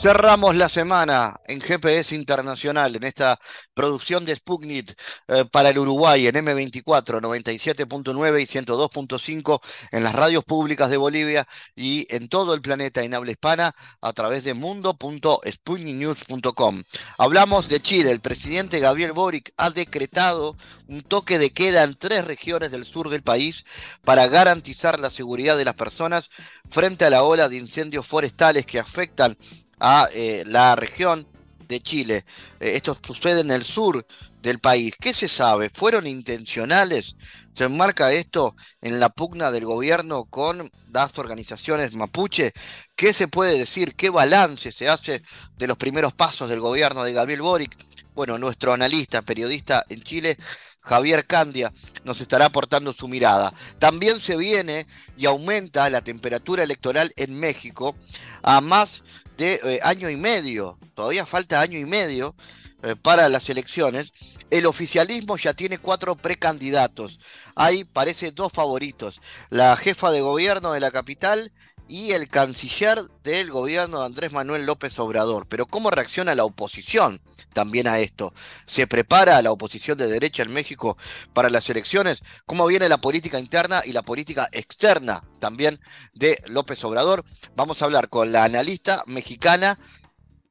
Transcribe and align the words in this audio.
Cerramos 0.00 0.56
la 0.56 0.70
semana 0.70 1.36
en 1.46 1.60
GPS 1.60 2.14
Internacional, 2.14 2.96
en 2.96 3.04
esta 3.04 3.38
producción 3.74 4.24
de 4.24 4.34
Sputnik 4.34 4.98
eh, 5.28 5.44
para 5.52 5.68
el 5.68 5.78
Uruguay 5.78 6.26
en 6.26 6.36
M24, 6.36 7.20
97.9 7.20 8.40
y 8.40 8.46
102.5 8.46 9.60
en 9.90 10.02
las 10.02 10.14
radios 10.14 10.42
públicas 10.44 10.88
de 10.88 10.96
Bolivia 10.96 11.46
y 11.76 12.06
en 12.08 12.28
todo 12.28 12.54
el 12.54 12.62
planeta 12.62 13.02
en 13.02 13.12
habla 13.12 13.32
hispana 13.32 13.74
a 14.00 14.14
través 14.14 14.44
de 14.44 14.54
mundo.sputniknews.com. 14.54 16.82
Hablamos 17.18 17.68
de 17.68 17.82
Chile. 17.82 18.10
El 18.10 18.20
presidente 18.20 18.80
Gabriel 18.80 19.12
Boric 19.12 19.52
ha 19.58 19.68
decretado 19.68 20.56
un 20.88 21.02
toque 21.02 21.38
de 21.38 21.50
queda 21.50 21.84
en 21.84 21.94
tres 21.94 22.24
regiones 22.24 22.70
del 22.70 22.86
sur 22.86 23.10
del 23.10 23.22
país 23.22 23.66
para 24.02 24.28
garantizar 24.28 24.98
la 24.98 25.10
seguridad 25.10 25.58
de 25.58 25.66
las 25.66 25.74
personas 25.74 26.30
frente 26.70 27.04
a 27.04 27.10
la 27.10 27.22
ola 27.22 27.50
de 27.50 27.58
incendios 27.58 28.06
forestales 28.06 28.64
que 28.64 28.78
afectan 28.78 29.36
a 29.80 30.08
eh, 30.12 30.44
la 30.46 30.76
región 30.76 31.26
de 31.66 31.80
Chile. 31.80 32.24
Eh, 32.60 32.72
esto 32.74 32.96
sucede 33.04 33.40
en 33.40 33.50
el 33.50 33.64
sur 33.64 34.06
del 34.42 34.58
país. 34.58 34.94
¿Qué 35.00 35.12
se 35.14 35.28
sabe? 35.28 35.70
¿Fueron 35.70 36.06
intencionales? 36.06 37.16
¿Se 37.54 37.64
enmarca 37.64 38.12
esto 38.12 38.54
en 38.80 39.00
la 39.00 39.08
pugna 39.08 39.50
del 39.50 39.64
gobierno 39.64 40.24
con 40.24 40.70
las 40.92 41.18
organizaciones 41.18 41.94
mapuche? 41.94 42.52
¿Qué 42.94 43.12
se 43.12 43.28
puede 43.28 43.58
decir? 43.58 43.94
¿Qué 43.96 44.10
balance 44.10 44.72
se 44.72 44.88
hace 44.88 45.22
de 45.58 45.66
los 45.66 45.76
primeros 45.76 46.12
pasos 46.12 46.48
del 46.48 46.60
gobierno 46.60 47.02
de 47.02 47.12
Gabriel 47.12 47.42
Boric? 47.42 47.76
Bueno, 48.14 48.38
nuestro 48.38 48.72
analista, 48.72 49.22
periodista 49.22 49.84
en 49.88 50.02
Chile, 50.02 50.36
Javier 50.80 51.26
Candia, 51.26 51.72
nos 52.04 52.20
estará 52.20 52.46
aportando 52.46 52.92
su 52.92 53.08
mirada. 53.08 53.52
También 53.78 54.20
se 54.20 54.36
viene 54.36 54.86
y 55.16 55.26
aumenta 55.26 55.90
la 55.90 56.00
temperatura 56.00 56.62
electoral 56.62 57.12
en 57.16 57.38
México 57.38 57.94
a 58.42 58.60
más 58.60 59.02
de 59.40 59.58
eh, 59.64 59.80
año 59.82 60.10
y 60.10 60.16
medio, 60.16 60.78
todavía 60.94 61.24
falta 61.24 61.62
año 61.62 61.78
y 61.78 61.86
medio 61.86 62.34
eh, 62.82 62.94
para 62.94 63.30
las 63.30 63.48
elecciones, 63.48 64.12
el 64.50 64.66
oficialismo 64.66 65.38
ya 65.38 65.54
tiene 65.54 65.78
cuatro 65.78 66.14
precandidatos. 66.14 67.18
Hay, 67.54 67.84
parece, 67.84 68.32
dos 68.32 68.52
favoritos, 68.52 69.22
la 69.48 69.74
jefa 69.76 70.10
de 70.10 70.20
gobierno 70.20 70.72
de 70.72 70.80
la 70.80 70.90
capital 70.90 71.52
y 71.90 72.12
el 72.12 72.28
canciller 72.28 73.02
del 73.24 73.50
gobierno 73.50 73.98
de 73.98 74.06
Andrés 74.06 74.32
Manuel 74.32 74.64
López 74.64 74.96
Obrador. 75.00 75.48
Pero 75.48 75.66
¿cómo 75.66 75.90
reacciona 75.90 76.36
la 76.36 76.44
oposición 76.44 77.20
también 77.52 77.88
a 77.88 77.98
esto? 77.98 78.32
¿Se 78.64 78.86
prepara 78.86 79.42
la 79.42 79.50
oposición 79.50 79.98
de 79.98 80.06
derecha 80.06 80.44
en 80.44 80.52
México 80.52 80.96
para 81.32 81.50
las 81.50 81.68
elecciones? 81.68 82.22
¿Cómo 82.46 82.68
viene 82.68 82.88
la 82.88 82.98
política 82.98 83.40
interna 83.40 83.82
y 83.84 83.92
la 83.92 84.02
política 84.02 84.48
externa 84.52 85.24
también 85.40 85.80
de 86.14 86.40
López 86.46 86.84
Obrador? 86.84 87.24
Vamos 87.56 87.82
a 87.82 87.86
hablar 87.86 88.08
con 88.08 88.30
la 88.30 88.44
analista 88.44 89.02
mexicana 89.06 89.76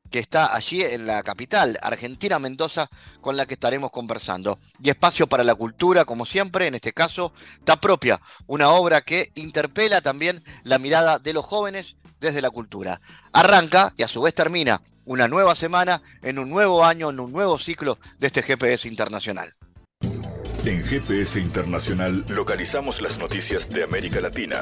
que 0.09 0.19
está 0.19 0.55
allí 0.55 0.83
en 0.83 1.07
la 1.07 1.23
capital, 1.23 1.77
Argentina 1.81 2.39
Mendoza, 2.39 2.89
con 3.21 3.37
la 3.37 3.45
que 3.45 3.53
estaremos 3.53 3.91
conversando. 3.91 4.59
Y 4.81 4.89
espacio 4.89 5.27
para 5.27 5.43
la 5.43 5.55
cultura, 5.55 6.05
como 6.05 6.25
siempre, 6.25 6.67
en 6.67 6.75
este 6.75 6.93
caso, 6.93 7.33
está 7.57 7.79
propia, 7.79 8.19
una 8.47 8.69
obra 8.69 9.01
que 9.01 9.31
interpela 9.35 10.01
también 10.01 10.43
la 10.63 10.79
mirada 10.79 11.19
de 11.19 11.33
los 11.33 11.45
jóvenes 11.45 11.95
desde 12.19 12.41
la 12.41 12.49
cultura. 12.49 13.01
Arranca 13.31 13.93
y 13.97 14.03
a 14.03 14.07
su 14.07 14.21
vez 14.21 14.33
termina 14.33 14.81
una 15.05 15.27
nueva 15.27 15.55
semana, 15.55 16.01
en 16.21 16.37
un 16.37 16.49
nuevo 16.49 16.85
año, 16.85 17.09
en 17.09 17.19
un 17.19 17.31
nuevo 17.31 17.57
ciclo 17.57 17.97
de 18.19 18.27
este 18.27 18.43
GPS 18.43 18.87
Internacional. 18.87 19.55
En 20.65 20.83
GPS 20.83 21.39
Internacional 21.39 22.25
localizamos 22.27 23.01
las 23.01 23.17
noticias 23.17 23.69
de 23.69 23.83
América 23.83 24.21
Latina. 24.21 24.61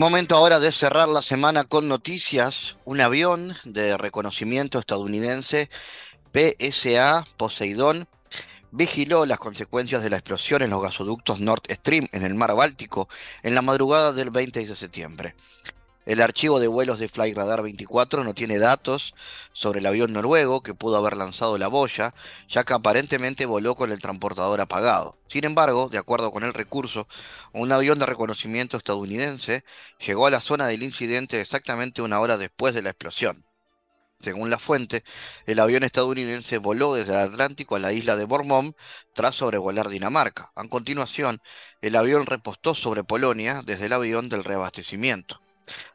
Momento 0.00 0.34
ahora 0.34 0.60
de 0.60 0.72
cerrar 0.72 1.10
la 1.10 1.20
semana 1.20 1.64
con 1.64 1.86
noticias. 1.86 2.78
Un 2.86 3.02
avión 3.02 3.54
de 3.64 3.98
reconocimiento 3.98 4.78
estadounidense, 4.78 5.68
PSA 6.32 7.26
Poseidón, 7.36 8.08
vigiló 8.70 9.26
las 9.26 9.38
consecuencias 9.38 10.02
de 10.02 10.08
la 10.08 10.16
explosión 10.16 10.62
en 10.62 10.70
los 10.70 10.80
gasoductos 10.80 11.40
Nord 11.40 11.64
Stream 11.68 12.08
en 12.12 12.22
el 12.22 12.34
mar 12.34 12.56
Báltico 12.56 13.10
en 13.42 13.54
la 13.54 13.60
madrugada 13.60 14.14
del 14.14 14.30
20 14.30 14.64
de 14.64 14.74
septiembre. 14.74 15.34
El 16.06 16.22
archivo 16.22 16.60
de 16.60 16.66
vuelos 16.66 16.98
de 16.98 17.08
Flightradar 17.08 17.62
24 17.62 18.24
no 18.24 18.34
tiene 18.34 18.58
datos 18.58 19.14
sobre 19.52 19.80
el 19.80 19.86
avión 19.86 20.12
noruego 20.12 20.62
que 20.62 20.74
pudo 20.74 20.96
haber 20.96 21.16
lanzado 21.16 21.58
la 21.58 21.68
boya, 21.68 22.14
ya 22.48 22.64
que 22.64 22.72
aparentemente 22.72 23.44
voló 23.44 23.74
con 23.76 23.92
el 23.92 24.00
transportador 24.00 24.60
apagado. 24.62 25.18
Sin 25.28 25.44
embargo, 25.44 25.88
de 25.90 25.98
acuerdo 25.98 26.30
con 26.30 26.42
el 26.42 26.54
recurso, 26.54 27.06
un 27.52 27.70
avión 27.70 27.98
de 27.98 28.06
reconocimiento 28.06 28.78
estadounidense 28.78 29.62
llegó 30.04 30.26
a 30.26 30.30
la 30.30 30.40
zona 30.40 30.66
del 30.66 30.82
incidente 30.82 31.40
exactamente 31.40 32.02
una 32.02 32.18
hora 32.18 32.38
después 32.38 32.74
de 32.74 32.82
la 32.82 32.90
explosión. 32.90 33.44
Según 34.22 34.50
la 34.50 34.58
fuente, 34.58 35.04
el 35.46 35.60
avión 35.60 35.82
estadounidense 35.82 36.58
voló 36.58 36.94
desde 36.94 37.12
el 37.12 37.20
Atlántico 37.20 37.76
a 37.76 37.78
la 37.78 37.92
isla 37.92 38.16
de 38.16 38.24
Bormont 38.24 38.76
tras 39.14 39.34
sobrevolar 39.34 39.88
Dinamarca. 39.88 40.50
A 40.56 40.66
continuación, 40.68 41.40
el 41.82 41.96
avión 41.96 42.26
repostó 42.26 42.74
sobre 42.74 43.04
Polonia 43.04 43.62
desde 43.64 43.86
el 43.86 43.92
avión 43.92 44.28
del 44.28 44.44
reabastecimiento. 44.44 45.39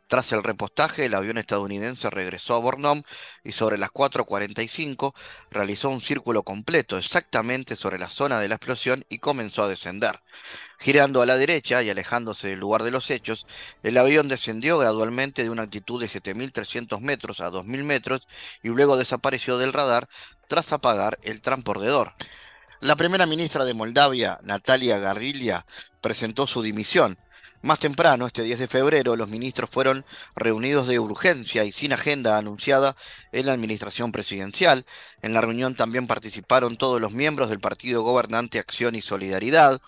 Tras 0.07 0.31
el 0.33 0.43
repostaje, 0.43 1.05
el 1.05 1.15
avión 1.15 1.39
estadounidense 1.39 2.11
regresó 2.11 2.53
a 2.53 2.59
Bornholm 2.59 3.01
y 3.43 3.53
sobre 3.53 3.79
las 3.79 3.89
4.45 3.89 5.15
realizó 5.49 5.89
un 5.89 5.99
círculo 5.99 6.43
completo 6.43 6.99
exactamente 6.99 7.75
sobre 7.75 7.97
la 7.97 8.07
zona 8.07 8.39
de 8.39 8.47
la 8.47 8.55
explosión 8.55 9.03
y 9.09 9.17
comenzó 9.17 9.63
a 9.63 9.67
descender. 9.67 10.21
Girando 10.79 11.23
a 11.23 11.25
la 11.25 11.37
derecha 11.37 11.81
y 11.81 11.89
alejándose 11.89 12.49
del 12.49 12.59
lugar 12.59 12.83
de 12.83 12.91
los 12.91 13.09
hechos, 13.09 13.47
el 13.81 13.97
avión 13.97 14.27
descendió 14.27 14.77
gradualmente 14.77 15.41
de 15.41 15.49
una 15.49 15.63
altitud 15.63 15.99
de 15.99 16.07
7.300 16.07 16.99
metros 17.01 17.39
a 17.39 17.49
2.000 17.49 17.83
metros 17.83 18.27
y 18.61 18.69
luego 18.69 18.97
desapareció 18.97 19.57
del 19.57 19.73
radar 19.73 20.07
tras 20.47 20.71
apagar 20.71 21.17
el 21.23 21.41
transportador. 21.41 22.13
La 22.79 22.95
primera 22.95 23.25
ministra 23.25 23.65
de 23.65 23.73
Moldavia, 23.73 24.39
Natalia 24.43 24.99
Garrilia, 24.99 25.65
presentó 26.01 26.45
su 26.45 26.61
dimisión 26.61 27.17
más 27.65 27.79
temprano, 27.79 28.27
este 28.27 28.43
10 28.43 28.59
de 28.59 28.67
febrero, 28.67 29.15
los 29.15 29.29
ministros 29.29 29.71
fueron 29.71 30.05
reunidos 30.35 30.87
de 30.87 30.99
urgencia 30.99 31.63
y 31.63 31.71
sin 31.71 31.93
agenda 31.93 32.37
anunciada 32.37 32.95
en 33.31 33.47
la 33.47 33.53
administración 33.53 34.11
presidencial. 34.11 34.85
En 35.23 35.33
la 35.33 35.41
reunión 35.41 35.73
también 35.73 36.05
participaron 36.05 36.77
todos 36.77 37.01
los 37.01 37.11
miembros 37.11 37.49
del 37.49 37.59
partido 37.59 38.03
gobernante 38.03 38.59
Acción 38.59 38.93
y 38.93 39.01
Solidaridad. 39.01 39.81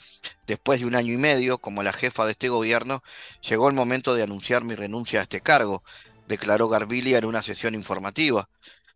Después 0.48 0.80
de 0.80 0.88
un 0.88 0.96
año 0.96 1.14
y 1.14 1.18
medio, 1.18 1.60
como 1.60 1.84
la 1.84 1.94
jefa 1.94 2.26
de 2.26 2.32
este 2.32 2.50
gobierno, 2.50 3.04
llegó 3.48 3.70
el 3.70 3.76
momento 3.76 4.16
de 4.16 4.24
anunciar 4.24 4.64
mi 4.64 4.74
renuncia 4.74 5.20
a 5.20 5.24
este 5.24 5.42
cargo, 5.42 5.84
declaró 6.28 6.70
Garbilia 6.70 7.20
en 7.20 7.26
una 7.26 7.44
sesión 7.44 7.76
informativa. 7.76 8.50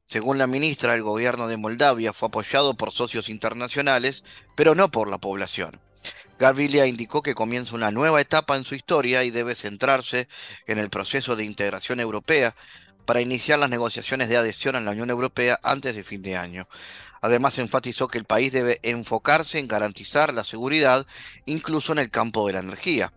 Según 0.07 0.39
la 0.39 0.47
ministra, 0.47 0.95
el 0.95 1.03
gobierno 1.03 1.47
de 1.47 1.57
Moldavia 1.57 2.13
fue 2.13 2.29
apoyado 2.29 2.73
por 2.73 2.91
socios 2.91 3.29
internacionales, 3.29 4.23
pero 4.55 4.73
no 4.73 4.89
por 4.89 5.07
la 5.07 5.19
población. 5.19 5.79
Garbilia 6.41 6.88
indicó 6.88 7.22
que 7.22 7.35
comienza 7.35 7.75
una 7.75 7.91
nueva 7.91 8.19
etapa 8.19 8.57
en 8.57 8.66
su 8.66 8.74
historia 8.74 9.24
y 9.24 9.29
debe 9.29 9.53
centrarse 9.53 10.28
en 10.66 10.79
el 10.79 10.90
proceso 10.90 11.35
de 11.35 11.46
integración 11.46 12.00
europea 12.00 12.56
para 13.06 13.22
iniciar 13.22 13.59
las 13.59 13.69
negociaciones 13.69 14.28
de 14.28 14.38
adhesión 14.38 14.75
a 14.75 14.81
la 14.81 14.90
Unión 14.90 15.12
Europea 15.12 15.59
antes 15.62 15.96
de 15.96 16.02
fin 16.02 16.24
de 16.24 16.38
año. 16.38 16.68
Además, 17.22 17.59
enfatizó 17.59 18.07
que 18.07 18.18
el 18.18 18.25
país 18.25 18.52
debe 18.52 18.79
enfocarse 18.81 19.59
en 19.59 19.68
garantizar 19.68 20.34
la 20.34 20.44
seguridad, 20.44 21.06
incluso 21.46 21.91
en 21.91 22.00
el 22.00 22.09
campo 22.09 22.47
de 22.47 22.53
la 22.53 22.62
energía. 22.62 23.13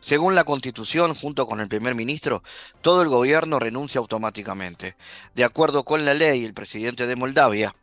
Según 0.00 0.34
la 0.34 0.42
Constitución, 0.42 1.14
junto 1.14 1.46
con 1.46 1.60
el 1.60 1.68
primer 1.68 1.94
ministro, 1.94 2.42
todo 2.80 3.02
el 3.02 3.08
gobierno 3.08 3.60
renuncia 3.60 4.00
automáticamente. 4.00 4.96
De 5.36 5.44
acuerdo 5.44 5.84
con 5.84 6.04
la 6.04 6.14
ley, 6.14 6.44
el 6.44 6.52
presidente 6.52 7.06
de 7.06 7.14
Moldavia 7.14 7.76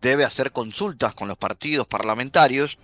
debe 0.00 0.24
hacer 0.24 0.50
consultas 0.50 1.14
con 1.14 1.28
los 1.28 1.38
partidos 1.38 1.86
parlamentarios 1.86 2.78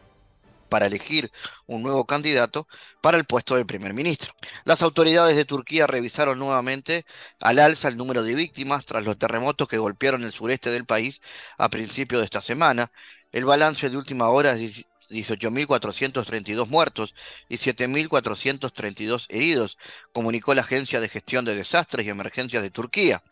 para 0.69 0.87
elegir 0.87 1.31
un 1.67 1.83
nuevo 1.83 2.05
candidato 2.07 2.67
para 3.01 3.17
el 3.17 3.25
puesto 3.25 3.57
de 3.57 3.65
primer 3.65 3.95
ministro. 3.95 4.35
Las 4.65 4.83
autoridades 4.83 5.37
de 5.37 5.45
Turquía 5.45 5.87
revisaron 5.87 6.39
nuevamente 6.39 7.05
al 7.41 7.59
alza 7.59 7.89
el 7.89 7.97
número 7.97 8.23
de 8.23 8.35
víctimas 8.35 8.87
tras 8.87 9.05
los 9.05 9.19
terremotos 9.19 9.69
que 9.69 9.79
golpearon 9.79 10.25
el 10.25 10.33
sureste 10.33 10.71
del 10.71 10.85
país 10.85 11.21
a 11.59 11.69
principios 11.69 12.21
de 12.21 12.25
esta 12.25 12.41
semana. 12.41 12.91
El 13.33 13.45
balance 13.45 13.91
de 13.91 13.97
última 13.97 14.29
hora 14.29 14.53
es 14.53 14.87
18.432 15.11 16.69
muertos 16.69 17.15
y 17.49 17.57
7.432 17.57 19.27
heridos, 19.29 19.79
comunicó 20.13 20.55
la 20.55 20.63
Agencia 20.63 21.01
de 21.01 21.09
Gestión 21.09 21.45
de 21.45 21.55
Desastres 21.55 22.07
y 22.07 22.11
Emergencias 22.11 22.63
de 22.63 22.71
Turquía. 22.71 23.23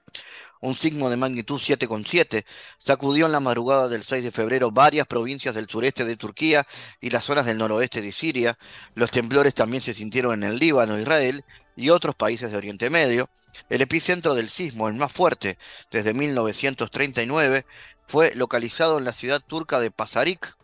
Un 0.62 0.76
sismo 0.76 1.10
de 1.10 1.16
magnitud 1.16 1.60
7,7 1.60 2.44
sacudió 2.78 3.26
en 3.26 3.32
la 3.32 3.40
madrugada 3.40 3.88
del 3.88 4.04
6 4.04 4.22
de 4.22 4.30
febrero 4.30 4.70
varias 4.70 5.08
provincias 5.08 5.56
del 5.56 5.68
sureste 5.68 6.04
de 6.04 6.16
Turquía 6.16 6.64
y 7.00 7.10
las 7.10 7.24
zonas 7.24 7.46
del 7.46 7.58
noroeste 7.58 8.00
de 8.00 8.12
Siria. 8.12 8.56
Los 8.94 9.10
temblores 9.10 9.54
también 9.54 9.82
se 9.82 9.92
sintieron 9.92 10.34
en 10.34 10.50
el 10.50 10.58
Líbano, 10.60 11.00
Israel 11.00 11.44
y 11.74 11.90
otros 11.90 12.14
países 12.14 12.52
de 12.52 12.58
Oriente 12.58 12.90
Medio. 12.90 13.28
El 13.68 13.80
epicentro 13.80 14.34
del 14.34 14.48
sismo, 14.48 14.86
el 14.88 14.94
más 14.94 15.10
fuerte 15.10 15.58
desde 15.90 16.14
1939, 16.14 17.66
fue 18.06 18.32
localizado 18.36 18.98
en 18.98 19.04
la 19.04 19.12
ciudad 19.12 19.42
turca 19.44 19.80
de 19.80 19.90
Pasarik, 19.90 20.56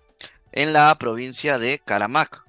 en 0.53 0.73
la 0.73 0.95
provincia 0.97 1.59
de 1.59 1.81
Karamak. 1.81 2.48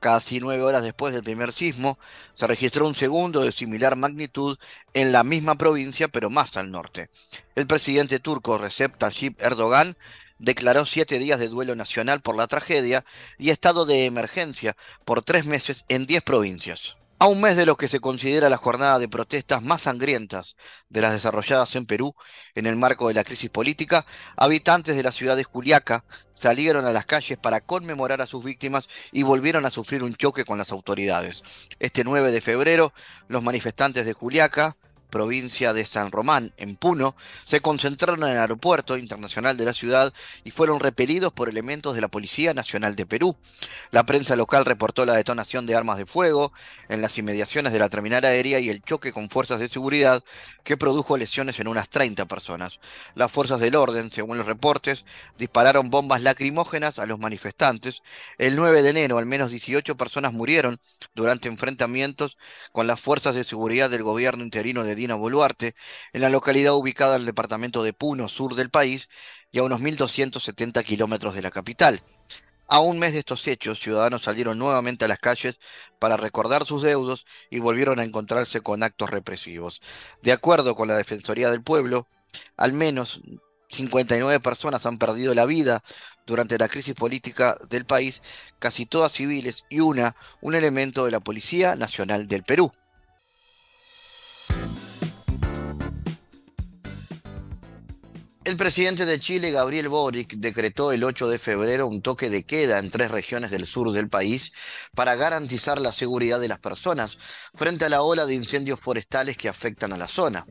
Casi 0.00 0.40
nueve 0.40 0.62
horas 0.62 0.82
después 0.82 1.12
del 1.12 1.22
primer 1.22 1.52
sismo, 1.52 1.98
se 2.34 2.46
registró 2.46 2.86
un 2.86 2.94
segundo 2.94 3.42
de 3.42 3.52
similar 3.52 3.96
magnitud 3.96 4.58
en 4.94 5.12
la 5.12 5.22
misma 5.22 5.56
provincia, 5.56 6.08
pero 6.08 6.30
más 6.30 6.56
al 6.56 6.70
norte. 6.70 7.10
El 7.54 7.66
presidente 7.66 8.18
turco 8.18 8.56
Recep 8.56 8.96
Tayyip 8.96 9.42
Erdogan 9.42 9.98
declaró 10.38 10.86
siete 10.86 11.18
días 11.18 11.38
de 11.38 11.48
duelo 11.48 11.76
nacional 11.76 12.20
por 12.20 12.34
la 12.34 12.46
tragedia 12.46 13.04
y 13.38 13.50
estado 13.50 13.84
de 13.84 14.06
emergencia 14.06 14.74
por 15.04 15.22
tres 15.22 15.44
meses 15.44 15.84
en 15.88 16.06
diez 16.06 16.22
provincias. 16.22 16.96
A 17.22 17.26
un 17.26 17.38
mes 17.42 17.54
de 17.54 17.66
lo 17.66 17.76
que 17.76 17.86
se 17.86 18.00
considera 18.00 18.48
la 18.48 18.56
jornada 18.56 18.98
de 18.98 19.06
protestas 19.06 19.62
más 19.62 19.82
sangrientas 19.82 20.56
de 20.88 21.02
las 21.02 21.12
desarrolladas 21.12 21.76
en 21.76 21.84
Perú 21.84 22.14
en 22.54 22.64
el 22.64 22.76
marco 22.76 23.08
de 23.08 23.14
la 23.14 23.24
crisis 23.24 23.50
política, 23.50 24.06
habitantes 24.38 24.96
de 24.96 25.02
la 25.02 25.12
ciudad 25.12 25.36
de 25.36 25.44
Juliaca 25.44 26.06
salieron 26.32 26.86
a 26.86 26.92
las 26.92 27.04
calles 27.04 27.36
para 27.36 27.60
conmemorar 27.60 28.22
a 28.22 28.26
sus 28.26 28.42
víctimas 28.42 28.88
y 29.12 29.22
volvieron 29.22 29.66
a 29.66 29.70
sufrir 29.70 30.02
un 30.02 30.14
choque 30.14 30.46
con 30.46 30.56
las 30.56 30.72
autoridades. 30.72 31.42
Este 31.78 32.04
9 32.04 32.32
de 32.32 32.40
febrero, 32.40 32.94
los 33.28 33.42
manifestantes 33.42 34.06
de 34.06 34.14
Juliaca 34.14 34.78
provincia 35.10 35.72
de 35.72 35.84
San 35.84 36.10
Román, 36.10 36.52
en 36.56 36.76
Puno, 36.76 37.14
se 37.44 37.60
concentraron 37.60 38.22
en 38.22 38.30
el 38.30 38.38
aeropuerto 38.38 38.96
internacional 38.96 39.56
de 39.56 39.64
la 39.64 39.74
ciudad 39.74 40.12
y 40.44 40.50
fueron 40.50 40.80
repelidos 40.80 41.32
por 41.32 41.48
elementos 41.48 41.94
de 41.94 42.00
la 42.00 42.08
Policía 42.08 42.54
Nacional 42.54 42.96
de 42.96 43.06
Perú. 43.06 43.36
La 43.90 44.06
prensa 44.06 44.36
local 44.36 44.64
reportó 44.64 45.04
la 45.04 45.14
detonación 45.14 45.66
de 45.66 45.74
armas 45.74 45.98
de 45.98 46.06
fuego 46.06 46.52
en 46.88 47.02
las 47.02 47.18
inmediaciones 47.18 47.72
de 47.72 47.78
la 47.78 47.88
terminal 47.88 48.24
aérea 48.24 48.60
y 48.60 48.70
el 48.70 48.82
choque 48.82 49.12
con 49.12 49.28
fuerzas 49.28 49.60
de 49.60 49.68
seguridad 49.68 50.22
que 50.64 50.76
produjo 50.76 51.16
lesiones 51.16 51.58
en 51.60 51.68
unas 51.68 51.88
30 51.88 52.26
personas. 52.26 52.80
Las 53.14 53.30
fuerzas 53.30 53.60
del 53.60 53.76
orden, 53.76 54.10
según 54.10 54.38
los 54.38 54.46
reportes, 54.46 55.04
dispararon 55.38 55.90
bombas 55.90 56.22
lacrimógenas 56.22 56.98
a 56.98 57.06
los 57.06 57.18
manifestantes. 57.18 58.02
El 58.38 58.56
9 58.56 58.82
de 58.82 58.90
enero, 58.90 59.18
al 59.18 59.26
menos 59.26 59.50
18 59.50 59.96
personas 59.96 60.32
murieron 60.32 60.78
durante 61.14 61.48
enfrentamientos 61.48 62.36
con 62.72 62.86
las 62.86 63.00
fuerzas 63.00 63.34
de 63.34 63.44
seguridad 63.44 63.90
del 63.90 64.02
gobierno 64.02 64.44
interino 64.44 64.84
de 64.84 64.94
Dina 65.00 65.14
Boluarte, 65.14 65.74
en 66.12 66.20
la 66.20 66.28
localidad 66.28 66.74
ubicada 66.74 67.16
en 67.16 67.22
el 67.22 67.26
departamento 67.26 67.82
de 67.82 67.92
Puno, 67.92 68.28
sur 68.28 68.54
del 68.54 68.70
país, 68.70 69.08
y 69.50 69.58
a 69.58 69.62
unos 69.62 69.80
1.270 69.80 70.84
kilómetros 70.84 71.34
de 71.34 71.42
la 71.42 71.50
capital. 71.50 72.02
A 72.68 72.78
un 72.80 73.00
mes 73.00 73.12
de 73.14 73.18
estos 73.18 73.48
hechos, 73.48 73.80
ciudadanos 73.80 74.22
salieron 74.22 74.58
nuevamente 74.58 75.04
a 75.04 75.08
las 75.08 75.18
calles 75.18 75.58
para 75.98 76.16
recordar 76.16 76.64
sus 76.66 76.82
deudos 76.82 77.26
y 77.50 77.58
volvieron 77.58 77.98
a 77.98 78.04
encontrarse 78.04 78.60
con 78.60 78.82
actos 78.84 79.10
represivos. 79.10 79.82
De 80.22 80.32
acuerdo 80.32 80.76
con 80.76 80.86
la 80.86 80.96
Defensoría 80.96 81.50
del 81.50 81.64
Pueblo, 81.64 82.06
al 82.56 82.72
menos 82.72 83.22
59 83.70 84.40
personas 84.40 84.86
han 84.86 84.98
perdido 84.98 85.34
la 85.34 85.46
vida 85.46 85.82
durante 86.26 86.58
la 86.58 86.68
crisis 86.68 86.94
política 86.94 87.56
del 87.68 87.86
país, 87.86 88.22
casi 88.58 88.86
todas 88.86 89.12
civiles 89.12 89.64
y 89.68 89.80
una, 89.80 90.14
un 90.40 90.54
elemento 90.54 91.04
de 91.04 91.10
la 91.10 91.20
Policía 91.20 91.74
Nacional 91.74 92.26
del 92.28 92.44
Perú. 92.44 92.72
El 98.42 98.56
presidente 98.56 99.04
de 99.04 99.20
Chile, 99.20 99.50
Gabriel 99.50 99.90
Boric, 99.90 100.32
decretó 100.36 100.92
el 100.92 101.04
8 101.04 101.28
de 101.28 101.38
febrero 101.38 101.86
un 101.86 102.00
toque 102.00 102.30
de 102.30 102.44
queda 102.44 102.78
en 102.78 102.90
tres 102.90 103.10
regiones 103.10 103.50
del 103.50 103.66
sur 103.66 103.92
del 103.92 104.08
país 104.08 104.52
para 104.94 105.14
garantizar 105.14 105.78
la 105.78 105.92
seguridad 105.92 106.40
de 106.40 106.48
las 106.48 106.58
personas 106.58 107.18
frente 107.54 107.84
a 107.84 107.90
la 107.90 108.00
ola 108.00 108.24
de 108.24 108.34
incendios 108.34 108.80
forestales 108.80 109.36
que 109.36 109.50
afectan 109.50 109.92
a 109.92 109.98
la 109.98 110.08
zona. 110.08 110.46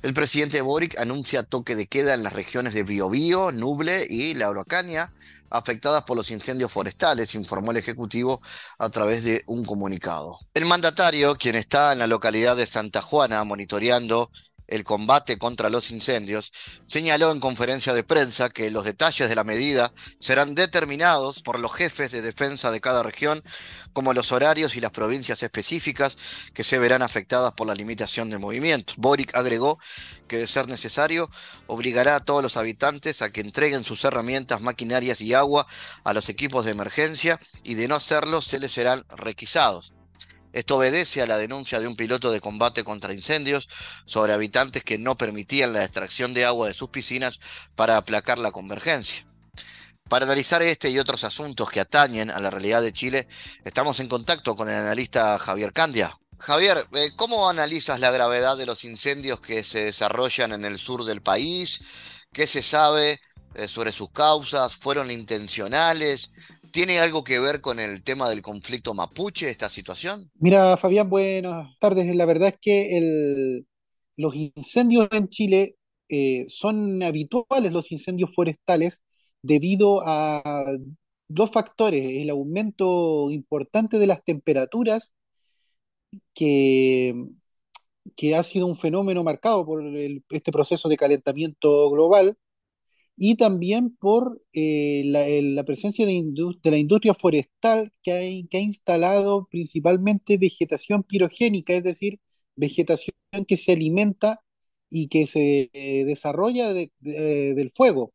El 0.00 0.14
presidente 0.14 0.60
Boric 0.60 0.96
anuncia 1.00 1.42
toque 1.42 1.74
de 1.74 1.88
queda 1.88 2.14
en 2.14 2.22
las 2.22 2.34
regiones 2.34 2.72
de 2.72 2.84
Biobío, 2.84 3.50
Nuble 3.50 4.06
y 4.08 4.34
La 4.34 4.46
Araucanía, 4.46 5.12
afectadas 5.50 6.04
por 6.04 6.16
los 6.16 6.30
incendios 6.30 6.70
forestales, 6.70 7.34
informó 7.34 7.72
el 7.72 7.78
Ejecutivo 7.78 8.40
a 8.78 8.90
través 8.90 9.24
de 9.24 9.42
un 9.46 9.64
comunicado. 9.64 10.38
El 10.54 10.66
mandatario, 10.66 11.34
quien 11.34 11.56
está 11.56 11.92
en 11.92 11.98
la 11.98 12.06
localidad 12.06 12.54
de 12.56 12.66
Santa 12.66 13.02
Juana 13.02 13.42
monitoreando 13.42 14.30
el 14.68 14.84
combate 14.84 15.38
contra 15.38 15.70
los 15.70 15.90
incendios, 15.90 16.52
señaló 16.86 17.32
en 17.32 17.40
conferencia 17.40 17.94
de 17.94 18.04
prensa 18.04 18.50
que 18.50 18.70
los 18.70 18.84
detalles 18.84 19.28
de 19.28 19.34
la 19.34 19.44
medida 19.44 19.92
serán 20.20 20.54
determinados 20.54 21.42
por 21.42 21.58
los 21.58 21.72
jefes 21.72 22.12
de 22.12 22.22
defensa 22.22 22.70
de 22.70 22.80
cada 22.80 23.02
región, 23.02 23.42
como 23.92 24.12
los 24.12 24.30
horarios 24.30 24.76
y 24.76 24.80
las 24.80 24.92
provincias 24.92 25.42
específicas 25.42 26.16
que 26.54 26.64
se 26.64 26.78
verán 26.78 27.02
afectadas 27.02 27.54
por 27.54 27.66
la 27.66 27.74
limitación 27.74 28.30
de 28.30 28.38
movimiento. 28.38 28.94
Boric 28.98 29.34
agregó 29.34 29.78
que, 30.28 30.38
de 30.38 30.46
ser 30.46 30.68
necesario, 30.68 31.30
obligará 31.66 32.16
a 32.16 32.24
todos 32.24 32.42
los 32.42 32.56
habitantes 32.56 33.22
a 33.22 33.30
que 33.30 33.40
entreguen 33.40 33.82
sus 33.82 34.04
herramientas, 34.04 34.60
maquinarias 34.60 35.20
y 35.20 35.34
agua 35.34 35.66
a 36.04 36.12
los 36.12 36.28
equipos 36.28 36.64
de 36.64 36.72
emergencia 36.72 37.38
y, 37.64 37.74
de 37.74 37.88
no 37.88 37.94
hacerlo, 37.96 38.42
se 38.42 38.60
les 38.60 38.72
serán 38.72 39.04
requisados. 39.08 39.94
Esto 40.52 40.76
obedece 40.76 41.22
a 41.22 41.26
la 41.26 41.36
denuncia 41.36 41.80
de 41.80 41.86
un 41.86 41.96
piloto 41.96 42.30
de 42.30 42.40
combate 42.40 42.84
contra 42.84 43.12
incendios 43.12 43.68
sobre 44.06 44.32
habitantes 44.32 44.84
que 44.84 44.98
no 44.98 45.16
permitían 45.16 45.72
la 45.72 45.84
extracción 45.84 46.34
de 46.34 46.44
agua 46.44 46.68
de 46.68 46.74
sus 46.74 46.88
piscinas 46.90 47.38
para 47.76 47.96
aplacar 47.96 48.38
la 48.38 48.52
convergencia. 48.52 49.26
Para 50.08 50.24
analizar 50.24 50.62
este 50.62 50.88
y 50.88 50.98
otros 50.98 51.22
asuntos 51.24 51.70
que 51.70 51.80
atañen 51.80 52.30
a 52.30 52.40
la 52.40 52.50
realidad 52.50 52.80
de 52.80 52.94
Chile, 52.94 53.28
estamos 53.62 54.00
en 54.00 54.08
contacto 54.08 54.56
con 54.56 54.68
el 54.68 54.74
analista 54.74 55.38
Javier 55.38 55.72
Candia. 55.74 56.18
Javier, 56.38 56.86
eh, 56.94 57.10
¿cómo 57.14 57.48
analizas 57.48 58.00
la 58.00 58.10
gravedad 58.10 58.56
de 58.56 58.64
los 58.64 58.84
incendios 58.84 59.40
que 59.40 59.62
se 59.62 59.84
desarrollan 59.84 60.52
en 60.52 60.64
el 60.64 60.78
sur 60.78 61.04
del 61.04 61.20
país? 61.20 61.80
¿Qué 62.32 62.46
se 62.46 62.62
sabe 62.62 63.20
eh, 63.54 63.68
sobre 63.68 63.92
sus 63.92 64.10
causas? 64.10 64.74
¿Fueron 64.74 65.10
intencionales? 65.10 66.30
¿Tiene 66.78 67.00
algo 67.00 67.24
que 67.24 67.40
ver 67.40 67.60
con 67.60 67.80
el 67.80 68.04
tema 68.04 68.28
del 68.30 68.40
conflicto 68.40 68.94
mapuche 68.94 69.50
esta 69.50 69.68
situación? 69.68 70.30
Mira, 70.38 70.76
Fabián, 70.76 71.10
buenas 71.10 71.76
tardes. 71.80 72.14
La 72.14 72.24
verdad 72.24 72.50
es 72.50 72.58
que 72.60 73.64
los 74.16 74.36
incendios 74.36 75.08
en 75.10 75.26
Chile 75.26 75.74
eh, 76.08 76.44
son 76.46 77.02
habituales, 77.02 77.72
los 77.72 77.90
incendios 77.90 78.32
forestales, 78.32 79.02
debido 79.42 80.04
a 80.06 80.64
dos 81.26 81.50
factores. 81.50 82.12
El 82.22 82.30
aumento 82.30 83.28
importante 83.32 83.98
de 83.98 84.06
las 84.06 84.22
temperaturas, 84.22 85.12
que, 86.32 87.12
que 88.14 88.36
ha 88.36 88.44
sido 88.44 88.68
un 88.68 88.76
fenómeno 88.76 89.24
marcado 89.24 89.66
por 89.66 89.82
este 90.30 90.52
proceso 90.52 90.88
de 90.88 90.96
calentamiento 90.96 91.90
global, 91.90 92.38
y 93.18 93.36
también 93.36 93.96
por 93.96 94.42
eh, 94.52 95.02
la, 95.06 95.64
presencia 95.64 96.06
de, 96.06 96.12
la 96.62 96.78
industria 96.78 97.14
forestal 97.14 97.92
que 98.02 98.12
ha, 98.12 98.60
instalado 98.60 99.48
principalmente 99.50 100.38
vegetación 100.38 101.02
pirogénica, 101.02 101.74
es 101.74 101.82
decir, 101.82 102.20
vegetación 102.56 103.14
que 103.46 103.56
se 103.56 103.72
alimenta 103.72 104.40
y 104.90 105.08
que 105.08 105.26
se 105.26 105.70
eh, 105.72 106.04
desarrolla 106.04 106.72
del 106.72 107.70
fuego 107.74 108.14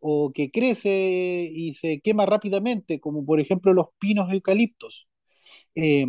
o 0.00 0.32
que 0.32 0.50
crece 0.50 1.50
y 1.52 1.74
se 1.74 2.00
quema 2.00 2.26
rápidamente, 2.26 3.00
como 3.00 3.24
por 3.26 3.40
ejemplo 3.40 3.74
los 3.74 3.86
pinos 3.98 4.32
eucaliptos, 4.32 5.08
eh, 5.74 6.06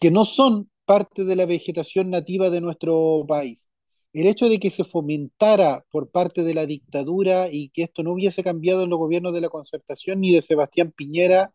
que 0.00 0.10
no 0.10 0.24
son 0.26 0.70
parte 0.84 1.24
de 1.24 1.36
la 1.36 1.46
vegetación 1.46 2.10
nativa 2.10 2.50
de 2.50 2.60
nuestro 2.60 3.24
país 3.28 3.69
el 4.12 4.26
hecho 4.26 4.48
de 4.48 4.58
que 4.58 4.70
se 4.70 4.84
fomentara 4.84 5.84
por 5.90 6.10
parte 6.10 6.42
de 6.44 6.54
la 6.54 6.66
dictadura 6.66 7.48
y 7.50 7.70
que 7.70 7.84
esto 7.84 8.02
no 8.02 8.12
hubiese 8.12 8.42
cambiado 8.44 8.84
en 8.84 8.90
los 8.90 8.98
gobiernos 8.98 9.32
de 9.34 9.40
la 9.40 9.48
concertación 9.48 10.20
ni 10.20 10.32
de 10.32 10.42
Sebastián 10.42 10.92
Piñera, 10.96 11.54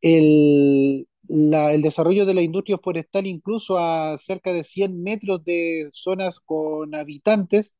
el, 0.00 1.06
desarrollo 1.82 2.26
de 2.26 2.34
la 2.34 2.42
industria 2.42 2.78
forestal 2.82 3.26
incluso 3.26 3.78
a 3.78 4.16
cerca 4.18 4.52
de 4.52 4.64
100 4.64 5.02
metros 5.02 5.44
de 5.44 5.88
zonas 5.92 6.38
con 6.40 6.94
habitantes 6.94 7.74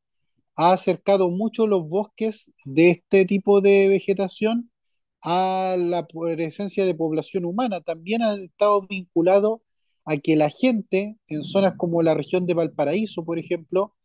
ha 0.56 0.72
acercado 0.72 1.30
mucho 1.30 1.66
los 1.66 1.86
bosques 1.88 2.52
de 2.64 2.90
este 2.90 3.24
tipo 3.26 3.60
de 3.60 3.88
vegetación 3.88 4.70
a 5.22 5.76
la 5.78 6.06
presencia 6.06 6.86
de 6.86 6.94
población 6.94 7.44
humana. 7.44 7.80
También 7.82 8.22
ha 8.22 8.34
estado 8.34 8.86
vinculado 8.86 9.62
a 10.06 10.16
que 10.18 10.36
la 10.36 10.50
gente 10.50 11.18
en 11.28 11.44
zonas 11.44 11.74
como 11.76 12.02
la 12.02 12.14
región 12.14 12.46
de 12.46 12.54
Valparaíso, 12.54 13.24
por 13.24 13.38
ejemplo, 13.38 13.95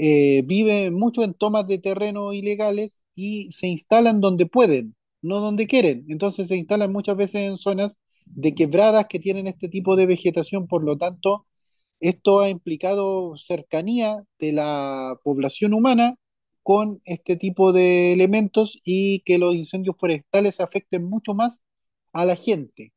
eh, 0.00 0.42
vive 0.46 0.90
mucho 0.90 1.22
en 1.24 1.34
tomas 1.34 1.68
de 1.68 1.78
terreno 1.78 2.32
ilegales 2.32 3.02
y 3.14 3.50
se 3.52 3.68
instalan 3.68 4.20
donde 4.20 4.46
pueden, 4.46 4.96
no 5.22 5.40
donde 5.40 5.66
quieren. 5.66 6.06
Entonces 6.08 6.48
se 6.48 6.56
instalan 6.56 6.92
muchas 6.92 7.16
veces 7.16 7.50
en 7.50 7.58
zonas 7.58 7.98
de 8.26 8.54
quebradas 8.54 9.06
que 9.08 9.18
tienen 9.18 9.46
este 9.46 9.68
tipo 9.68 9.96
de 9.96 10.06
vegetación, 10.06 10.66
por 10.68 10.84
lo 10.84 10.96
tanto, 10.98 11.46
Esto 12.00 12.40
ha 12.40 12.48
implicado 12.50 13.36
cercanía 13.36 14.24
de 14.38 14.52
la 14.52 15.18
población 15.24 15.74
humana 15.74 16.16
con 16.62 17.00
este 17.04 17.36
tipo 17.36 17.72
de 17.72 18.12
elementos 18.12 18.78
y 18.84 19.20
que 19.20 19.38
los 19.38 19.54
incendios 19.54 19.96
forestales 19.98 20.60
afecten 20.60 21.04
mucho 21.08 21.34
más 21.34 21.62
a 22.12 22.24
la 22.24 22.36
gente. 22.36 22.92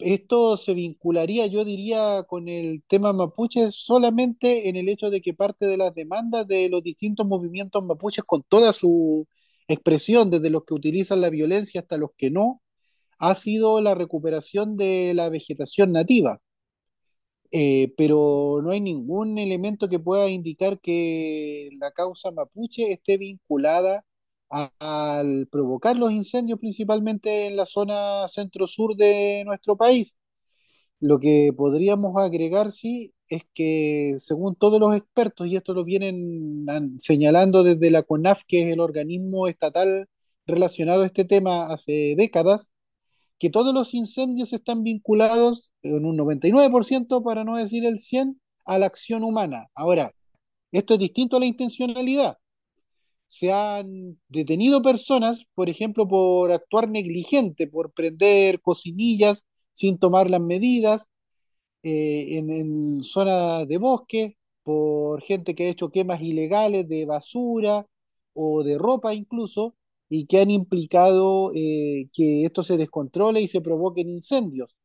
Esto 0.00 0.56
se 0.56 0.74
vincularía, 0.74 1.46
yo 1.46 1.64
diría, 1.64 2.22
con 2.24 2.48
el 2.48 2.82
tema 2.88 3.12
mapuche 3.12 3.70
solamente 3.70 4.68
en 4.68 4.76
el 4.76 4.88
hecho 4.88 5.10
de 5.10 5.20
que 5.20 5.34
parte 5.34 5.66
de 5.66 5.76
las 5.76 5.94
demandas 5.94 6.46
de 6.46 6.68
los 6.70 6.82
distintos 6.82 7.26
movimientos 7.26 7.84
mapuches, 7.84 8.24
con 8.24 8.42
toda 8.42 8.72
su 8.72 9.26
expresión, 9.68 10.30
desde 10.30 10.50
los 10.50 10.64
que 10.64 10.74
utilizan 10.74 11.20
la 11.20 11.30
violencia 11.30 11.82
hasta 11.82 11.98
los 11.98 12.10
que 12.16 12.30
no, 12.30 12.62
ha 13.18 13.34
sido 13.34 13.80
la 13.82 13.94
recuperación 13.94 14.76
de 14.76 15.12
la 15.14 15.30
vegetación 15.30 15.92
nativa. 15.92 16.40
Eh, 17.52 17.92
pero 17.96 18.60
no 18.62 18.70
hay 18.70 18.80
ningún 18.80 19.38
elemento 19.38 19.88
que 19.88 19.98
pueda 19.98 20.28
indicar 20.28 20.80
que 20.80 21.70
la 21.80 21.90
causa 21.90 22.30
mapuche 22.30 22.92
esté 22.92 23.18
vinculada 23.18 24.04
al 24.50 25.46
provocar 25.50 25.96
los 25.98 26.12
incendios, 26.12 26.58
principalmente 26.58 27.46
en 27.46 27.56
la 27.56 27.66
zona 27.66 28.26
centro-sur 28.28 28.96
de 28.96 29.44
nuestro 29.46 29.76
país. 29.76 30.16
Lo 31.00 31.18
que 31.18 31.52
podríamos 31.56 32.16
agregar, 32.20 32.72
sí, 32.72 33.14
es 33.28 33.44
que 33.54 34.16
según 34.18 34.54
todos 34.56 34.78
los 34.80 34.94
expertos, 34.96 35.46
y 35.46 35.56
esto 35.56 35.72
lo 35.74 35.84
vienen 35.84 36.64
an- 36.68 36.98
señalando 37.00 37.62
desde 37.62 37.90
la 37.90 38.02
CONAF, 38.02 38.42
que 38.46 38.62
es 38.64 38.72
el 38.72 38.80
organismo 38.80 39.46
estatal 39.48 40.08
relacionado 40.46 41.02
a 41.02 41.06
este 41.06 41.24
tema 41.24 41.68
hace 41.72 42.14
décadas, 42.16 42.72
que 43.38 43.50
todos 43.50 43.74
los 43.74 43.94
incendios 43.94 44.52
están 44.52 44.82
vinculados 44.84 45.72
en 45.82 46.04
un 46.04 46.16
99%, 46.16 47.22
para 47.22 47.44
no 47.44 47.56
decir 47.56 47.84
el 47.86 47.98
100%, 47.98 48.40
a 48.66 48.78
la 48.78 48.86
acción 48.86 49.24
humana. 49.24 49.66
Ahora, 49.74 50.12
esto 50.72 50.94
es 50.94 51.00
distinto 51.00 51.36
a 51.36 51.40
la 51.40 51.46
intencionalidad. 51.46 52.38
Se 53.30 53.52
han 53.52 54.18
detenido 54.28 54.82
personas, 54.82 55.46
por 55.54 55.70
ejemplo, 55.70 56.08
por 56.08 56.50
actuar 56.50 56.90
negligente, 56.90 57.68
por 57.68 57.92
prender 57.92 58.60
cocinillas 58.60 59.44
sin 59.72 59.98
tomar 59.98 60.28
las 60.30 60.40
medidas 60.40 61.10
eh, 61.84 62.38
en, 62.38 63.02
zonas 63.04 63.68
de 63.68 63.78
bosque, 63.78 64.36
por 64.64 65.22
gente 65.22 65.54
que 65.54 65.66
ha 65.66 65.70
hecho 65.70 65.90
quemas 65.90 66.20
ilegales 66.22 66.88
de 66.88 67.06
basura 67.06 67.86
o 68.34 68.64
de 68.64 68.78
ropa 68.78 69.14
incluso, 69.14 69.76
y 70.08 70.26
que 70.26 70.40
han 70.40 70.50
implicado 70.50 71.52
eh, 71.54 72.08
que 72.12 72.44
esto 72.44 72.64
se 72.64 72.76
descontrole 72.76 73.40
y 73.42 73.48
se 73.48 73.60
provoquen 73.60 74.08
incendios. 74.08 74.76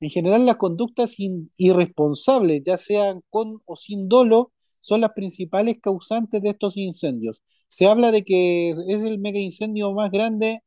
En 0.00 0.10
general, 0.10 0.44
las 0.44 0.56
conductas 0.56 1.16
irresponsables, 1.56 2.62
ya 2.62 2.76
sean 2.76 3.22
con 3.30 3.62
o 3.64 3.76
sin 3.76 4.08
dolo, 4.08 4.52
son 4.80 5.00
las 5.00 5.12
principales 5.12 5.78
causantes 5.80 6.42
de 6.42 6.50
estos 6.50 6.76
incendios. 6.76 7.40
Se 7.68 7.86
habla 7.86 8.12
de 8.12 8.24
que 8.24 8.70
es 8.70 8.78
el 9.04 9.18
mega 9.18 9.38
incendio 9.38 9.92
más 9.92 10.10
grande 10.10 10.62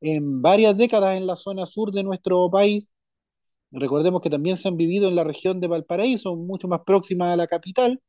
en 0.00 0.42
varias 0.42 0.78
décadas 0.78 1.16
en 1.16 1.26
la 1.26 1.36
zona 1.36 1.66
sur 1.66 1.92
de 1.92 2.04
nuestro 2.04 2.50
país. 2.50 2.92
Recordemos 3.72 4.20
que 4.22 4.30
también 4.30 4.56
se 4.58 4.68
han 4.68 4.76
vivido 4.76 5.08
en 5.08 5.16
la 5.16 5.24
región 5.24 5.60
de 5.60 5.68
Valparaíso, 5.68 6.36
mucho 6.36 6.68
más 6.68 6.80
próxima 6.86 7.32
a 7.32 7.36
la 7.36 7.46
capital, 7.46 8.02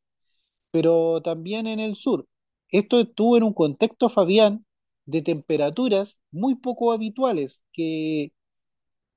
pero 0.71 1.21
también 1.21 1.67
en 1.67 1.79
el 1.79 1.95
sur. 1.95 2.27
Esto 2.69 2.99
estuvo 2.99 3.37
en 3.37 3.43
un 3.43 3.53
contexto, 3.53 4.09
Fabián, 4.09 4.65
de 5.05 5.21
temperaturas 5.21 6.19
muy 6.31 6.55
poco 6.55 6.91
habituales, 6.93 7.63
que 7.73 8.33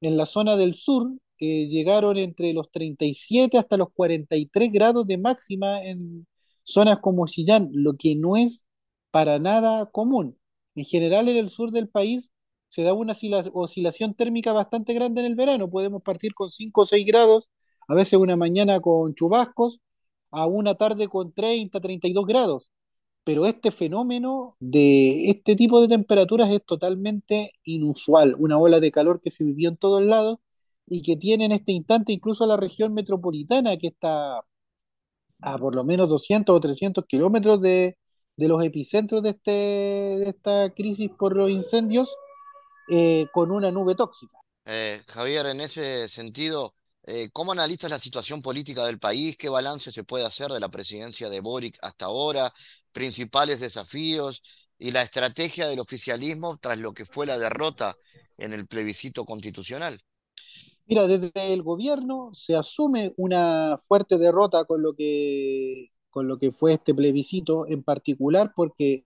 en 0.00 0.16
la 0.16 0.26
zona 0.26 0.56
del 0.56 0.74
sur 0.74 1.10
eh, 1.38 1.68
llegaron 1.68 2.18
entre 2.18 2.52
los 2.52 2.70
37 2.70 3.58
hasta 3.58 3.76
los 3.76 3.88
43 3.94 4.70
grados 4.72 5.06
de 5.06 5.18
máxima 5.18 5.82
en 5.84 6.26
zonas 6.64 7.00
como 7.00 7.26
Chillán, 7.26 7.70
lo 7.72 7.94
que 7.94 8.16
no 8.16 8.36
es 8.36 8.65
para 9.16 9.38
nada 9.38 9.86
común. 9.86 10.38
En 10.74 10.84
general, 10.84 11.30
en 11.30 11.38
el 11.38 11.48
sur 11.48 11.70
del 11.70 11.88
país 11.88 12.32
se 12.68 12.82
da 12.82 12.92
una 12.92 13.14
oscila- 13.14 13.50
oscilación 13.54 14.12
térmica 14.12 14.52
bastante 14.52 14.92
grande 14.92 15.22
en 15.22 15.26
el 15.28 15.36
verano. 15.36 15.70
Podemos 15.70 16.02
partir 16.02 16.34
con 16.34 16.50
5 16.50 16.82
o 16.82 16.86
6 16.86 17.06
grados, 17.06 17.48
a 17.88 17.94
veces 17.94 18.18
una 18.18 18.36
mañana 18.36 18.78
con 18.80 19.14
chubascos, 19.14 19.80
a 20.30 20.44
una 20.46 20.74
tarde 20.74 21.08
con 21.08 21.32
30, 21.32 21.80
32 21.80 22.26
grados 22.26 22.70
pero 23.24 23.46
este 23.46 23.70
fenómeno 23.72 24.56
de 24.60 25.30
este 25.30 25.56
tipo 25.56 25.80
de 25.80 25.88
temperaturas 25.88 26.50
es 26.50 26.64
totalmente 26.66 27.52
inusual, 27.64 28.36
una 28.38 28.58
ola 28.58 28.80
de 28.80 28.92
calor 28.92 29.20
que 29.22 29.30
se 29.30 29.44
vivió 29.44 29.68
en 29.70 29.76
todos 29.78 30.02
lados 30.02 30.38
y 30.86 31.02
que 31.02 31.16
tiene 31.16 31.46
en 31.46 31.52
este 31.52 31.72
instante 31.72 32.12
incluso 32.12 32.46
la 32.46 32.56
región 32.58 32.94
metropolitana 32.94 33.76
que 33.78 33.88
está 33.88 34.44
a 35.40 35.58
por 35.58 35.74
lo 35.74 35.84
menos 35.84 36.08
200 36.08 36.54
o 36.56 36.60
300 36.60 37.04
kilómetros 37.06 37.60
de, 37.60 37.96
de 38.36 38.48
los 38.48 38.62
epicentros 38.64 39.22
de, 39.22 39.30
este, 39.30 39.50
de 39.50 40.28
esta 40.28 40.70
crisis 40.74 41.10
por 41.18 41.36
los 41.36 41.50
incendios 41.50 42.14
eh, 42.88 43.26
con 43.32 43.50
una 43.50 43.70
nube 43.70 43.94
tóxica. 43.94 44.38
Eh, 44.64 45.00
Javier, 45.08 45.46
en 45.46 45.60
ese 45.60 46.08
sentido, 46.08 46.74
eh, 47.04 47.30
¿cómo 47.32 47.52
analizas 47.52 47.90
la 47.90 47.98
situación 47.98 48.42
política 48.42 48.84
del 48.84 48.98
país? 48.98 49.36
¿Qué 49.36 49.48
balance 49.48 49.90
se 49.92 50.04
puede 50.04 50.24
hacer 50.24 50.50
de 50.50 50.60
la 50.60 50.68
presidencia 50.68 51.28
de 51.30 51.40
Boric 51.40 51.78
hasta 51.82 52.06
ahora? 52.06 52.52
Principales 52.92 53.60
desafíos 53.60 54.42
y 54.78 54.90
la 54.90 55.02
estrategia 55.02 55.68
del 55.68 55.80
oficialismo 55.80 56.58
tras 56.58 56.78
lo 56.78 56.92
que 56.92 57.04
fue 57.04 57.26
la 57.26 57.38
derrota 57.38 57.94
en 58.36 58.52
el 58.52 58.66
plebiscito 58.66 59.24
constitucional. 59.24 60.00
Mira, 60.86 61.06
desde 61.06 61.52
el 61.52 61.62
gobierno 61.62 62.30
se 62.34 62.54
asume 62.54 63.12
una 63.16 63.78
fuerte 63.78 64.18
derrota 64.18 64.64
con 64.64 64.82
lo 64.82 64.94
que, 64.94 65.90
con 66.16 66.28
lo 66.28 66.38
que 66.38 66.50
fue 66.50 66.72
este 66.72 66.94
plebiscito, 66.94 67.66
en 67.68 67.82
particular 67.82 68.54
porque 68.56 69.04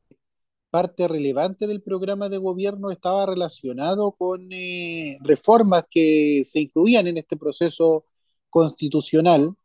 parte 0.71 1.09
relevante 1.09 1.67
del 1.67 1.83
programa 1.83 2.29
de 2.29 2.39
gobierno 2.39 2.93
estaba 2.93 3.27
relacionado 3.27 4.13
con 4.13 4.49
eh, 4.53 5.19
reformas 5.23 5.85
que 5.91 6.45
se 6.49 6.61
incluían 6.61 7.09
en 7.09 7.19
este 7.19 7.37
proceso 7.37 8.05
constitucional. 8.49 9.57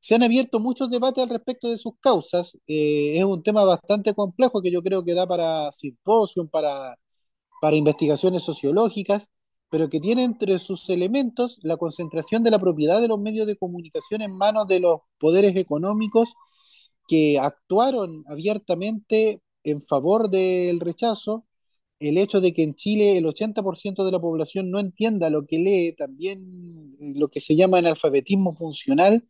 Se 0.00 0.16
han 0.16 0.24
abierto 0.24 0.58
muchos 0.58 0.90
debates 0.90 1.22
al 1.22 1.30
respecto 1.30 1.70
de 1.70 1.78
sus 1.78 1.94
causas. 2.00 2.58
Eh, 2.66 3.18
es 3.18 3.24
un 3.24 3.42
tema 3.44 3.64
bastante 3.64 4.12
complejo 4.14 4.60
que 4.60 4.72
yo 4.72 4.82
creo 4.82 5.04
que 5.04 5.14
da 5.14 5.26
para 5.26 5.70
simposium, 5.72 6.48
para 6.48 6.96
para 7.60 7.76
investigaciones 7.76 8.42
sociológicas, 8.42 9.28
pero 9.70 9.88
que 9.88 10.00
tiene 10.00 10.24
entre 10.24 10.58
sus 10.58 10.88
elementos 10.90 11.58
la 11.62 11.76
concentración 11.76 12.42
de 12.42 12.50
la 12.50 12.58
propiedad 12.58 13.00
de 13.00 13.08
los 13.08 13.20
medios 13.20 13.46
de 13.46 13.56
comunicación 13.56 14.22
en 14.22 14.36
manos 14.36 14.66
de 14.66 14.80
los 14.80 15.00
poderes 15.18 15.56
económicos 15.56 16.34
que 17.06 17.38
actuaron 17.38 18.24
abiertamente 18.28 19.42
en 19.64 19.82
favor 19.82 20.30
del 20.30 20.80
rechazo, 20.80 21.46
el 22.00 22.18
hecho 22.18 22.40
de 22.40 22.52
que 22.52 22.62
en 22.62 22.74
Chile 22.74 23.18
el 23.18 23.26
80% 23.26 24.04
de 24.04 24.12
la 24.12 24.20
población 24.20 24.70
no 24.70 24.78
entienda 24.80 25.30
lo 25.30 25.46
que 25.46 25.58
lee, 25.58 25.94
también 25.96 26.92
eh, 27.00 27.14
lo 27.16 27.28
que 27.28 27.40
se 27.40 27.56
llama 27.56 27.78
analfabetismo 27.78 28.54
funcional, 28.56 29.26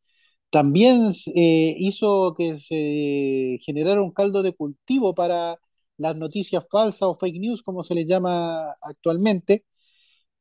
también 0.51 1.13
eh, 1.35 1.77
hizo 1.79 2.35
que 2.37 2.59
se 2.59 3.59
generara 3.65 4.03
un 4.03 4.13
caldo 4.13 4.43
de 4.43 4.53
cultivo 4.55 5.15
para 5.15 5.59
las 5.99 6.17
noticias 6.17 6.67
falsas 6.71 7.03
o 7.03 7.17
fake 7.17 7.41
news, 7.41 7.63
como 7.63 7.83
se 7.85 7.95
les 7.95 8.07
llama 8.07 8.73
actualmente, 8.83 9.65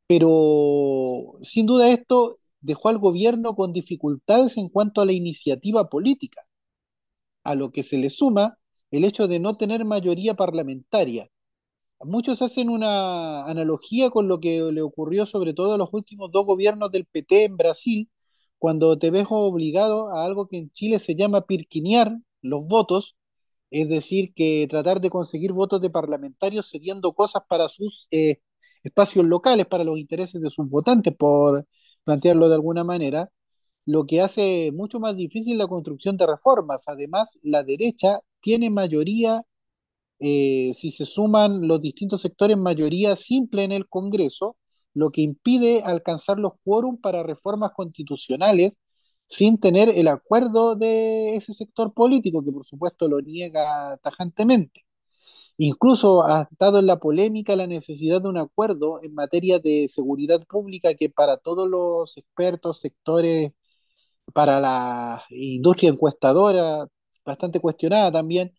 pero 0.08 1.34
sin 1.42 1.66
duda 1.66 1.90
esto 1.92 2.36
dejó 2.62 2.90
al 2.90 3.00
gobierno 3.00 3.56
con 3.56 3.74
dificultades 3.74 4.58
en 4.58 4.70
cuanto 4.70 5.02
a 5.02 5.06
la 5.06 5.14
iniciativa 5.14 5.90
política, 5.90 6.45
a 7.46 7.56
lo 7.56 7.72
que 7.72 7.84
se 7.84 7.98
le 7.98 8.10
suma 8.10 8.58
el 8.92 9.06
hecho 9.06 9.28
de 9.28 9.40
no 9.40 9.58
tener 9.58 9.86
mayoría 9.86 10.36
parlamentaria. 10.36 11.30
Muchos 12.02 12.42
hacen 12.42 12.70
una 12.70 13.46
analogía 13.46 14.10
con 14.10 14.28
lo 14.28 14.40
que 14.40 14.72
le 14.72 14.82
ocurrió 14.82 15.26
sobre 15.26 15.54
todo 15.54 15.74
a 15.76 15.78
los 15.78 15.90
últimos 15.94 16.32
dos 16.32 16.46
gobiernos 16.46 16.92
del 16.92 17.06
PT 17.06 17.46
en 17.46 17.58
Brasil, 17.58 18.10
cuando 18.58 18.98
te 19.00 19.12
ves 19.12 19.28
obligado 19.30 20.10
a 20.12 20.26
algo 20.26 20.48
que 20.48 20.58
en 20.58 20.72
Chile 20.72 21.00
se 21.00 21.16
llama 21.16 21.46
pirquinear 21.46 22.18
los 22.42 22.66
votos, 22.68 23.16
es 23.72 23.90
decir, 23.90 24.34
que 24.34 24.68
tratar 24.70 25.02
de 25.02 25.10
conseguir 25.10 25.54
votos 25.54 25.82
de 25.82 25.90
parlamentarios 25.90 26.70
cediendo 26.72 27.14
cosas 27.14 27.44
para 27.50 27.70
sus 27.70 28.08
eh, 28.12 28.40
espacios 28.84 29.26
locales, 29.26 29.66
para 29.68 29.84
los 29.84 29.98
intereses 30.00 30.42
de 30.42 30.50
sus 30.52 30.70
votantes, 30.70 31.14
por 31.18 31.68
plantearlo 32.04 32.50
de 32.50 32.56
alguna 32.56 32.84
manera, 32.84 33.30
lo 33.86 34.06
que 34.06 34.22
hace 34.22 34.72
mucho 34.74 35.00
más 35.00 35.16
difícil 35.18 35.58
la 35.58 35.68
construcción 35.68 36.18
de 36.18 36.28
reformas. 36.28 36.86
Además, 36.88 37.38
la 37.44 37.64
derecha 37.64 38.20
tiene 38.42 38.70
mayoría 38.70 39.44
eh, 40.20 40.74
si 40.76 40.92
se 40.92 41.06
suman 41.06 41.68
los 41.68 41.82
distintos 41.82 42.22
sectores, 42.22 42.58
mayoría 42.58 43.16
simple 43.16 43.64
en 43.64 43.72
el 43.72 43.88
Congreso, 43.88 44.58
lo 44.94 45.12
que 45.12 45.22
impide 45.22 45.82
alcanzar 45.84 46.40
los 46.40 46.54
quórum 46.64 46.98
para 46.98 47.24
reformas 47.24 47.72
constitucionales 47.76 48.74
sin 49.28 49.60
tener 49.60 49.90
el 49.90 50.08
acuerdo 50.08 50.76
de 50.76 51.36
ese 51.36 51.54
sector 51.54 51.94
político, 51.94 52.44
que 52.44 52.52
por 52.52 52.66
supuesto 52.66 53.08
lo 53.10 53.22
niega 53.22 53.98
tajantemente. 54.04 54.86
Incluso 55.58 56.24
ha 56.26 56.44
estado 56.52 56.80
en 56.80 56.88
la 56.88 57.00
polémica 57.00 57.56
la 57.56 57.68
necesidad 57.68 58.22
de 58.22 58.30
un 58.30 58.38
acuerdo 58.38 59.02
en 59.04 59.14
materia 59.14 59.60
de 59.60 59.88
seguridad 59.90 60.46
pública 60.48 60.94
que 60.96 61.10
para 61.10 61.38
todos 61.38 61.68
los 61.70 62.18
expertos, 62.18 62.82
sectores 62.82 63.52
para 64.34 64.60
la 64.60 65.24
industria 65.30 65.90
encuestadora, 65.90 66.86
bastante 67.26 67.60
cuestionada 67.60 68.12
también, 68.12 68.54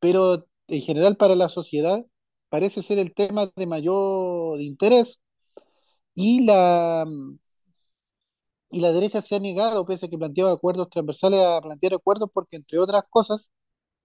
pero 0.00 0.46
en 0.68 0.82
general 0.82 1.16
para 1.16 1.34
la 1.36 1.48
sociedad 1.48 2.04
parece 2.48 2.82
ser 2.82 2.98
el 2.98 3.14
tema 3.14 3.50
de 3.56 3.66
mayor 3.66 4.60
interés 4.60 5.20
y 6.14 6.44
la, 6.44 7.06
y 8.70 8.80
la 8.80 8.92
derecha 8.92 9.20
se 9.22 9.36
ha 9.36 9.40
negado, 9.40 9.84
pese 9.86 10.06
a 10.06 10.08
que 10.08 10.18
planteaba 10.18 10.52
acuerdos 10.52 10.88
transversales, 10.90 11.40
a 11.40 11.60
plantear 11.60 11.94
acuerdos 11.94 12.30
porque, 12.32 12.56
entre 12.56 12.78
otras 12.78 13.02
cosas, 13.10 13.50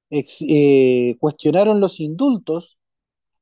eh, 0.09 1.15
cuestionaron 1.19 1.79
los 1.81 1.99
indultos 1.99 2.77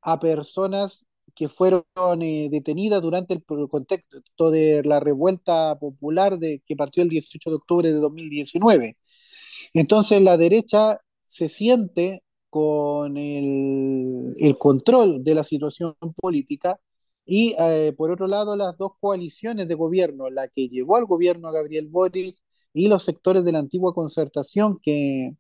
a 0.02 0.20
personas 0.20 1.06
que 1.36 1.50
fueron 1.50 1.84
eh, 2.22 2.50
detenidas 2.52 3.02
durante 3.02 3.34
el, 3.34 3.44
contexto 3.70 4.52
de 4.52 4.82
la 4.86 5.00
revuelta 5.00 5.78
popular 5.80 6.40
de, 6.40 6.64
que 6.66 6.76
partió 6.76 7.04
el 7.04 7.10
18 7.10 7.50
de 7.50 7.56
octubre 7.56 7.94
de 7.94 8.00
2019. 8.00 8.98
Entonces 9.74 10.22
la 10.22 10.38
derecha 10.38 11.02
se 11.26 11.50
siente 11.50 12.24
con 12.50 13.18
el, 13.18 14.56
control 14.60 15.24
de 15.24 15.36
la 15.36 15.44
situación 15.44 15.96
política 16.16 16.80
y 17.26 17.56
eh, 17.60 17.94
por 17.98 18.12
otro 18.12 18.28
lado 18.28 18.56
las 18.56 18.78
dos 18.78 18.94
coaliciones 19.00 19.68
de 19.68 19.76
gobierno, 19.76 20.30
la 20.30 20.48
que 20.48 20.70
llevó 20.70 20.98
al 20.98 21.06
gobierno 21.06 21.50
a 21.50 21.52
Gabriel 21.52 21.88
Boric 21.88 22.38
y 22.74 22.88
los 22.88 23.04
sectores 23.04 23.44
de 23.44 23.52
la 23.52 23.60
antigua 23.60 23.94
concertación 23.94 24.80
que, 24.82 25.36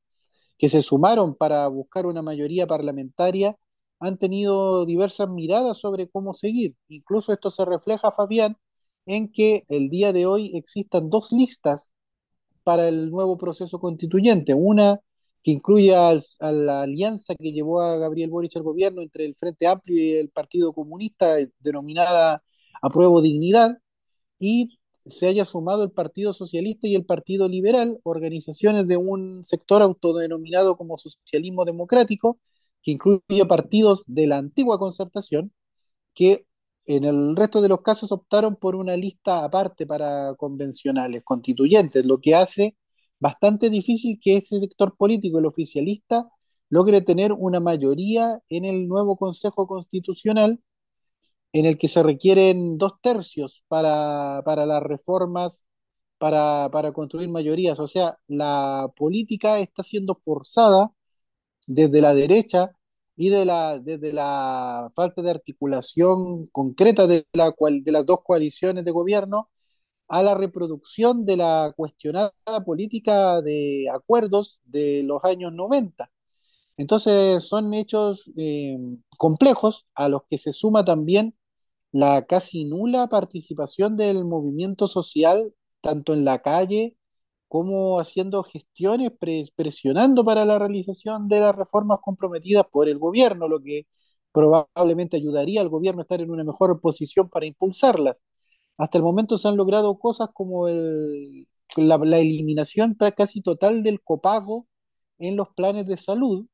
que 0.58 0.70
se 0.70 0.82
sumaron 0.82 1.36
para 1.36 1.68
buscar 1.68 2.06
una 2.06 2.22
mayoría 2.22 2.68
parlamentaria, 2.68 3.58
han 4.00 4.18
tenido 4.18 4.86
diversas 4.86 5.30
miradas 5.30 5.78
sobre 5.80 6.08
cómo 6.10 6.34
seguir. 6.34 6.76
Incluso 6.90 7.34
esto 7.34 7.52
se 7.52 7.66
refleja, 7.66 8.12
Fabián, 8.12 8.58
en 9.06 9.32
que 9.32 9.64
el 9.70 9.90
día 9.90 10.14
de 10.14 10.26
hoy 10.26 10.56
existan 10.56 11.10
dos 11.10 11.32
listas 11.32 11.90
para 12.64 12.88
el 12.90 13.12
nuevo 13.12 13.38
proceso 13.38 13.80
constituyente. 13.80 14.54
Una 14.54 15.00
que 15.44 15.52
incluye 15.52 15.96
a 15.96 16.20
la 16.52 16.82
alianza 16.82 17.36
que 17.36 17.52
llevó 17.52 17.82
a 17.82 17.98
Gabriel 17.98 18.32
Boric 18.32 18.56
al 18.58 18.64
gobierno 18.64 19.04
entre 19.04 19.26
el 19.26 19.36
Frente 19.36 19.68
Amplio 19.68 19.98
y 20.04 20.14
el 20.14 20.30
Partido 20.30 20.74
Comunista, 20.74 21.38
denominada 21.60 22.44
Apruebo 22.82 23.22
Dignidad, 23.22 23.78
y 24.40 24.80
se 25.00 25.28
haya 25.28 25.46
sumado 25.46 25.84
el 25.84 25.92
Partido 25.92 26.34
Socialista 26.34 26.88
y 26.88 26.96
el 26.96 27.06
Partido 27.06 27.48
Liberal, 27.48 28.00
organizaciones 28.04 28.88
de 28.88 28.98
un 28.98 29.44
sector 29.46 29.84
autodenominado 29.84 30.78
como 30.78 30.98
socialismo 30.98 31.64
democrático, 31.64 32.40
que 32.86 32.92
incluye 32.94 33.46
partidos 33.48 34.04
de 34.08 34.28
la 34.28 34.38
antigua 34.38 34.80
concertación, 34.80 35.54
que 36.16 36.46
en 36.86 37.06
el 37.06 37.36
resto 37.36 37.62
de 37.62 37.70
los 37.70 37.82
casos 37.82 38.12
optaron 38.12 38.56
por 38.58 38.76
una 38.76 38.98
lista 38.98 39.44
aparte 39.46 39.88
para 39.88 40.36
convencionales, 40.38 41.24
constituyentes, 41.26 42.06
lo 42.06 42.22
que 42.22 42.36
hace 42.36 42.78
bastante 43.20 43.70
difícil 43.72 44.20
que 44.22 44.38
ese 44.38 44.60
sector 44.60 44.96
político, 44.98 45.40
el 45.40 45.48
oficialista, 45.48 46.30
logre 46.70 47.02
tener 47.02 47.34
una 47.34 47.60
mayoría 47.60 48.40
en 48.50 48.66
el 48.66 48.88
nuevo 48.88 49.18
Consejo 49.18 49.68
Constitucional, 49.68 50.62
en 51.54 51.66
el 51.66 51.78
que 51.78 51.88
se 51.88 52.04
requieren 52.04 52.78
dos 52.78 52.94
tercios 53.02 53.64
para, 53.68 54.42
para 54.46 54.66
las 54.66 54.84
reformas, 54.84 55.66
para, 56.18 56.70
para 56.72 56.92
construir 56.94 57.30
mayorías. 57.30 57.80
O 57.80 57.88
sea, 57.88 58.20
la 58.28 58.92
política 58.98 59.60
está 59.60 59.84
siendo 59.84 60.16
forzada 60.24 60.92
desde 61.66 62.02
la 62.02 62.14
derecha 62.14 62.72
y 63.16 63.30
de 63.30 63.46
la, 63.46 63.80
desde 63.80 64.14
la 64.14 64.92
falta 64.96 65.22
de 65.22 65.32
articulación 65.32 66.48
concreta 66.48 67.08
de, 67.08 67.26
la 67.34 67.52
cual, 67.52 67.84
de 67.84 67.92
las 67.92 68.06
dos 68.06 68.20
coaliciones 68.24 68.86
de 68.86 68.92
gobierno 68.92 69.50
a 70.08 70.24
la 70.24 70.36
reproducción 70.36 71.26
de 71.26 71.38
la 71.38 71.74
cuestionada 71.76 72.32
política 72.66 73.42
de 73.42 73.88
acuerdos 73.94 74.60
de 74.66 75.04
los 75.04 75.24
años 75.24 75.54
90. 75.54 76.12
Entonces 76.78 77.44
son 77.46 77.74
hechos 77.74 78.32
eh, 78.38 78.78
complejos 79.18 79.88
a 79.96 80.10
los 80.10 80.24
que 80.30 80.38
se 80.38 80.54
suma 80.54 80.86
también 80.86 81.36
la 81.92 82.26
casi 82.26 82.66
nula 82.66 83.08
participación 83.08 83.98
del 83.98 84.26
movimiento 84.26 84.88
social, 84.88 85.54
tanto 85.82 86.14
en 86.14 86.26
la 86.26 86.42
calle 86.42 86.98
como 87.48 88.00
haciendo 88.00 88.44
gestiones, 88.44 89.12
presionando 89.56 90.26
para 90.26 90.46
la 90.46 90.60
realización 90.60 91.28
de 91.28 91.40
las 91.40 91.56
reformas 91.56 92.00
comprometidas 92.02 92.66
por 92.72 92.90
el 92.90 92.98
gobierno, 93.00 93.48
lo 93.48 93.62
que 93.62 93.88
probablemente 94.32 95.18
ayudaría 95.18 95.62
al 95.62 95.70
gobierno 95.70 96.02
a 96.02 96.04
estar 96.04 96.22
en 96.22 96.32
una 96.32 96.44
mejor 96.44 96.80
posición 96.82 97.30
para 97.30 97.46
impulsarlas. 97.46 98.22
Hasta 98.78 98.98
el 98.98 99.04
momento 99.04 99.38
se 99.38 99.48
han 99.48 99.58
logrado 99.58 99.98
cosas 100.00 100.30
como 100.34 100.68
la, 100.68 101.98
la 101.98 102.20
eliminación 102.20 102.98
casi 103.16 103.42
total 103.42 103.84
del 103.84 104.02
copago 104.02 104.68
en 105.20 105.36
los 105.38 105.50
planes 105.56 105.86
de 105.88 105.98
salud, 105.98 106.48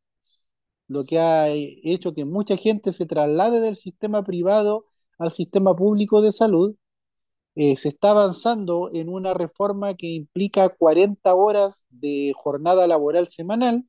lo 0.88 1.06
que 1.06 1.20
ha 1.20 1.50
hecho 1.50 2.14
que 2.14 2.26
mucha 2.26 2.58
gente 2.58 2.92
se 2.92 3.06
traslade 3.06 3.60
del 3.62 3.76
sistema 3.76 4.24
privado 4.24 4.86
al 5.18 5.32
sistema 5.32 5.76
público 5.76 6.22
de 6.22 6.32
salud 6.32 6.76
eh, 7.56 7.76
se 7.78 7.90
está 7.90 8.12
avanzando 8.12 8.90
en 8.94 9.10
una 9.10 9.34
reforma 9.34 9.96
que 9.96 10.08
implica 10.08 10.70
40 10.70 11.34
horas 11.36 11.86
de 11.90 12.34
jornada 12.36 12.88
laboral 12.88 13.28
semanal 13.28 13.86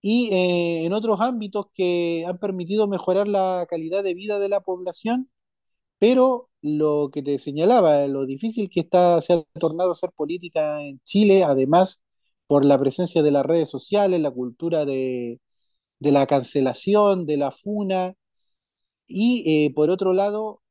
y 0.00 0.28
eh, 0.32 0.84
en 0.86 0.92
otros 0.92 1.20
ámbitos 1.20 1.66
que 1.74 2.24
han 2.26 2.38
permitido 2.38 2.86
mejorar 2.88 3.26
la 3.28 3.66
calidad 3.68 4.04
de 4.04 4.14
vida 4.14 4.38
de 4.38 4.48
la 4.48 4.60
población, 4.60 5.30
pero 5.98 6.50
lo 6.62 7.10
que 7.12 7.22
te 7.22 7.38
señalaba, 7.40 8.06
lo 8.08 8.26
difícil 8.26 8.70
que 8.70 8.80
está, 8.80 9.22
se 9.22 9.34
ha 9.34 9.42
tornado 9.60 9.92
a 9.92 9.96
ser 9.96 10.12
política 10.12 10.82
en 10.82 11.00
Chile, 11.04 11.44
además 11.44 12.00
por 12.46 12.64
la 12.64 12.78
presencia 12.80 13.22
de 13.22 13.32
las 13.32 13.46
redes 13.46 13.70
sociales, 13.70 14.20
la 14.20 14.30
cultura 14.32 14.84
de, 14.86 15.40
de 16.00 16.12
la 16.12 16.26
cancelación, 16.26 17.26
de 17.26 17.38
la 17.38 17.52
funa, 17.52 18.14
y 19.06 19.66
eh, 19.66 19.72
por 19.74 19.90
otro 19.90 20.12
lado, 20.12 20.62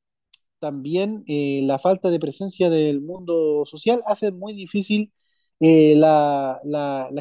también 0.66 1.24
eh, 1.28 1.62
la 1.64 1.78
falta 1.78 2.10
de 2.10 2.20
presencia 2.20 2.72
del 2.72 3.00
mundo 3.02 3.66
social 3.66 4.02
hace 4.08 4.32
muy 4.32 4.54
difícil 4.54 5.14
eh, 5.60 5.96
la, 5.96 6.60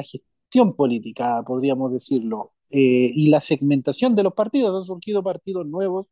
gestión 0.03 0.73
política, 0.75 1.43
podríamos 1.45 1.93
decirlo, 1.93 2.53
eh, 2.71 3.11
y 3.13 3.27
la 3.29 3.41
segmentación 3.41 4.15
de 4.15 4.23
los 4.23 4.33
partidos. 4.33 4.75
Han 4.75 4.83
surgido 4.83 5.23
partidos 5.23 5.67
nuevos 5.67 6.07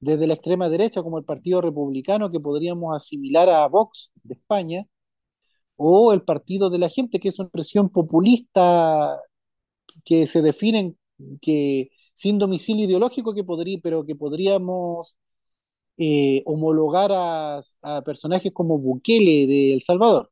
desde 0.00 0.26
la 0.26 0.34
extrema 0.34 0.68
derecha, 0.68 1.02
como 1.02 1.18
el 1.18 1.24
Partido 1.24 1.60
Republicano, 1.60 2.30
que 2.32 2.40
podríamos 2.40 2.96
asimilar 2.96 3.48
a 3.50 3.68
Vox 3.68 4.10
de 4.24 4.34
España, 4.34 4.86
o 5.76 6.12
el 6.12 6.22
Partido 6.22 6.70
de 6.70 6.78
la 6.78 6.88
Gente, 6.90 7.20
que 7.20 7.28
es 7.30 7.38
una 7.38 7.50
presión 7.50 7.90
populista 7.90 9.20
que 10.04 10.26
se 10.26 10.42
definen 10.42 10.98
que 11.40 11.90
sin 12.14 12.38
domicilio 12.38 12.86
ideológico 12.86 13.34
que 13.34 13.44
podría, 13.44 13.78
pero 13.82 14.04
que 14.06 14.16
podríamos 14.16 15.16
eh, 15.98 16.42
homologar 16.46 17.10
a, 17.12 17.60
personajes 18.04 18.52
como 18.52 18.78
Bukele 18.78 19.46
de 19.46 19.74
El 19.74 19.82
Salvador. 19.82 20.30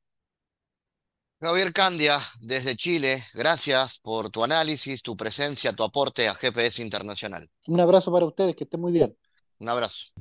Javier 1.41 1.73
Candia, 1.73 2.19
desde 2.41 2.77
Chile, 2.77 3.23
gracias 3.35 3.99
por 3.99 4.31
tu 4.31 4.43
análisis, 4.43 5.03
tu 5.03 5.17
presencia, 5.17 5.73
tu 5.73 5.83
aporte 5.83 6.29
a 6.29 6.35
GPS 6.35 6.81
Internacional. 6.81 7.51
Un 7.67 7.81
abrazo 7.81 8.11
para 8.11 8.25
ustedes, 8.25 8.57
que 8.57 8.65
estén 8.65 8.81
muy 8.81 8.93
bien. 8.93 9.17
Un 9.59 9.69
abrazo. 9.69 10.13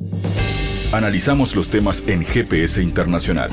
Analizamos 0.92 1.56
los 1.56 1.70
temas 1.70 2.08
en 2.08 2.26
GPS 2.26 2.82
Internacional. 2.82 3.50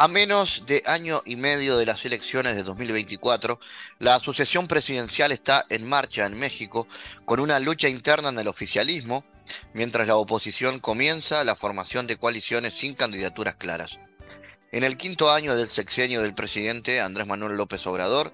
A 0.00 0.06
menos 0.06 0.62
de 0.64 0.80
año 0.86 1.22
y 1.26 1.34
medio 1.34 1.76
de 1.76 1.84
las 1.84 2.04
elecciones 2.04 2.54
de 2.54 2.62
2024, 2.62 3.58
la 3.98 4.20
sucesión 4.20 4.68
presidencial 4.68 5.32
está 5.32 5.66
en 5.70 5.88
marcha 5.88 6.24
en 6.24 6.38
México 6.38 6.86
con 7.24 7.40
una 7.40 7.58
lucha 7.58 7.88
interna 7.88 8.28
en 8.28 8.38
el 8.38 8.46
oficialismo, 8.46 9.24
mientras 9.72 10.06
la 10.06 10.14
oposición 10.14 10.78
comienza 10.78 11.42
la 11.42 11.56
formación 11.56 12.06
de 12.06 12.16
coaliciones 12.16 12.74
sin 12.74 12.94
candidaturas 12.94 13.56
claras. 13.56 13.98
En 14.70 14.84
el 14.84 14.96
quinto 14.96 15.32
año 15.32 15.56
del 15.56 15.68
sexenio 15.68 16.22
del 16.22 16.32
presidente 16.32 17.00
Andrés 17.00 17.26
Manuel 17.26 17.56
López 17.56 17.84
Obrador, 17.88 18.32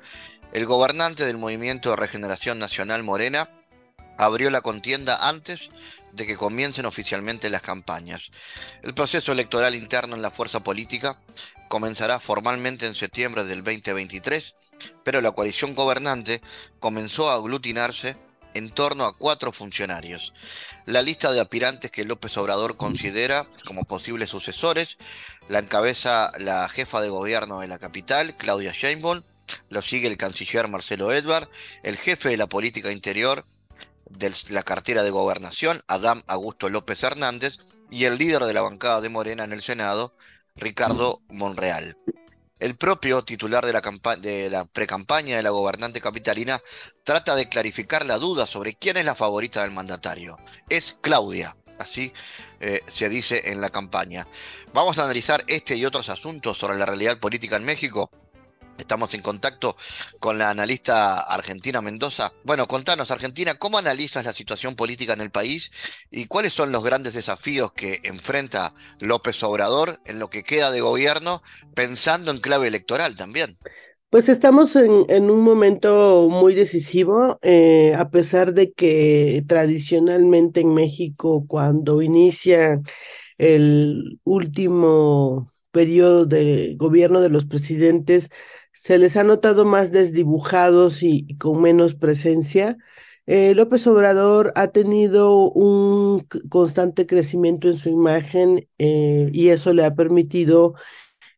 el 0.52 0.66
gobernante 0.66 1.24
del 1.24 1.38
Movimiento 1.38 1.88
de 1.88 1.96
Regeneración 1.96 2.58
Nacional 2.58 3.04
Morena 3.04 3.48
abrió 4.18 4.50
la 4.50 4.60
contienda 4.60 5.28
antes 5.28 5.70
de 6.12 6.26
que 6.26 6.36
comiencen 6.36 6.86
oficialmente 6.86 7.50
las 7.50 7.62
campañas. 7.62 8.30
El 8.82 8.94
proceso 8.94 9.32
electoral 9.32 9.74
interno 9.74 10.14
en 10.14 10.22
la 10.22 10.30
fuerza 10.30 10.62
política 10.62 11.18
comenzará 11.68 12.20
formalmente 12.20 12.86
en 12.86 12.94
septiembre 12.94 13.44
del 13.44 13.64
2023, 13.64 14.54
pero 15.02 15.20
la 15.20 15.32
coalición 15.32 15.74
gobernante 15.74 16.40
comenzó 16.78 17.30
a 17.30 17.34
aglutinarse 17.34 18.16
en 18.54 18.70
torno 18.70 19.04
a 19.04 19.16
cuatro 19.16 19.50
funcionarios. 19.50 20.32
La 20.86 21.02
lista 21.02 21.32
de 21.32 21.40
aspirantes 21.40 21.90
que 21.90 22.04
López 22.04 22.36
Obrador 22.36 22.76
considera 22.76 23.46
como 23.66 23.82
posibles 23.82 24.30
sucesores 24.30 24.96
la 25.48 25.58
encabeza 25.58 26.32
la 26.38 26.68
jefa 26.68 27.02
de 27.02 27.08
gobierno 27.08 27.60
de 27.60 27.66
la 27.66 27.78
capital, 27.78 28.36
Claudia 28.36 28.72
Sheinbaum, 28.72 29.22
lo 29.68 29.82
sigue 29.82 30.08
el 30.08 30.16
canciller 30.16 30.68
Marcelo 30.68 31.12
Edward, 31.12 31.50
el 31.82 31.96
jefe 31.96 32.30
de 32.30 32.36
la 32.36 32.46
política 32.46 32.92
interior 32.92 33.44
de 34.10 34.32
la 34.50 34.62
cartera 34.62 35.02
de 35.02 35.10
gobernación, 35.10 35.82
Adam 35.88 36.22
Augusto 36.26 36.68
López 36.68 37.02
Hernández, 37.02 37.58
y 37.90 38.04
el 38.04 38.18
líder 38.18 38.44
de 38.44 38.54
la 38.54 38.62
bancada 38.62 39.00
de 39.00 39.08
Morena 39.08 39.44
en 39.44 39.52
el 39.52 39.62
Senado, 39.62 40.14
Ricardo 40.56 41.22
Monreal. 41.28 41.96
El 42.58 42.76
propio 42.76 43.22
titular 43.22 43.66
de 43.66 43.72
la, 43.72 43.82
de 44.18 44.50
la 44.50 44.64
precampaña 44.64 45.36
de 45.36 45.42
la 45.42 45.50
gobernante 45.50 46.00
capitalina 46.00 46.60
trata 47.02 47.34
de 47.34 47.48
clarificar 47.48 48.06
la 48.06 48.18
duda 48.18 48.46
sobre 48.46 48.74
quién 48.74 48.96
es 48.96 49.04
la 49.04 49.14
favorita 49.14 49.62
del 49.62 49.72
mandatario. 49.72 50.38
Es 50.68 50.96
Claudia, 51.00 51.56
así 51.78 52.12
eh, 52.60 52.80
se 52.86 53.08
dice 53.08 53.50
en 53.50 53.60
la 53.60 53.70
campaña. 53.70 54.26
Vamos 54.72 54.98
a 54.98 55.04
analizar 55.04 55.44
este 55.48 55.76
y 55.76 55.84
otros 55.84 56.08
asuntos 56.08 56.56
sobre 56.56 56.78
la 56.78 56.86
realidad 56.86 57.18
política 57.18 57.56
en 57.56 57.64
México 57.64 58.10
Estamos 58.78 59.14
en 59.14 59.22
contacto 59.22 59.76
con 60.18 60.38
la 60.38 60.50
analista 60.50 61.20
Argentina 61.20 61.80
Mendoza. 61.80 62.32
Bueno, 62.44 62.66
contanos, 62.66 63.10
Argentina, 63.10 63.54
¿cómo 63.54 63.78
analizas 63.78 64.24
la 64.24 64.32
situación 64.32 64.74
política 64.74 65.12
en 65.12 65.20
el 65.20 65.30
país 65.30 65.70
y 66.10 66.26
cuáles 66.26 66.52
son 66.52 66.72
los 66.72 66.84
grandes 66.84 67.14
desafíos 67.14 67.72
que 67.72 68.00
enfrenta 68.02 68.74
López 68.98 69.42
Obrador 69.42 70.00
en 70.04 70.18
lo 70.18 70.28
que 70.28 70.42
queda 70.42 70.70
de 70.70 70.80
gobierno, 70.80 71.42
pensando 71.74 72.30
en 72.30 72.38
clave 72.38 72.68
electoral 72.68 73.16
también? 73.16 73.56
Pues 74.10 74.28
estamos 74.28 74.76
en, 74.76 75.30
un 75.30 75.40
momento 75.40 76.28
muy 76.30 76.54
decisivo, 76.54 77.38
eh, 77.42 77.94
a 77.96 78.10
pesar 78.10 78.54
de 78.54 78.72
que 78.72 79.42
tradicionalmente 79.48 80.60
en 80.60 80.72
México, 80.72 81.44
cuando 81.48 82.00
inicia 82.00 82.80
el 83.38 84.20
último 84.22 85.52
periodo 85.72 86.26
de 86.26 86.76
gobierno 86.76 87.20
de 87.20 87.28
los 87.28 87.44
presidentes, 87.44 88.30
se 88.74 88.98
les 88.98 89.16
ha 89.16 89.24
notado 89.24 89.64
más 89.64 89.92
desdibujados 89.92 91.02
y, 91.02 91.36
con 91.38 91.62
menos 91.62 91.94
presencia. 91.94 92.76
Eh, 93.26 93.54
López 93.54 93.86
Obrador 93.86 94.52
ha 94.56 94.68
tenido 94.68 95.50
un 95.50 96.26
constante 96.50 97.06
crecimiento 97.06 97.68
en 97.68 97.78
su 97.78 97.88
imagen 97.88 98.68
eh, 98.78 99.30
y 99.32 99.48
eso 99.48 99.72
le 99.72 99.84
ha 99.84 99.94
permitido 99.94 100.74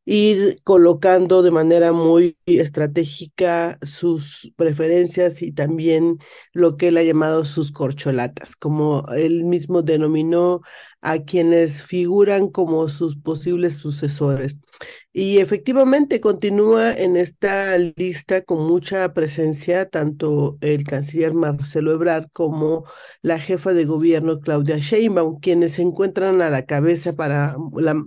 ir 0.07 0.61
colocando 0.62 1.42
de 1.42 1.51
manera 1.51 1.92
muy 1.92 2.38
estratégica 2.47 3.79
sus 3.83 4.53
preferencias 4.57 5.42
y 5.42 5.53
también 5.53 6.19
lo 6.53 6.77
que 6.77 6.88
él 6.88 6.97
ha 6.97 7.03
llamado 7.03 7.45
sus 7.45 7.73
corcholatas, 7.73 8.57
como 8.57 9.05
él 9.16 9.45
mismo 9.45 9.83
denominó 9.83 10.62
a 11.01 11.19
quienes 11.25 11.83
figuran 11.83 12.49
como 12.51 12.88
sus 12.88 13.16
posibles 13.16 13.77
sucesores. 13.77 14.59
Y 15.12 15.38
efectivamente 15.38 16.21
continúa 16.21 16.92
en 16.92 17.16
esta 17.16 17.77
lista 17.79 18.42
con 18.42 18.66
mucha 18.66 19.12
presencia 19.12 19.88
tanto 19.88 20.59
el 20.61 20.85
canciller 20.85 21.35
Marcelo 21.35 21.92
Ebrard 21.92 22.29
como 22.33 22.85
la 23.23 23.40
jefa 23.40 23.73
de 23.73 23.87
gobierno 23.87 24.40
Claudia 24.40 24.79
Sheinbaum, 24.79 25.40
quienes 25.40 25.73
se 25.73 25.83
encuentran 25.83 26.42
a 26.42 26.51
la 26.51 26.66
cabeza 26.66 27.14
para 27.14 27.57
la 27.77 28.05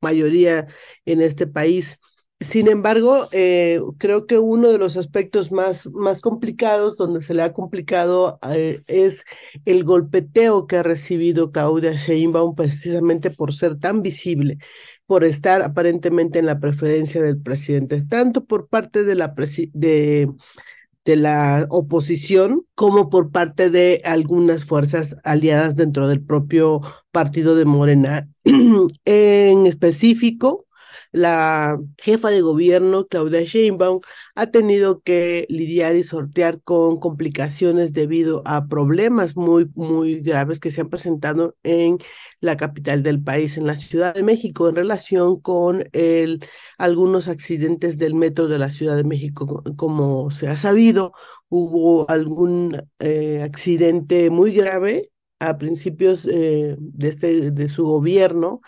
mayoría 0.00 0.66
en 1.04 1.22
este 1.22 1.46
país. 1.46 1.98
Sin 2.40 2.68
embargo, 2.68 3.28
eh, 3.32 3.80
creo 3.98 4.26
que 4.26 4.38
uno 4.38 4.70
de 4.72 4.78
los 4.78 4.96
aspectos 4.96 5.52
más, 5.52 5.86
más 5.88 6.22
complicados, 6.22 6.96
donde 6.96 7.20
se 7.20 7.34
le 7.34 7.42
ha 7.42 7.52
complicado, 7.52 8.38
eh, 8.50 8.82
es 8.86 9.24
el 9.66 9.84
golpeteo 9.84 10.66
que 10.66 10.76
ha 10.78 10.82
recibido 10.82 11.52
Claudia 11.52 11.92
Sheinbaum 11.92 12.54
precisamente 12.54 13.30
por 13.30 13.52
ser 13.52 13.78
tan 13.78 14.00
visible, 14.00 14.56
por 15.04 15.24
estar 15.24 15.60
aparentemente 15.60 16.38
en 16.38 16.46
la 16.46 16.60
preferencia 16.60 17.20
del 17.22 17.42
presidente, 17.42 18.02
tanto 18.08 18.46
por 18.46 18.68
parte 18.68 19.04
de 19.04 19.16
la, 19.16 19.34
de, 19.74 20.30
de 21.04 21.16
la 21.16 21.66
oposición 21.70 22.62
como 22.74 23.10
por 23.10 23.30
parte 23.30 23.70
de 23.70 24.00
algunas 24.04 24.64
fuerzas 24.64 25.16
aliadas 25.24 25.76
dentro 25.76 26.08
del 26.08 26.22
propio 26.22 26.80
partido 27.10 27.54
de 27.54 27.64
Morena. 27.64 28.28
en 29.04 29.66
específico, 29.66 30.66
la 31.12 31.78
jefa 31.98 32.30
de 32.30 32.40
gobierno, 32.40 33.06
Claudia 33.06 33.42
Sheinbaum, 33.42 34.00
ha 34.34 34.46
tenido 34.46 35.00
que 35.00 35.46
lidiar 35.48 35.96
y 35.96 36.04
sortear 36.04 36.60
con 36.62 37.00
complicaciones 37.00 37.92
debido 37.92 38.42
a 38.44 38.66
problemas 38.68 39.36
muy, 39.36 39.68
muy 39.74 40.20
graves 40.20 40.60
que 40.60 40.70
se 40.70 40.82
han 40.82 40.88
presentado 40.88 41.56
en 41.62 41.98
la 42.40 42.56
capital 42.56 43.02
del 43.02 43.22
país, 43.22 43.56
en 43.56 43.66
la 43.66 43.76
Ciudad 43.76 44.14
de 44.14 44.22
México, 44.22 44.68
en 44.68 44.76
relación 44.76 45.40
con 45.40 45.84
el, 45.92 46.44
algunos 46.78 47.28
accidentes 47.28 47.98
del 47.98 48.14
metro 48.14 48.48
de 48.48 48.58
la 48.58 48.70
Ciudad 48.70 48.96
de 48.96 49.04
México. 49.04 49.62
Como 49.76 50.30
se 50.30 50.48
ha 50.48 50.56
sabido, 50.56 51.12
hubo 51.48 52.08
algún 52.10 52.82
eh, 53.00 53.42
accidente 53.42 54.30
muy 54.30 54.52
grave 54.52 55.10
a 55.40 55.58
principios 55.58 56.26
eh, 56.30 56.76
de, 56.78 57.08
este, 57.08 57.50
de 57.50 57.68
su 57.68 57.84
gobierno 57.84 58.60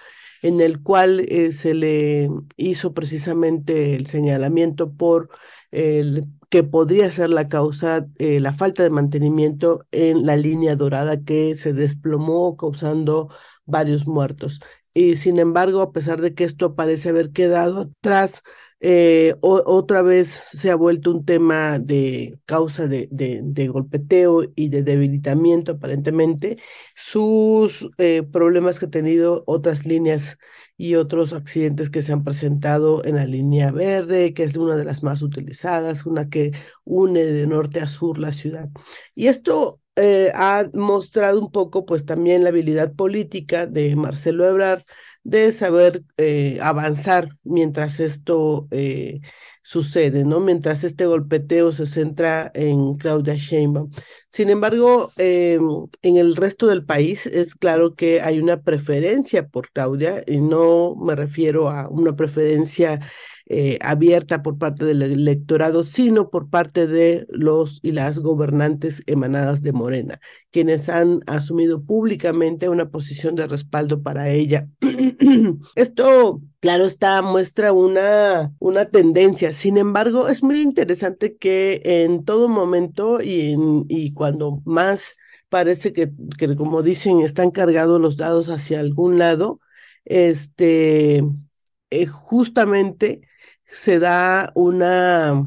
en 0.42 0.61
el 0.61 0.83
cual 0.83 1.20
eh, 1.28 1.52
se 1.52 1.74
le 1.74 2.28
hizo 2.57 2.94
precisamente 2.94 3.94
el 3.94 4.07
señalamiento 4.07 4.92
por 4.92 5.31
el 5.70 6.26
que 6.50 6.62
podría 6.64 7.11
ser 7.11 7.31
la 7.31 7.48
causa 7.48 8.07
eh, 8.18 8.38
la 8.40 8.52
falta 8.52 8.83
de 8.83 8.90
mantenimiento 8.90 9.87
en 9.90 10.26
la 10.26 10.37
línea 10.37 10.76
dorada 10.76 11.22
que 11.24 11.55
se 11.55 11.72
desplomó 11.72 12.57
causando 12.57 13.31
varios 13.64 14.07
muertos. 14.07 14.61
Y 14.94 15.16
sin 15.16 15.38
embargo, 15.38 15.81
a 15.81 15.92
pesar 15.92 16.20
de 16.20 16.35
que 16.35 16.44
esto 16.44 16.74
parece 16.74 17.09
haber 17.09 17.33
quedado 17.33 17.83
atrás, 17.83 18.42
eh, 18.85 19.37
otra 19.40 20.03
vez 20.03 20.29
se 20.29 20.73
ha 20.73 20.75
vuelto 20.75 21.12
un 21.12 21.25
tema 21.25 21.79
de 21.79 22.40
causa 22.47 22.88
de, 22.88 23.09
de, 23.12 23.68
golpeteo 23.68 24.42
y 24.57 24.71
de 24.71 24.83
debilitamiento 24.83 25.73
aparentemente. 25.73 26.59
Sus 26.97 27.88
eh, 27.99 28.25
problemas 28.25 28.81
que 28.81 28.87
ha 28.87 28.90
tenido 28.90 29.45
otras 29.47 29.87
líneas 29.87 30.37
y 30.77 30.97
otros 30.97 31.33
accidentes 31.33 31.90
que 31.90 32.03
se 32.03 32.12
han 32.12 32.25
presentado 32.25 33.05
en 33.05 33.14
la 33.16 33.25
línea 33.25 33.71
verde, 33.71 34.35
que 34.35 34.42
es 34.42 34.57
una 34.57 34.75
de 34.75 34.85
las 34.85 35.05
más 35.05 35.23
utilizadas, 35.23 36.05
una 36.05 36.29
que 36.29 36.51
une 36.85 37.25
de 37.25 37.47
norte 37.47 37.79
a 37.79 37.87
sur 37.87 38.18
la 38.18 38.33
ciudad. 38.33 38.68
Y 39.14 39.29
esto 39.29 39.81
eh, 39.95 40.33
ha 40.35 40.68
mostrado 40.75 41.40
un 41.40 41.53
poco 41.53 41.87
pues 41.87 42.05
también 42.05 42.42
la 42.42 42.49
habilidad 42.49 42.95
política 42.95 43.66
de 43.66 43.95
Marcelo 43.95 44.45
Ebrard 44.45 44.83
de 45.24 45.52
saber 45.52 46.02
eh, 46.16 46.58
avanzar 46.62 47.28
mientras 47.44 48.00
esto 48.00 48.68
eh, 48.70 49.20
sucede, 49.62 50.24
¿no? 50.24 50.40
Mientras 50.40 50.85
este 50.85 51.06
golpeteo 51.06 51.72
se 51.72 51.87
centra 51.87 52.50
en 52.54 52.96
Claudia 52.96 53.35
Sheinbaum. 53.35 53.90
Sin 54.28 54.50
embargo, 54.50 55.12
eh, 55.18 55.58
en 56.02 56.16
el 56.16 56.37
resto 56.37 56.66
del 56.66 56.85
país 56.85 57.26
es 57.26 57.54
claro 57.54 57.94
que 57.94 58.20
hay 58.20 58.38
una 58.40 58.62
preferencia 58.62 59.46
por 59.48 59.70
Claudia 59.70 60.24
y 60.26 60.40
no 60.40 60.96
me 60.96 61.14
refiero 61.14 61.68
a 61.70 61.88
una 61.88 62.16
preferencia 62.16 63.00
eh, 63.54 63.78
abierta 63.82 64.42
por 64.42 64.56
parte 64.56 64.86
del 64.86 65.02
electorado, 65.02 65.84
sino 65.84 66.30
por 66.30 66.48
parte 66.48 66.86
de 66.86 67.26
los 67.28 67.80
y 67.82 67.92
las 67.92 68.18
gobernantes 68.18 69.02
emanadas 69.06 69.60
de 69.60 69.72
Morena, 69.72 70.20
quienes 70.50 70.88
han 70.88 71.20
asumido 71.26 71.82
públicamente 71.84 72.70
una 72.70 72.88
posición 72.88 73.34
de 73.34 73.46
respaldo 73.46 74.02
para 74.02 74.30
ella. 74.30 74.68
Esto, 75.74 76.40
claro 76.60 76.86
está, 76.86 77.20
muestra 77.20 77.74
una, 77.74 78.54
una 78.58 78.86
tendencia. 78.86 79.52
Sin 79.52 79.76
embargo, 79.76 80.28
es 80.28 80.42
muy 80.42 80.62
interesante 80.62 81.36
que 81.36 81.82
en 81.84 82.24
todo 82.24 82.48
momento 82.48 83.20
y, 83.20 83.54
y 83.88 84.14
cuando 84.14 84.62
más 84.64 85.16
parece 85.50 85.92
que, 85.92 86.10
que, 86.38 86.56
como 86.56 86.82
dicen, 86.82 87.20
están 87.20 87.50
cargados 87.50 88.00
los 88.00 88.16
dados 88.16 88.48
hacia 88.48 88.80
algún 88.80 89.18
lado, 89.18 89.60
este, 90.06 91.22
eh, 91.90 92.06
justamente 92.06 93.20
se 93.72 93.98
da 93.98 94.52
una, 94.54 95.44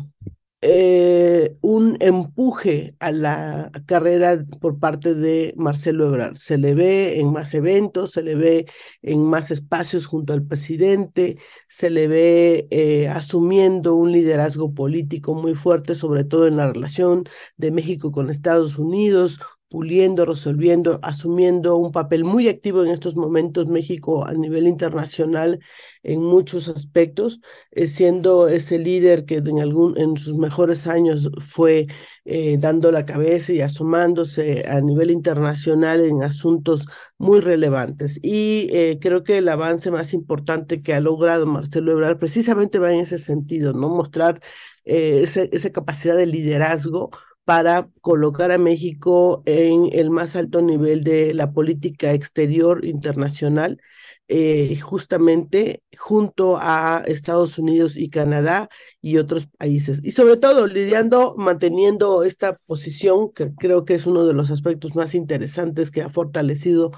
eh, 0.61 1.55
un 1.61 1.97
empuje 1.99 2.95
a 2.99 3.11
la 3.11 3.71
carrera 3.85 4.43
por 4.59 4.79
parte 4.79 5.13
de 5.13 5.53
Marcelo 5.57 6.07
Ebrard. 6.07 6.35
Se 6.37 6.57
le 6.57 6.73
ve 6.73 7.19
en 7.19 7.31
más 7.31 7.53
eventos, 7.53 8.11
se 8.11 8.23
le 8.23 8.35
ve 8.35 8.65
en 9.03 9.21
más 9.23 9.51
espacios 9.51 10.07
junto 10.07 10.33
al 10.33 10.43
presidente, 10.45 11.37
se 11.69 11.89
le 11.91 12.07
ve 12.07 12.67
eh, 12.71 13.07
asumiendo 13.09 13.95
un 13.95 14.11
liderazgo 14.11 14.73
político 14.73 15.35
muy 15.35 15.53
fuerte, 15.55 15.95
sobre 15.95 16.23
todo 16.23 16.47
en 16.47 16.57
la 16.57 16.71
relación 16.71 17.25
de 17.57 17.71
México 17.71 18.11
con 18.11 18.29
Estados 18.29 18.79
Unidos, 18.79 19.39
puliendo, 19.69 20.25
resolviendo, 20.25 20.99
asumiendo 21.01 21.77
un 21.77 21.91
papel 21.91 22.23
muy 22.23 22.47
activo 22.47 22.83
en 22.83 22.91
estos 22.91 23.15
momentos 23.15 23.67
México 23.67 24.25
a 24.25 24.33
nivel 24.33 24.67
internacional 24.67 25.59
en 26.03 26.21
muchos 26.21 26.67
aspectos, 26.67 27.39
eh, 27.71 27.87
siendo 27.87 28.47
ese 28.47 28.77
líder 28.77 29.25
que 29.25 29.37
en, 29.37 29.59
algún, 29.59 29.97
en 29.97 30.17
sus 30.17 30.37
mejores 30.37 30.85
años 30.87 31.29
fue 31.39 31.87
eh, 32.25 32.57
dando 32.59 32.91
la 32.91 33.05
cabeza 33.05 33.53
y 33.53 33.61
asomándose 33.61 34.65
a 34.67 34.81
nivel 34.81 35.09
internacional 35.11 36.05
en 36.05 36.21
asuntos 36.23 36.85
muy 37.17 37.39
relevantes. 37.39 38.19
Y 38.23 38.69
eh, 38.71 38.99
creo 39.01 39.23
que 39.23 39.39
el 39.39 39.49
avance 39.49 39.89
más 39.91 40.13
importante 40.13 40.83
que 40.83 40.93
ha 40.93 40.99
logrado 40.99 41.45
Marcelo 41.47 41.91
Ebrard 41.91 42.19
precisamente 42.19 42.79
va 42.79 42.93
en 42.93 43.01
ese 43.01 43.17
sentido, 43.17 43.73
¿no? 43.73 43.89
Mostrar 43.89 44.41
esa 44.85 45.71
capacidad 45.71 46.15
de 46.15 46.27
liderazgo 46.27 47.09
para 47.45 47.89
colocar 48.01 48.51
a 48.51 48.57
México 48.57 49.43
en 49.45 49.89
el 49.93 50.09
más 50.09 50.35
alto 50.35 50.61
nivel 50.61 51.03
de 51.03 51.33
la 51.33 51.51
política 51.53 52.13
exterior 52.13 52.85
internacional, 52.85 53.79
eh, 54.27 54.79
justamente 54.81 55.83
junto 55.97 56.57
a 56.59 57.03
Estados 57.05 57.59
Unidos 57.59 57.97
y 57.97 58.09
Canadá 58.09 58.69
y 59.01 59.17
otros 59.17 59.47
países. 59.47 60.01
Y 60.03 60.11
sobre 60.11 60.37
todo 60.37 60.67
lidiando, 60.67 61.35
manteniendo 61.37 62.23
esta 62.23 62.57
posición, 62.65 63.31
que 63.33 63.53
creo 63.55 63.85
que 63.85 63.95
es 63.95 64.07
uno 64.07 64.25
de 64.25 64.33
los 64.33 64.49
aspectos 64.51 64.95
más 64.95 65.13
interesantes 65.15 65.91
que 65.91 66.01
ha 66.01 66.09
fortalecido 66.09 66.91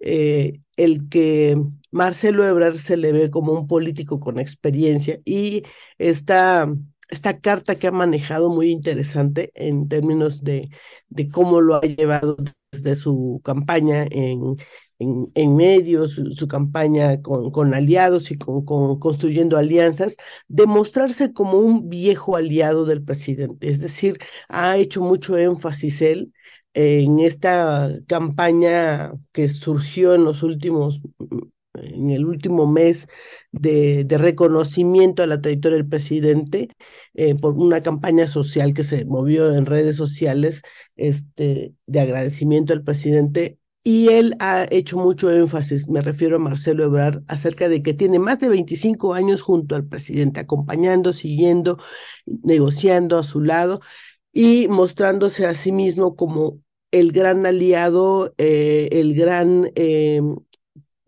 eh, 0.00 0.60
el 0.76 1.08
que 1.10 1.58
Marcelo 1.90 2.46
Ebrard 2.46 2.78
se 2.78 2.96
le 2.96 3.12
ve 3.12 3.30
como 3.30 3.52
un 3.52 3.66
político 3.66 4.18
con 4.18 4.38
experiencia 4.38 5.20
y 5.26 5.64
está 5.98 6.72
esta 7.10 7.40
carta 7.40 7.76
que 7.76 7.88
ha 7.88 7.92
manejado 7.92 8.50
muy 8.50 8.70
interesante 8.70 9.50
en 9.54 9.88
términos 9.88 10.42
de, 10.42 10.70
de 11.08 11.28
cómo 11.28 11.60
lo 11.60 11.76
ha 11.76 11.80
llevado 11.82 12.36
desde 12.72 12.94
su 12.96 13.40
campaña 13.44 14.04
en, 14.10 14.56
en, 14.98 15.56
medios, 15.56 16.20
su, 16.34 16.48
campaña 16.48 17.20
con, 17.22 17.50
con, 17.50 17.74
aliados 17.74 18.30
y 18.30 18.38
con, 18.38 18.64
construyendo 18.98 19.56
alianzas, 19.56 20.16
demostrarse 20.48 21.32
como 21.32 21.58
un 21.58 21.88
viejo 21.88 22.36
aliado 22.36 22.84
del 22.84 23.02
presidente. 23.02 23.68
Es 23.70 23.80
decir, 23.80 24.18
ha 24.48 24.76
hecho 24.76 25.00
mucho 25.02 25.36
énfasis 25.38 26.02
él 26.02 26.32
en 26.74 27.18
esta 27.20 27.90
campaña 28.06 29.12
que 29.32 29.48
surgió 29.48 30.14
en 30.14 30.24
los 30.24 30.42
últimos 30.42 31.00
en 31.82 32.10
el 32.10 32.24
último 32.24 32.66
mes 32.66 33.08
de, 33.52 34.06
reconocimiento 34.08 35.22
a 35.22 35.26
la 35.26 35.40
trayectoria 35.40 35.76
del 35.76 35.88
presidente 35.88 36.68
eh, 37.14 37.34
por 37.34 37.54
una 37.54 37.82
campaña 37.82 38.26
social 38.26 38.74
que 38.74 38.84
se 38.84 39.04
movió 39.04 39.52
en 39.54 39.66
redes 39.66 39.96
sociales 39.96 40.62
este, 40.96 41.74
de 41.86 42.00
agradecimiento 42.00 42.72
al 42.72 42.82
presidente. 42.82 43.58
Y 43.82 44.08
él 44.08 44.36
ha 44.40 44.66
hecho 44.70 44.98
mucho 44.98 45.30
énfasis, 45.30 45.88
me 45.88 46.02
refiero 46.02 46.36
a 46.36 46.38
Marcelo 46.38 46.84
Ebrard, 46.84 47.22
acerca 47.28 47.68
de 47.68 47.82
que 47.82 47.94
tiene 47.94 48.18
más 48.18 48.38
de 48.38 48.50
25 48.50 49.14
años 49.14 49.40
junto 49.40 49.74
al 49.74 49.86
presidente, 49.86 50.38
acompañando, 50.40 51.14
siguiendo, 51.14 51.78
negociando 52.26 53.18
a 53.18 53.24
su 53.24 53.40
lado 53.40 53.80
y 54.32 54.68
mostrándose 54.68 55.46
a 55.46 55.54
sí 55.54 55.72
mismo 55.72 56.14
como 56.14 56.60
el 56.90 57.12
gran 57.12 57.46
aliado, 57.46 58.34
eh, 58.38 58.88
el 58.92 59.14
gran 59.14 59.70
em, 59.74 60.36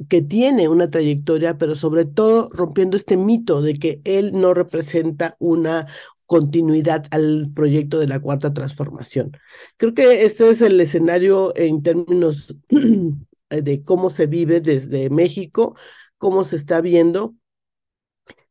que 0.09 0.23
tiene 0.23 0.69
una 0.69 0.91
trayectoria, 0.91 1.59
pero 1.59 1.75
sobre 1.75 2.05
todo 2.05 2.49
rompiendo 2.53 2.97
este 2.97 3.17
mito 3.17 3.63
de 3.63 3.75
que 3.75 4.01
él 4.05 4.33
no 4.33 4.55
representa 4.55 5.37
una 5.39 5.87
continuidad 6.27 7.07
al 7.11 7.51
proyecto 7.55 7.99
de 7.99 8.07
la 8.07 8.21
cuarta 8.21 8.55
transformación. 8.55 9.33
Creo 9.77 9.95
que 9.95 10.25
este 10.25 10.49
es 10.49 10.63
el 10.63 10.81
escenario 10.81 11.55
en 11.57 11.83
términos 11.83 12.57
de 13.51 13.83
cómo 13.83 14.09
se 14.11 14.27
vive 14.27 14.61
desde 14.61 15.11
México, 15.11 15.77
cómo 16.19 16.45
se 16.45 16.57
está 16.57 16.81
viendo. 16.81 17.35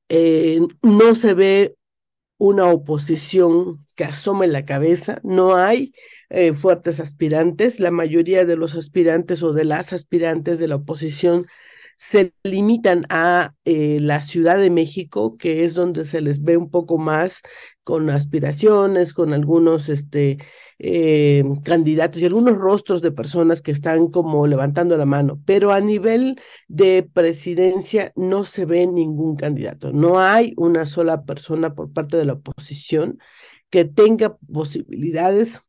Eh, 0.09 0.61
no 0.83 1.15
se 1.15 1.33
ve 1.33 1.75
una 2.37 2.65
oposición 2.67 3.85
que 3.95 4.03
asome 4.03 4.47
la 4.47 4.65
cabeza, 4.65 5.19
no 5.23 5.55
hay 5.55 5.93
eh, 6.31 6.53
fuertes 6.53 6.99
aspirantes, 6.99 7.79
la 7.79 7.91
mayoría 7.91 8.45
de 8.45 8.55
los 8.55 8.75
aspirantes 8.75 9.43
o 9.43 9.53
de 9.53 9.65
las 9.65 9.93
aspirantes 9.93 10.59
de 10.59 10.67
la 10.67 10.77
oposición 10.77 11.45
se 11.97 12.33
limitan 12.43 13.05
a 13.09 13.53
eh, 13.65 13.99
la 14.01 14.21
Ciudad 14.21 14.57
de 14.57 14.69
México, 14.71 15.37
que 15.37 15.65
es 15.65 15.73
donde 15.75 16.05
se 16.05 16.21
les 16.21 16.41
ve 16.41 16.57
un 16.57 16.71
poco 16.71 16.97
más 16.97 17.41
con 17.83 18.09
aspiraciones, 18.09 19.13
con 19.13 19.33
algunos 19.33 19.89
este, 19.89 20.39
eh, 20.79 21.43
candidatos 21.63 22.21
y 22.21 22.25
algunos 22.25 22.57
rostros 22.57 23.01
de 23.01 23.11
personas 23.11 23.61
que 23.61 23.71
están 23.71 24.07
como 24.07 24.47
levantando 24.47 24.97
la 24.97 25.05
mano, 25.05 25.41
pero 25.45 25.73
a 25.73 25.79
nivel 25.81 26.39
de 26.67 27.07
presidencia 27.13 28.13
no 28.15 28.45
se 28.45 28.65
ve 28.65 28.87
ningún 28.87 29.35
candidato, 29.35 29.91
no 29.91 30.19
hay 30.19 30.53
una 30.57 30.85
sola 30.85 31.23
persona 31.23 31.75
por 31.75 31.91
parte 31.93 32.17
de 32.17 32.25
la 32.25 32.33
oposición 32.33 33.19
que 33.69 33.85
tenga 33.85 34.37
posibilidades 34.51 35.61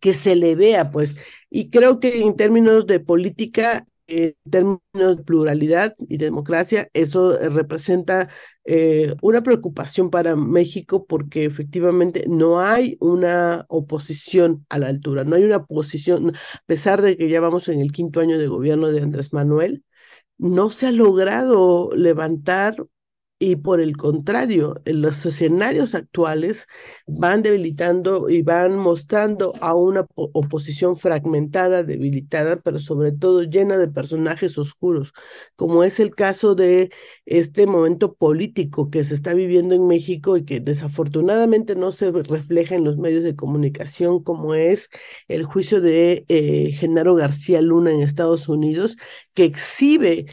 que 0.00 0.14
se 0.14 0.36
le 0.36 0.54
vea, 0.54 0.90
pues, 0.90 1.16
y 1.50 1.70
creo 1.70 2.00
que 2.00 2.22
en 2.22 2.36
términos 2.36 2.86
de 2.86 3.00
política 3.00 3.86
en 4.08 4.34
términos 4.50 5.16
de 5.16 5.24
pluralidad 5.24 5.94
y 6.08 6.18
democracia, 6.18 6.88
eso 6.92 7.38
eh, 7.40 7.48
representa 7.48 8.28
eh, 8.64 9.14
una 9.20 9.42
preocupación 9.42 10.10
para 10.10 10.36
México 10.36 11.06
porque 11.06 11.44
efectivamente 11.44 12.24
no 12.28 12.60
hay 12.60 12.96
una 13.00 13.64
oposición 13.68 14.64
a 14.68 14.78
la 14.78 14.88
altura, 14.88 15.24
no 15.24 15.36
hay 15.36 15.44
una 15.44 15.56
oposición, 15.58 16.30
a 16.36 16.62
pesar 16.66 17.02
de 17.02 17.16
que 17.16 17.28
ya 17.28 17.40
vamos 17.40 17.68
en 17.68 17.80
el 17.80 17.92
quinto 17.92 18.20
año 18.20 18.38
de 18.38 18.46
gobierno 18.46 18.88
de 18.92 19.02
Andrés 19.02 19.32
Manuel, 19.32 19.84
no 20.38 20.70
se 20.70 20.86
ha 20.86 20.92
logrado 20.92 21.90
levantar 21.94 22.76
y 23.38 23.56
por 23.56 23.80
el 23.80 23.98
contrario, 23.98 24.80
en 24.86 25.02
los 25.02 25.26
escenarios 25.26 25.94
actuales 25.94 26.66
van 27.06 27.42
debilitando 27.42 28.30
y 28.30 28.40
van 28.42 28.78
mostrando 28.78 29.52
a 29.60 29.74
una 29.74 30.06
oposición 30.14 30.96
fragmentada, 30.96 31.82
debilitada, 31.82 32.60
pero 32.62 32.78
sobre 32.78 33.12
todo 33.12 33.42
llena 33.42 33.76
de 33.76 33.88
personajes 33.88 34.56
oscuros, 34.56 35.12
como 35.54 35.84
es 35.84 36.00
el 36.00 36.14
caso 36.14 36.54
de 36.54 36.90
este 37.26 37.66
momento 37.66 38.14
político 38.14 38.90
que 38.90 39.04
se 39.04 39.14
está 39.14 39.34
viviendo 39.34 39.74
en 39.74 39.86
México 39.86 40.38
y 40.38 40.44
que 40.46 40.60
desafortunadamente 40.60 41.74
no 41.76 41.92
se 41.92 42.10
refleja 42.12 42.74
en 42.74 42.84
los 42.84 42.96
medios 42.96 43.22
de 43.22 43.36
comunicación, 43.36 44.22
como 44.22 44.54
es 44.54 44.88
el 45.28 45.44
juicio 45.44 45.82
de 45.82 46.24
eh, 46.28 46.72
Genaro 46.72 47.14
García 47.14 47.60
Luna 47.60 47.92
en 47.92 48.00
Estados 48.00 48.48
Unidos, 48.48 48.96
que 49.34 49.44
exhibe 49.44 50.26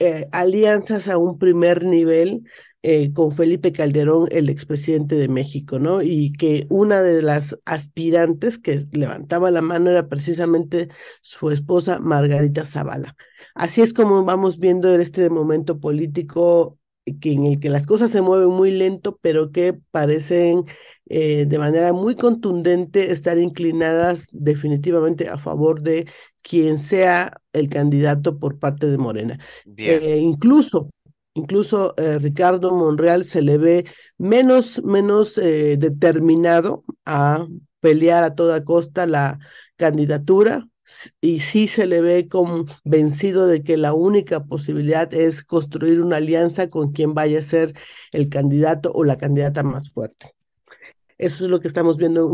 eh, 0.00 0.28
alianzas 0.32 1.08
a 1.08 1.18
un 1.18 1.38
primer 1.38 1.84
nivel 1.84 2.44
eh, 2.82 3.12
con 3.12 3.30
Felipe 3.30 3.72
Calderón, 3.72 4.28
el 4.32 4.48
expresidente 4.48 5.14
de 5.14 5.28
México, 5.28 5.78
¿no? 5.78 6.02
Y 6.02 6.32
que 6.32 6.66
una 6.70 7.02
de 7.02 7.22
las 7.22 7.60
aspirantes 7.66 8.58
que 8.58 8.86
levantaba 8.92 9.50
la 9.50 9.62
mano 9.62 9.90
era 9.90 10.08
precisamente 10.08 10.88
su 11.20 11.50
esposa 11.50 11.98
Margarita 12.00 12.64
Zavala. 12.64 13.16
Así 13.54 13.82
es 13.82 13.92
como 13.94 14.24
vamos 14.24 14.58
viendo 14.58 14.94
en 14.94 15.02
este 15.02 15.28
momento 15.30 15.78
político 15.78 16.79
que 17.18 17.32
en 17.32 17.46
el 17.46 17.60
que 17.60 17.70
las 17.70 17.86
cosas 17.86 18.10
se 18.10 18.22
mueven 18.22 18.50
muy 18.50 18.70
lento, 18.70 19.18
pero 19.20 19.50
que 19.52 19.74
parecen 19.90 20.64
eh, 21.06 21.46
de 21.46 21.58
manera 21.58 21.92
muy 21.92 22.14
contundente 22.14 23.10
estar 23.10 23.38
inclinadas 23.38 24.28
definitivamente 24.32 25.28
a 25.28 25.38
favor 25.38 25.82
de 25.82 26.06
quien 26.42 26.78
sea 26.78 27.40
el 27.52 27.68
candidato 27.68 28.38
por 28.38 28.58
parte 28.58 28.86
de 28.86 28.98
Morena. 28.98 29.38
Eh, 29.76 30.18
incluso, 30.20 30.90
incluso 31.34 31.94
eh, 31.96 32.18
Ricardo 32.18 32.72
Monreal 32.72 33.24
se 33.24 33.42
le 33.42 33.58
ve 33.58 33.84
menos, 34.18 34.82
menos 34.84 35.36
eh, 35.38 35.76
determinado 35.78 36.84
a 37.04 37.46
pelear 37.80 38.24
a 38.24 38.34
toda 38.34 38.64
costa 38.64 39.06
la 39.06 39.38
candidatura 39.76 40.68
y 41.20 41.40
sí 41.40 41.68
se 41.68 41.86
le 41.86 42.00
ve 42.00 42.28
convencido 42.28 43.46
de 43.46 43.62
que 43.62 43.76
la 43.76 43.92
única 43.92 44.44
posibilidad 44.44 45.12
es 45.14 45.44
construir 45.44 46.00
una 46.00 46.16
alianza 46.16 46.68
con 46.70 46.92
quien 46.92 47.14
vaya 47.14 47.38
a 47.38 47.42
ser 47.42 47.74
el 48.12 48.28
candidato 48.28 48.92
o 48.92 49.04
la 49.04 49.16
candidata 49.16 49.62
más 49.62 49.90
fuerte. 49.90 50.34
Eso 51.18 51.44
es 51.44 51.50
lo 51.50 51.60
que 51.60 51.68
estamos 51.68 51.96
viendo 51.96 52.30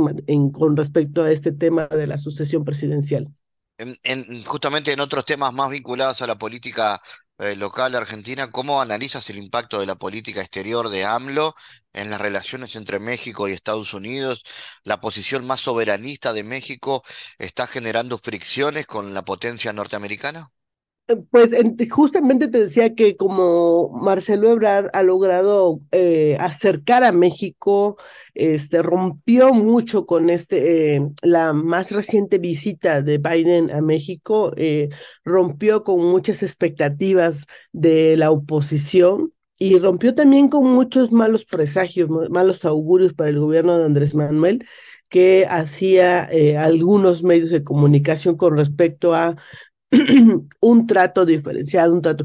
con 0.53 0.77
respecto 0.77 1.23
a 1.23 1.31
este 1.31 1.53
tema 1.53 1.87
de 1.87 2.07
la 2.07 2.19
sucesión 2.19 2.65
presidencial 2.65 3.33
en, 3.79 4.45
justamente 4.45 4.93
en 4.93 5.01
otros 5.01 5.25
temas 5.25 5.53
más 5.53 5.71
vinculados 5.71 6.23
a 6.23 6.27
la 6.27 6.37
política 6.37 7.01
eh, 7.39 7.57
local 7.57 7.95
argentina, 7.95 8.51
¿cómo 8.51 8.81
analizas 8.81 9.29
el 9.31 9.39
impacto 9.39 9.81
de 9.81 9.87
la 9.87 9.97
política 9.97 10.41
exterior 10.41 10.89
de 10.89 11.05
AMLO 11.05 11.55
en 11.93 12.11
las 12.11 12.21
relaciones 12.21 12.77
entre 12.77 12.99
México 12.99 13.49
y 13.49 13.53
Estados 13.53 13.95
Unidos? 13.95 14.43
¿La 14.85 15.01
posición 15.01 15.47
más 15.47 15.61
soberanista 15.63 16.33
de 16.33 16.43
México 16.45 17.03
está 17.39 17.67
generando 17.67 18.19
fricciones 18.19 18.87
con 18.87 19.15
la 19.15 19.25
potencia 19.25 19.73
norteamericana? 19.73 20.51
Pues 21.31 21.53
justamente 21.89 22.49
te 22.49 22.59
decía 22.59 22.97
que 22.97 23.17
como 23.17 23.91
Marcelo 23.91 24.51
Ebrard 24.51 24.91
ha 24.93 25.05
logrado 25.05 25.81
eh, 25.93 26.37
acercar 26.41 27.05
a 27.05 27.13
México, 27.13 27.97
este, 28.35 28.83
rompió 28.83 29.55
mucho 29.55 30.05
con 30.05 30.31
este, 30.31 30.97
eh, 30.97 31.09
la 31.23 31.53
más 31.53 31.93
reciente 31.93 32.39
visita 32.39 33.03
de 33.03 33.19
Biden 33.19 33.71
a 33.71 33.81
México, 33.83 34.53
eh, 34.57 34.89
rompió 35.25 35.85
con 35.85 36.01
muchas 36.01 36.43
expectativas 36.43 37.47
de 37.71 38.17
la 38.17 38.33
oposición 38.33 39.33
y 39.59 39.79
rompió 39.79 40.13
también 40.13 40.49
con 40.49 40.65
muchos 40.65 41.13
malos 41.13 41.45
presagios, 41.45 42.11
malos 42.31 42.65
augurios 42.65 43.15
para 43.15 43.31
el 43.31 43.39
gobierno 43.39 43.79
de 43.79 43.85
Andrés 43.85 44.13
Manuel 44.13 44.67
que 45.09 45.47
hacía 45.49 46.29
algunos 46.59 47.23
medios 47.23 47.51
de 47.51 47.63
comunicación 47.63 48.37
con 48.37 48.57
respecto 48.57 49.15
a 49.15 49.37
un 50.61 50.87
trato 50.87 51.25
diferenciado, 51.25 51.93
un 51.93 52.03
trato. 52.03 52.25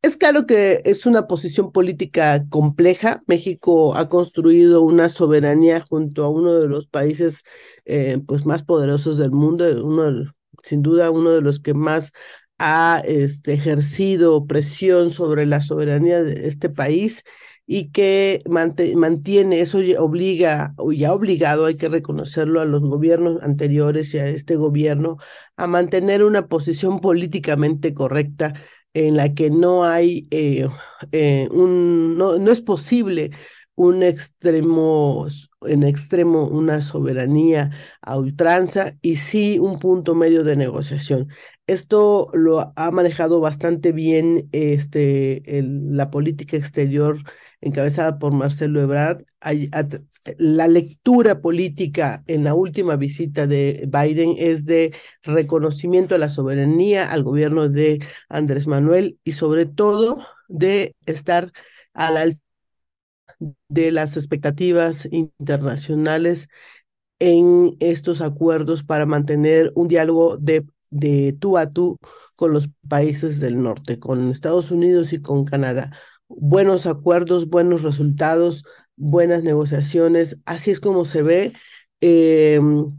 Es 0.00 0.16
claro 0.16 0.46
que 0.46 0.80
es 0.84 1.06
una 1.06 1.26
posición 1.26 1.72
política 1.72 2.44
compleja. 2.48 3.22
México 3.26 3.96
ha 3.96 4.08
construido 4.08 4.82
una 4.82 5.08
soberanía 5.08 5.80
junto 5.80 6.24
a 6.24 6.30
uno 6.30 6.54
de 6.54 6.68
los 6.68 6.86
países 6.86 7.42
eh, 7.84 8.20
pues 8.26 8.46
más 8.46 8.62
poderosos 8.62 9.18
del 9.18 9.32
mundo, 9.32 9.64
uno, 9.84 10.32
sin 10.62 10.82
duda 10.82 11.10
uno 11.10 11.30
de 11.30 11.40
los 11.40 11.60
que 11.60 11.74
más 11.74 12.12
ha 12.58 13.02
este, 13.04 13.54
ejercido 13.54 14.46
presión 14.46 15.10
sobre 15.10 15.46
la 15.46 15.62
soberanía 15.62 16.22
de 16.22 16.48
este 16.48 16.68
país 16.68 17.24
y 17.70 17.90
que 17.90 18.42
mantiene, 18.48 19.60
eso 19.60 19.78
obliga, 19.98 20.72
o 20.78 20.90
ya 20.90 21.10
ha 21.10 21.12
obligado, 21.12 21.66
hay 21.66 21.76
que 21.76 21.90
reconocerlo, 21.90 22.62
a 22.62 22.64
los 22.64 22.80
gobiernos 22.80 23.42
anteriores 23.42 24.14
y 24.14 24.18
a 24.18 24.26
este 24.28 24.56
gobierno 24.56 25.18
a 25.56 25.66
mantener 25.66 26.24
una 26.24 26.48
posición 26.48 27.00
políticamente 27.00 27.92
correcta 27.92 28.54
en 28.94 29.16
la 29.18 29.34
que 29.34 29.50
no 29.50 29.84
hay 29.84 30.26
eh, 30.30 30.66
eh, 31.12 31.48
un, 31.50 32.16
no, 32.16 32.38
no 32.38 32.50
es 32.50 32.62
posible 32.62 33.32
un 33.74 34.02
extremo, 34.02 35.26
en 35.62 35.82
extremo 35.82 36.46
una 36.48 36.80
soberanía 36.80 37.70
a 38.00 38.16
ultranza 38.18 38.94
y 39.02 39.16
sí 39.16 39.58
un 39.58 39.78
punto 39.78 40.14
medio 40.14 40.42
de 40.42 40.56
negociación. 40.56 41.28
Esto 41.66 42.30
lo 42.32 42.72
ha 42.74 42.90
manejado 42.92 43.40
bastante 43.40 43.92
bien 43.92 44.48
este, 44.52 45.42
la 45.62 46.10
política 46.10 46.56
exterior 46.56 47.18
encabezada 47.60 48.18
por 48.18 48.32
Marcelo 48.32 48.80
Ebrard. 48.80 49.24
La 50.36 50.68
lectura 50.68 51.40
política 51.40 52.22
en 52.26 52.44
la 52.44 52.54
última 52.54 52.96
visita 52.96 53.46
de 53.46 53.88
Biden 53.88 54.34
es 54.36 54.66
de 54.66 54.94
reconocimiento 55.22 56.14
a 56.14 56.18
la 56.18 56.28
soberanía, 56.28 57.10
al 57.10 57.22
gobierno 57.22 57.68
de 57.68 58.04
Andrés 58.28 58.66
Manuel 58.66 59.18
y 59.24 59.32
sobre 59.32 59.64
todo 59.66 60.18
de 60.48 60.94
estar 61.06 61.52
a 61.94 62.10
la 62.10 62.22
altura 62.22 62.42
de 63.68 63.92
las 63.92 64.16
expectativas 64.16 65.08
internacionales 65.10 66.48
en 67.18 67.76
estos 67.80 68.20
acuerdos 68.20 68.82
para 68.84 69.06
mantener 69.06 69.72
un 69.74 69.88
diálogo 69.88 70.36
de, 70.38 70.66
de 70.90 71.36
tú 71.38 71.58
a 71.58 71.70
tú 71.70 71.98
con 72.36 72.52
los 72.52 72.70
países 72.88 73.40
del 73.40 73.60
norte, 73.62 73.98
con 73.98 74.30
Estados 74.30 74.70
Unidos 74.70 75.12
y 75.12 75.20
con 75.20 75.44
Canadá 75.44 75.92
buenos 76.28 76.86
acuerdos, 76.86 77.48
buenos 77.48 77.82
resultados, 77.82 78.64
buenas 78.96 79.42
negociaciones. 79.42 80.38
Así 80.44 80.70
es 80.70 80.80
como 80.80 81.04
se 81.04 81.22
ve. 81.22 81.52
Em, 82.00 82.92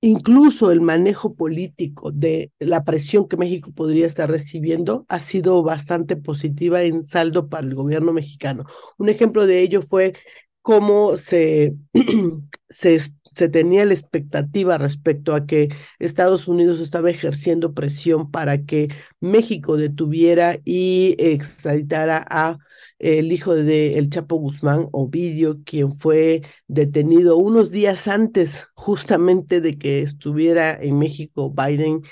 incluso 0.00 0.70
el 0.72 0.80
manejo 0.80 1.34
político 1.34 2.10
de 2.12 2.50
la 2.58 2.84
presión 2.84 3.28
que 3.28 3.36
México 3.36 3.72
podría 3.72 4.06
estar 4.06 4.28
recibiendo 4.30 5.06
ha 5.08 5.20
sido 5.20 5.62
bastante 5.62 6.16
positiva 6.16 6.82
en 6.82 7.02
saldo 7.04 7.48
para 7.48 7.66
el 7.66 7.74
gobierno 7.74 8.12
mexicano. 8.12 8.64
Un 8.98 9.08
ejemplo 9.08 9.46
de 9.46 9.60
ello 9.60 9.82
fue 9.82 10.14
cómo 10.62 11.16
se, 11.16 11.74
se 12.68 12.94
se 13.34 13.48
tenía 13.48 13.84
la 13.84 13.94
expectativa 13.94 14.78
respecto 14.78 15.34
a 15.34 15.46
que 15.46 15.68
Estados 15.98 16.48
Unidos 16.48 16.80
estaba 16.80 17.10
ejerciendo 17.10 17.74
presión 17.74 18.30
para 18.30 18.64
que 18.64 18.88
México 19.20 19.76
detuviera 19.76 20.58
y 20.64 21.16
extraditara 21.18 22.24
a 22.28 22.58
el 22.98 23.32
hijo 23.32 23.54
de 23.54 23.98
el 23.98 24.10
Chapo 24.10 24.36
Guzmán, 24.36 24.88
Ovidio, 24.92 25.62
quien 25.64 25.96
fue 25.96 26.42
detenido 26.68 27.36
unos 27.36 27.70
días 27.70 28.06
antes 28.08 28.68
justamente 28.74 29.60
de 29.60 29.76
que 29.78 30.02
estuviera 30.02 30.80
en 30.80 30.98
México 30.98 31.50
Biden 31.52 32.02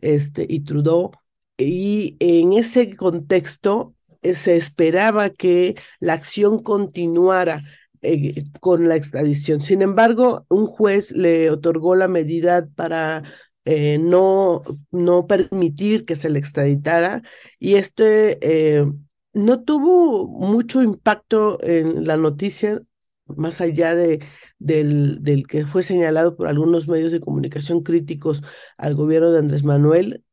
este, 0.00 0.46
y 0.48 0.60
Trudeau. 0.60 1.12
Y 1.56 2.16
en 2.20 2.52
ese 2.54 2.96
contexto 2.96 3.94
eh, 4.22 4.34
se 4.34 4.56
esperaba 4.56 5.30
que 5.30 5.76
la 6.00 6.14
acción 6.14 6.62
continuara 6.62 7.62
eh, 8.02 8.44
con 8.60 8.88
la 8.88 8.96
extradición. 8.96 9.60
Sin 9.60 9.82
embargo, 9.82 10.46
un 10.48 10.66
juez 10.66 11.12
le 11.12 11.50
otorgó 11.50 11.94
la 11.94 12.08
medida 12.08 12.68
para 12.74 13.22
eh, 13.64 13.98
no, 13.98 14.62
no 14.90 15.26
permitir 15.26 16.04
que 16.06 16.16
se 16.16 16.30
le 16.30 16.38
extraditara 16.38 17.22
y 17.58 17.74
este 17.74 18.38
eh, 18.78 18.86
no 19.32 19.62
tuvo 19.62 20.26
mucho 20.26 20.82
impacto 20.82 21.62
en 21.62 22.06
la 22.06 22.16
noticia, 22.16 22.80
más 23.26 23.60
allá 23.60 23.94
de, 23.94 24.20
del, 24.58 25.22
del 25.22 25.46
que 25.46 25.66
fue 25.66 25.82
señalado 25.82 26.36
por 26.36 26.48
algunos 26.48 26.88
medios 26.88 27.12
de 27.12 27.20
comunicación 27.20 27.82
críticos 27.82 28.42
al 28.78 28.94
gobierno 28.94 29.30
de 29.30 29.38
Andrés 29.38 29.62
Manuel 29.62 30.24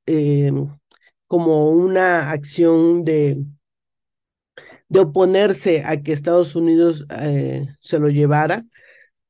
como 1.27 1.71
una 1.71 2.31
acción 2.31 3.03
de 3.03 3.43
de 4.89 4.99
oponerse 5.01 5.83
a 5.83 6.01
que 6.01 6.13
Estados 6.13 6.55
Unidos 6.55 7.05
eh, 7.09 7.67
se 7.81 7.99
lo 7.99 8.09
llevara, 8.09 8.65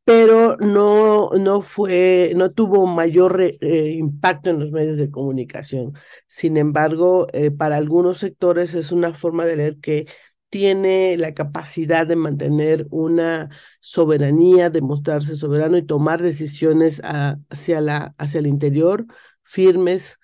pero 0.03 0.57
no, 0.57 1.31
no 1.31 1.61
fue, 1.61 2.31
no 2.35 2.51
tuvo 2.51 2.87
mayor 2.87 3.41
eh, 3.41 3.91
impacto 3.97 4.49
en 4.49 4.59
los 4.59 4.71
medios 4.71 4.97
de 4.97 5.11
comunicación. 5.11 5.93
Sin 6.27 6.57
embargo, 6.57 7.27
eh, 7.33 7.51
para 7.51 7.75
algunos 7.77 8.19
sectores 8.19 8.73
es 8.73 8.91
una 8.91 9.13
forma 9.13 9.45
de 9.45 9.57
leer 9.57 9.77
que 9.79 10.07
tiene 10.49 11.17
la 11.17 11.33
capacidad 11.33 12.07
de 12.07 12.15
mantener 12.15 12.87
una 12.89 13.49
soberanía, 13.81 14.69
de 14.69 14.81
mostrarse 14.81 15.35
soberano 15.35 15.77
y 15.77 15.85
tomar 15.85 16.21
decisiones 16.21 17.01
hacia, 17.03 17.81
la, 17.81 18.15
hacia 18.17 18.39
el 18.39 18.47
interior 18.47 19.05
firmes, 19.43 20.19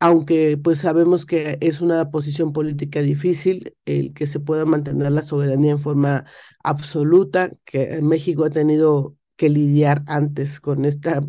aunque 0.00 0.56
pues 0.56 0.78
sabemos 0.80 1.26
que 1.26 1.58
es 1.60 1.80
una 1.80 2.10
posición 2.10 2.52
política 2.52 3.00
difícil 3.02 3.76
el 3.84 4.14
que 4.14 4.26
se 4.26 4.40
pueda 4.40 4.64
mantener 4.64 5.10
la 5.12 5.22
soberanía 5.22 5.72
en 5.72 5.80
forma 5.80 6.24
absoluta, 6.62 7.50
que 7.64 8.00
México 8.02 8.44
ha 8.44 8.50
tenido 8.50 9.16
que 9.36 9.48
lidiar 9.48 10.02
antes 10.06 10.60
con 10.60 10.84
esta 10.84 11.22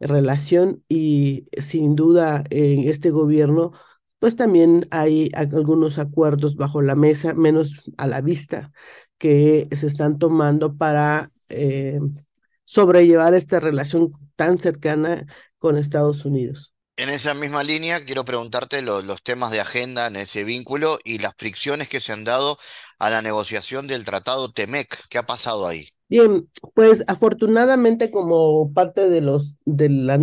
relación 0.00 0.82
y 0.88 1.46
sin 1.58 1.94
duda 1.96 2.44
en 2.50 2.88
este 2.88 3.10
gobierno 3.10 3.72
pues 4.18 4.36
también 4.36 4.86
hay 4.90 5.30
algunos 5.34 5.98
acuerdos 5.98 6.56
bajo 6.56 6.80
la 6.80 6.96
mesa, 6.96 7.34
menos 7.34 7.90
a 7.98 8.06
la 8.06 8.22
vista, 8.22 8.72
que 9.18 9.68
se 9.72 9.86
están 9.86 10.18
tomando 10.18 10.76
para 10.76 11.30
eh, 11.50 12.00
sobrellevar 12.64 13.34
esta 13.34 13.60
relación 13.60 14.12
tan 14.36 14.58
cercana 14.58 15.26
con 15.58 15.76
Estados 15.76 16.24
Unidos. 16.24 16.73
En 16.96 17.08
esa 17.08 17.34
misma 17.34 17.64
línea, 17.64 18.04
quiero 18.04 18.24
preguntarte 18.24 18.80
los 18.80 19.22
temas 19.24 19.50
de 19.50 19.60
agenda 19.60 20.06
en 20.06 20.14
ese 20.14 20.44
vínculo 20.44 20.98
y 21.02 21.18
las 21.18 21.34
fricciones 21.36 21.88
que 21.88 22.00
se 22.00 22.12
han 22.12 22.22
dado 22.22 22.56
a 23.00 23.10
la 23.10 23.20
negociación 23.20 23.88
del 23.88 24.04
Tratado 24.04 24.52
TEMEC. 24.52 25.08
¿Qué 25.10 25.18
ha 25.18 25.26
pasado 25.26 25.66
ahí? 25.66 25.88
Bien, 26.08 26.48
pues 26.74 27.02
afortunadamente 27.08 28.12
como 28.12 28.72
parte 28.72 29.08
de 29.08 29.20
los 29.22 29.56
de 29.64 29.88
la 29.88 30.20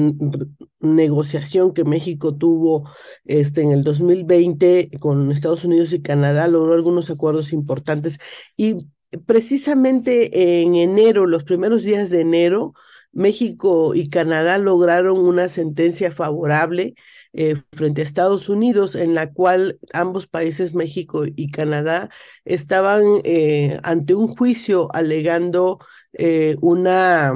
negociación 0.79 1.73
que 1.73 1.83
México 1.83 2.35
tuvo 2.35 2.89
este 3.25 3.61
en 3.61 3.71
el 3.71 3.83
2020 3.83 4.91
con 5.01 5.29
Estados 5.33 5.65
Unidos 5.65 5.91
y 5.91 6.01
Canadá 6.01 6.47
logró 6.47 6.73
algunos 6.73 7.09
acuerdos 7.09 7.51
importantes 7.51 8.19
y 8.55 8.87
precisamente 9.25 10.61
en 10.61 10.75
enero, 10.75 11.25
los 11.27 11.43
primeros 11.43 11.83
días 11.83 12.09
de 12.09 12.21
enero, 12.21 12.73
México 13.13 13.93
y 13.95 14.09
Canadá 14.09 14.57
lograron 14.57 15.19
una 15.19 15.49
sentencia 15.49 16.11
favorable 16.11 16.95
eh, 17.33 17.55
frente 17.71 18.01
a 18.01 18.03
Estados 18.03 18.49
Unidos, 18.49 18.95
en 18.95 19.15
la 19.15 19.31
cual 19.31 19.79
ambos 19.93 20.27
países, 20.27 20.73
México 20.73 21.23
y 21.25 21.51
Canadá, 21.51 22.09
estaban 22.45 23.03
eh, 23.23 23.79
ante 23.83 24.15
un 24.15 24.27
juicio 24.27 24.89
alegando 24.93 25.79
eh, 26.13 26.57
una, 26.61 27.33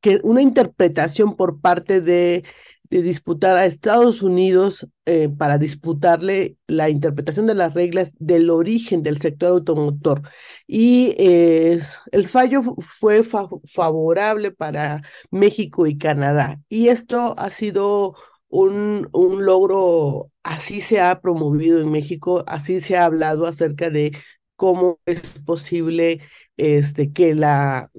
que, 0.00 0.20
una 0.22 0.42
interpretación 0.42 1.36
por 1.36 1.60
parte 1.60 2.00
de 2.00 2.44
de 2.90 3.02
disputar 3.02 3.56
a 3.56 3.66
Estados 3.66 4.22
Unidos 4.22 4.86
eh, 5.06 5.28
para 5.28 5.58
disputarle 5.58 6.56
la 6.66 6.88
interpretación 6.88 7.46
de 7.46 7.54
las 7.54 7.74
reglas 7.74 8.14
del 8.18 8.50
origen 8.50 9.02
del 9.02 9.18
sector 9.18 9.50
automotor. 9.50 10.22
Y 10.66 11.14
eh, 11.18 11.80
el 12.12 12.26
fallo 12.26 12.62
fue 12.80 13.22
favorable 13.24 14.50
para 14.52 15.02
México 15.30 15.86
y 15.86 15.98
Canadá. 15.98 16.60
Y 16.68 16.88
esto 16.88 17.34
ha 17.38 17.50
sido 17.50 18.14
un, 18.48 19.08
un 19.12 19.44
logro, 19.44 20.30
así 20.42 20.80
se 20.80 21.00
ha 21.00 21.20
promovido 21.20 21.80
en 21.80 21.90
México, 21.90 22.44
así 22.46 22.80
se 22.80 22.96
ha 22.96 23.04
hablado 23.04 23.46
acerca 23.46 23.90
de 23.90 24.12
cómo 24.56 25.00
es 25.06 25.38
posible 25.40 26.20
este, 26.56 27.12
que, 27.12 27.34
la, 27.34 27.90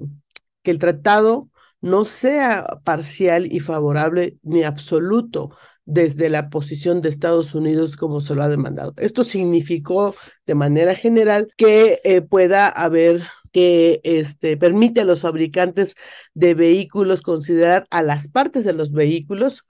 que 0.62 0.70
el 0.70 0.78
tratado 0.78 1.49
no 1.80 2.04
sea 2.04 2.66
parcial 2.84 3.52
y 3.52 3.60
favorable 3.60 4.36
ni 4.42 4.62
absoluto 4.64 5.50
desde 5.84 6.28
la 6.28 6.50
posición 6.50 7.00
de 7.02 7.08
Estados 7.08 7.54
Unidos 7.54 7.96
como 7.96 8.20
se 8.20 8.34
lo 8.34 8.42
ha 8.42 8.48
demandado. 8.48 8.94
Esto 8.96 9.24
significó 9.24 10.14
de 10.46 10.54
manera 10.54 10.94
general 10.94 11.48
que 11.56 12.00
eh, 12.04 12.20
pueda 12.22 12.68
haber 12.68 13.22
que 13.52 14.00
este, 14.04 14.56
permite 14.56 15.00
a 15.00 15.04
los 15.04 15.22
fabricantes 15.22 15.96
de 16.34 16.54
vehículos 16.54 17.22
considerar 17.22 17.86
a 17.90 18.02
las 18.02 18.28
partes 18.28 18.64
de 18.64 18.72
los 18.72 18.92
vehículos 18.92 19.64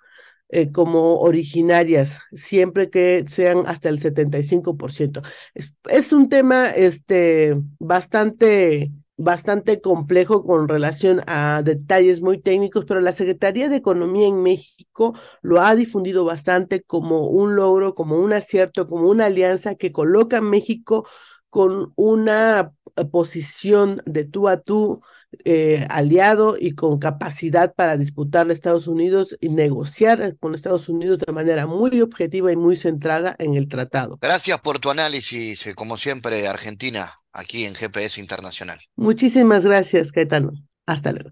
eh, 0.51 0.71
como 0.73 1.21
originarias, 1.21 2.21
siempre 2.33 2.91
que 2.91 3.25
sean 3.29 3.63
hasta 3.67 3.89
el 3.89 3.99
75%. 4.01 5.23
Es, 5.55 5.75
es 5.89 6.13
un 6.13 6.29
tema 6.29 6.71
este, 6.71 7.57
bastante 7.79 8.91
bastante 9.21 9.83
complejo 9.83 10.45
con 10.45 10.67
relación 10.67 11.23
a 11.27 11.61
detalles 11.63 12.23
muy 12.23 12.41
técnicos, 12.41 12.87
pero 12.87 13.01
la 13.01 13.13
Secretaría 13.13 13.69
de 13.69 13.77
Economía 13.77 14.27
en 14.27 14.43
México 14.43 15.15
lo 15.43 15.61
ha 15.61 15.75
difundido 15.75 16.25
bastante 16.25 16.83
como 16.83 17.27
un 17.27 17.55
logro, 17.55 17.95
como 17.95 18.17
un 18.19 18.33
acierto, 18.33 18.89
como 18.89 19.11
una 19.11 19.27
alianza 19.27 19.75
que 19.75 19.93
coloca 19.93 20.39
a 20.39 20.41
México 20.41 21.07
con 21.51 21.93
una 21.97 22.73
eh, 22.97 23.05
posición 23.05 24.03
de 24.07 24.25
tú 24.25 24.49
a 24.49 24.63
tú 24.63 25.03
eh, 25.45 25.87
aliado 25.91 26.57
y 26.59 26.75
con 26.75 26.99
capacidad 26.99 27.75
para 27.75 27.99
disputarle 27.99 28.53
a 28.53 28.55
Estados 28.55 28.87
Unidos 28.87 29.37
y 29.41 29.51
negociar 29.51 30.37
con 30.41 30.55
Estados 30.55 30.89
Unidos 30.89 31.19
de 31.19 31.33
manera 31.33 31.67
muy 31.67 32.01
objetiva 32.01 32.51
y 32.51 32.57
muy 32.57 32.75
centrada 32.75 33.37
en 33.39 33.55
el 33.55 33.69
tratado. 33.69 34.19
Gracias 34.21 34.61
por 34.61 34.79
tu 34.79 34.91
análisis, 34.91 35.67
eh, 35.67 35.75
como 35.75 35.99
siempre, 35.99 36.49
Argentina, 36.49 37.20
aquí 37.33 37.65
en 37.65 37.75
GPS 37.75 38.21
Internacional. 38.21 38.81
Muchísimas 38.97 39.65
gracias, 39.65 40.13
Caetano. 40.13 40.53
Hasta 40.87 41.13
luego. 41.13 41.31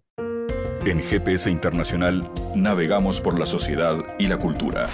En 0.84 1.02
GPS 1.02 1.50
Internacional 1.50 2.30
navegamos 2.54 3.20
por 3.20 3.38
la 3.38 3.46
sociedad 3.46 3.96
y 4.18 4.26
la 4.28 4.38
cultura. 4.38 4.88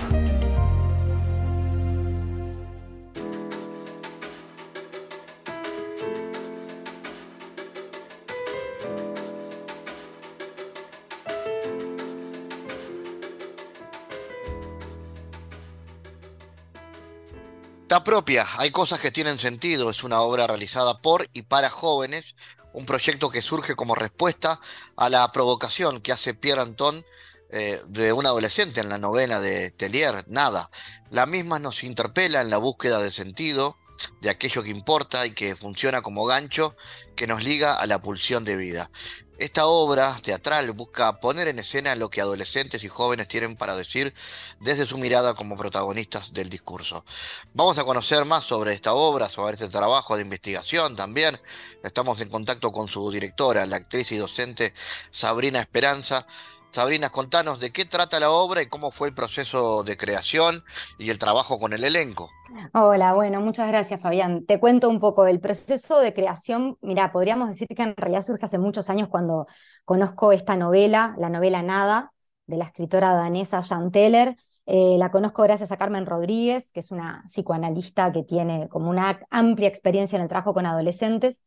Propia, 18.03 18.47
hay 18.59 18.70
cosas 18.70 18.99
que 18.99 19.12
tienen 19.12 19.38
sentido, 19.38 19.90
es 19.90 20.03
una 20.03 20.20
obra 20.20 20.47
realizada 20.47 20.99
por 20.99 21.28
y 21.32 21.42
para 21.42 21.70
jóvenes, 21.70 22.34
un 22.72 22.86
proyecto 22.86 23.30
que 23.30 23.42
surge 23.42 23.76
como 23.76 23.95
respuesta 23.95 24.59
a 24.97 25.09
la 25.09 25.30
provocación 25.30 26.01
que 26.01 26.11
hace 26.11 26.34
Pierre 26.34 26.62
Anton 26.62 27.05
eh, 27.51 27.80
de 27.86 28.12
un 28.12 28.26
adolescente 28.26 28.80
en 28.80 28.88
la 28.88 28.99
novela 28.99 29.40
de 29.40 29.70
Tellier, 29.70 30.24
Nada. 30.26 30.70
La 31.11 31.26
misma 31.26 31.61
nos 31.61 31.84
interpela 31.84 32.40
en 32.40 32.51
la 32.51 32.57
búsqueda 32.57 32.99
de 32.99 33.11
sentido, 33.11 33.78
de 34.20 34.30
aquello 34.30 34.62
que 34.62 34.70
importa 34.70 35.26
y 35.26 35.32
que 35.32 35.57
funciona 35.57 36.03
como 36.03 36.24
gancho 36.24 36.76
que 37.16 37.26
nos 37.26 37.42
liga 37.42 37.74
a 37.74 37.86
la 37.86 38.03
pulsión 38.03 38.45
de 38.45 38.57
vida. 38.57 38.90
Esta 39.36 39.66
obra 39.66 40.16
teatral 40.22 40.70
busca 40.72 41.18
poner 41.18 41.49
en 41.49 41.59
escena 41.59 41.97
lo 41.97 42.09
que 42.09 42.20
adolescentes 42.20 42.84
y 42.84 42.88
jóvenes 42.88 43.26
tienen 43.26 43.57
para 43.57 43.74
decir 43.74 44.14
desde 44.61 44.86
su 44.86 44.97
mirada 44.97 45.34
como 45.34 45.57
protagonistas 45.57 46.32
del 46.32 46.49
discurso. 46.49 47.05
Vamos 47.53 47.76
a 47.78 47.84
conocer 47.84 48.24
más 48.24 48.45
sobre 48.45 48.72
esta 48.72 48.95
obra, 48.95 49.28
sobre 49.28 49.55
este 49.55 49.68
trabajo 49.68 50.14
de 50.14 50.22
investigación 50.22 50.95
también. 50.95 51.40
Estamos 51.82 52.20
en 52.20 52.28
contacto 52.28 52.70
con 52.70 52.86
su 52.86 53.11
directora, 53.11 53.66
la 53.66 53.76
actriz 53.76 54.12
y 54.12 54.18
docente 54.18 54.72
Sabrina 55.11 55.59
Esperanza. 55.59 56.28
Sabrina, 56.75 57.11
contanos 57.11 57.61
de 57.61 57.70
qué 57.70 57.85
trata 57.85 58.18
la 58.18 58.33
obra 58.33 58.61
y 58.61 58.66
cómo 58.66 58.91
fue 58.91 59.07
el 59.07 59.14
proceso 59.14 59.85
de 59.85 59.97
creación 59.97 60.64
y 60.99 61.11
el 61.11 61.20
trabajo 61.20 61.61
con 61.61 61.72
el 61.72 61.85
elenco. 61.85 62.31
Hola, 62.72 63.14
bueno, 63.14 63.41
muchas 63.41 63.68
gracias 63.68 64.01
Fabián. 64.01 64.45
Te 64.45 64.59
cuento 64.59 64.89
un 64.89 64.99
poco 64.99 65.29
el 65.29 65.39
proceso 65.39 66.01
de 66.01 66.12
creación. 66.12 66.77
Mira, 66.83 67.12
podríamos 67.12 67.49
decir 67.49 67.68
que 67.68 67.81
en 67.85 67.95
realidad 67.95 68.22
surge 68.22 68.47
hace 68.47 68.59
muchos 68.59 68.91
años 68.91 69.09
cuando 69.09 69.47
conozco 69.85 70.33
esta 70.33 70.57
novela, 70.57 71.14
la 71.16 71.29
novela 71.29 71.62
Nada, 71.62 72.12
de 72.47 72.57
la 72.57 72.64
escritora 72.64 73.14
danesa 73.14 73.62
Jan 73.62 73.93
Teller. 73.93 74.35
Eh, 74.66 74.97
la 74.99 75.12
conozco 75.12 75.45
gracias 75.45 75.70
a 75.70 75.77
Carmen 75.77 76.07
Rodríguez, 76.07 76.72
que 76.72 76.81
es 76.81 76.91
una 76.91 77.22
psicoanalista 77.29 78.11
que 78.11 78.25
tiene 78.25 78.68
como 78.68 78.91
una 78.91 79.20
amplia 79.31 79.68
experiencia 79.68 80.16
en 80.16 80.22
el 80.22 80.29
trabajo 80.29 80.55
con 80.55 80.66
adolescentes. 80.66 81.41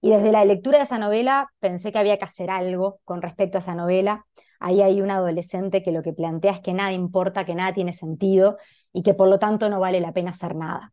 Y 0.00 0.10
desde 0.10 0.32
la 0.32 0.44
lectura 0.44 0.78
de 0.78 0.84
esa 0.84 0.98
novela 0.98 1.52
pensé 1.60 1.92
que 1.92 1.98
había 1.98 2.18
que 2.18 2.24
hacer 2.24 2.50
algo 2.50 2.98
con 3.04 3.22
respecto 3.22 3.58
a 3.58 3.60
esa 3.60 3.76
novela 3.76 4.26
ahí 4.62 4.82
hay 4.82 5.00
un 5.02 5.10
adolescente 5.10 5.82
que 5.82 5.92
lo 5.92 6.02
que 6.02 6.12
plantea 6.12 6.52
es 6.52 6.60
que 6.60 6.72
nada 6.72 6.92
importa, 6.92 7.44
que 7.44 7.54
nada 7.54 7.72
tiene 7.72 7.92
sentido 7.92 8.58
y 8.92 9.02
que 9.02 9.14
por 9.14 9.28
lo 9.28 9.38
tanto 9.38 9.68
no 9.68 9.80
vale 9.80 10.00
la 10.00 10.12
pena 10.12 10.30
hacer 10.30 10.54
nada. 10.54 10.92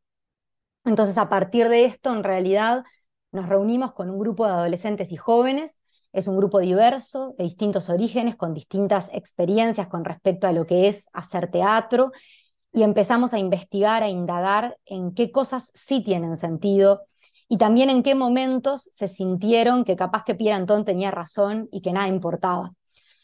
Entonces, 0.86 1.18
a 1.18 1.30
partir 1.30 1.70
de 1.70 1.86
esto, 1.86 2.12
en 2.14 2.24
realidad, 2.24 2.84
nos 3.32 3.48
reunimos 3.48 3.94
con 3.94 4.10
un 4.10 4.20
grupo 4.20 4.46
de 4.46 4.52
adolescentes 4.52 5.12
y 5.12 5.18
jóvenes. 5.18 5.80
Es 6.14 6.28
un 6.28 6.38
grupo 6.38 6.60
diverso, 6.60 7.36
de 7.38 7.44
distintos 7.44 7.90
orígenes, 7.90 8.36
con 8.36 8.54
distintas 8.54 9.10
experiencias 9.14 9.88
con 9.88 10.04
respecto 10.04 10.48
a 10.48 10.52
lo 10.52 10.66
que 10.66 10.88
es 10.88 11.08
hacer 11.14 11.52
teatro, 11.52 12.12
y 12.72 12.84
empezamos 12.84 13.34
a 13.34 13.40
investigar, 13.40 14.04
a 14.04 14.10
indagar 14.10 14.78
en 14.86 15.14
qué 15.14 15.32
cosas 15.32 15.72
sí 15.74 16.04
tienen 16.04 16.38
sentido 16.38 17.02
y 17.48 17.58
también 17.58 17.90
en 17.90 18.04
qué 18.04 18.14
momentos 18.14 18.88
se 18.92 19.08
sintieron 19.08 19.84
que 19.84 19.96
capaz 19.96 20.24
que 20.24 20.36
Pierre 20.36 20.56
Antón 20.56 20.86
tenía 20.86 21.10
razón 21.10 21.68
y 21.72 21.82
que 21.82 21.92
nada 21.94 22.08
importaba. 22.08 22.74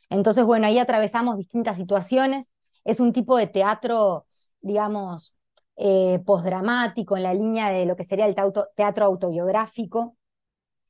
Entonces, 0.10 0.46
bueno, 0.46 0.68
ahí 0.68 0.80
atravesamos 0.80 1.38
distintas 1.38 1.78
situaciones. 1.78 2.52
Es 2.84 3.00
un 3.00 3.14
tipo 3.14 3.38
de 3.38 3.48
teatro, 3.48 4.26
digamos, 4.62 5.36
eh, 5.78 6.20
postdramático 6.26 7.18
en 7.18 7.24
la 7.24 7.34
línea 7.34 7.70
de 7.70 7.86
lo 7.86 7.96
que 7.96 8.04
sería 8.04 8.26
el 8.26 8.36
teatro 8.36 9.06
autobiográfico. 9.06 10.16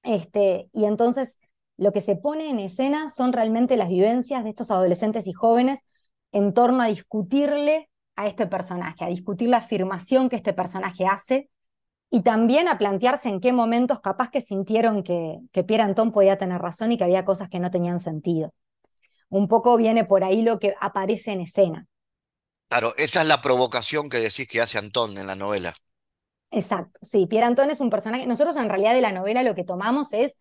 Este, 0.04 0.70
y 0.74 0.86
entonces 0.86 1.40
lo 1.78 1.92
que 1.92 2.02
se 2.02 2.16
pone 2.16 2.50
en 2.50 2.60
escena 2.60 3.10
son 3.10 3.34
realmente 3.34 3.78
las 3.78 3.90
vivencias 3.90 4.44
de 4.44 4.52
estos 4.52 4.72
adolescentes 4.72 5.28
y 5.28 5.34
jóvenes 5.34 5.80
en 6.32 6.54
torno 6.54 6.84
a 6.84 6.88
discutirle 6.88 7.90
a 8.16 8.28
este 8.28 8.48
personaje, 8.48 9.04
a 9.04 9.08
discutir 9.10 9.50
la 9.50 9.58
afirmación 9.58 10.30
que 10.30 10.36
este 10.36 10.54
personaje 10.54 11.06
hace 11.06 11.50
y 12.10 12.22
también 12.22 12.68
a 12.68 12.78
plantearse 12.78 13.30
en 13.30 13.42
qué 13.42 13.52
momentos 13.52 14.00
capaz 14.02 14.30
que 14.30 14.42
sintieron 14.42 15.04
que, 15.04 15.40
que 15.52 15.64
Pierre 15.64 15.84
Antón 15.84 16.12
podía 16.12 16.38
tener 16.38 16.62
razón 16.62 16.92
y 16.92 16.98
que 16.98 17.04
había 17.04 17.26
cosas 17.26 17.50
que 17.50 17.60
no 17.60 17.72
tenían 17.72 18.00
sentido 18.00 18.54
un 19.30 19.48
poco 19.48 19.78
viene 19.78 20.06
por 20.06 20.24
ahí 20.24 20.42
lo 20.42 20.60
que 20.60 20.76
aparece 20.80 21.32
en 21.32 21.42
escena. 21.42 21.88
Claro, 22.68 22.94
esa 22.98 23.22
es 23.22 23.28
la 23.28 23.42
provocación 23.42 24.10
que 24.10 24.18
decís 24.18 24.48
que 24.48 24.62
hace 24.62 24.78
Antón 24.78 25.18
en 25.18 25.28
la 25.28 25.36
novela. 25.36 25.74
Exacto, 26.52 27.00
sí, 27.02 27.28
Pierre 27.28 27.48
Antón 27.48 27.70
es 27.70 27.82
un 27.82 27.90
personaje, 27.90 28.26
nosotros 28.28 28.56
en 28.56 28.70
realidad 28.70 28.94
de 28.94 29.02
la 29.02 29.12
novela 29.12 29.44
lo 29.44 29.56
que 29.56 29.64
tomamos 29.64 30.14
es 30.14 30.38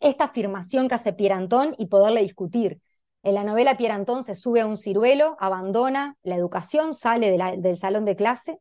esta 0.00 0.24
afirmación 0.24 0.88
que 0.88 0.94
hace 0.94 1.12
Pierre 1.12 1.34
Antón 1.34 1.74
y 1.78 1.86
poderle 1.86 2.22
discutir. 2.22 2.80
En 3.22 3.34
la 3.34 3.44
novela 3.44 3.76
Pierre 3.76 3.94
Antón 3.94 4.22
se 4.22 4.34
sube 4.34 4.60
a 4.60 4.66
un 4.66 4.76
ciruelo, 4.76 5.36
abandona 5.40 6.16
la 6.22 6.36
educación, 6.36 6.94
sale 6.94 7.36
del 7.58 7.76
salón 7.76 8.04
de 8.04 8.14
clase 8.16 8.58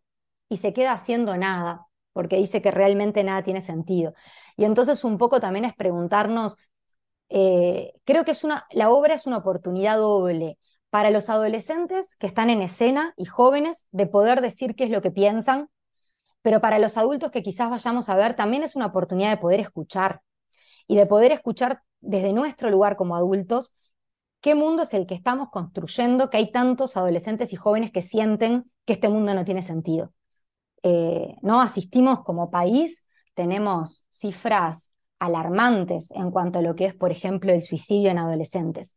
y 0.49 0.58
se 0.58 0.74
queda 0.74 0.93
haciendo 0.93 1.36
nada, 1.38 1.88
porque 2.14 2.38
dice 2.38 2.62
que 2.62 2.72
realmente 2.72 3.24
nada 3.24 3.43
tiene 3.43 3.62
sentido. 3.62 4.14
Y 4.55 4.64
entonces 4.66 5.03
un 5.03 5.18
poco 5.18 5.39
también 5.39 5.66
es 5.66 5.76
preguntarnos 5.76 6.58
eh, 7.30 7.93
creo 8.05 8.25
que 8.25 8.32
es 8.32 8.43
una, 8.43 8.65
la 8.71 8.89
obra 8.89 9.13
es 9.13 9.28
una 9.28 9.38
oportunidad 9.38 9.97
doble 9.97 10.57
para 10.89 11.11
los 11.11 11.30
adolescentes 11.30 12.15
que 12.15 12.28
están 12.28 12.49
en 12.49 12.61
escena 12.61 13.13
y 13.17 13.25
jóvenes 13.25 13.88
de 13.91 14.07
poder 14.07 14.41
decir 14.41 14.75
qué 14.75 14.86
es 14.86 14.89
lo 14.89 15.01
que 15.01 15.11
piensan, 15.11 15.69
pero 16.41 16.61
para 16.61 16.80
los 16.80 16.97
adultos 16.97 17.32
que 17.32 17.43
quizás 17.43 17.69
vayamos 17.69 18.09
a 18.09 18.15
ver 18.15 18.36
también 18.36 18.63
es 18.63 18.75
una 18.75 18.88
oportunidad 18.88 19.30
de 19.32 19.38
poder 19.38 19.59
escuchar 19.59 20.21
y 20.88 20.95
de 20.95 21.05
poder 21.05 21.32
escuchar 21.32 21.82
desde 21.99 22.34
nuestro 22.34 22.69
lugar 22.69 22.95
como 22.95 23.15
adultos 23.15 23.75
qué 24.41 24.55
mundo 24.55 24.84
es 24.84 24.93
el 24.93 25.07
que 25.07 25.15
estamos 25.15 25.49
construyendo, 25.49 26.30
que 26.30 26.38
hay 26.38 26.51
tantos 26.51 26.95
adolescentes 26.95 27.51
y 27.53 27.55
jóvenes 27.57 27.91
que 27.91 28.01
sienten 28.01 28.71
que 28.86 28.93
este 28.93 29.09
mundo 29.09 29.34
no 29.34 29.43
tiene 29.43 29.61
sentido. 29.61 30.13
Eh, 30.84 31.36
¿no? 31.41 31.59
Asistimos 31.59 32.23
como 32.23 32.49
país, 32.51 33.05
tenemos 33.34 34.05
cifras 34.09 34.93
alarmantes 35.20 36.11
en 36.11 36.32
cuanto 36.32 36.59
a 36.59 36.61
lo 36.61 36.76
que 36.76 36.86
es, 36.86 36.95
por 36.95 37.11
ejemplo, 37.11 37.51
el 37.51 37.63
suicidio 37.63 38.09
en 38.11 38.20
adolescentes. 38.20 38.95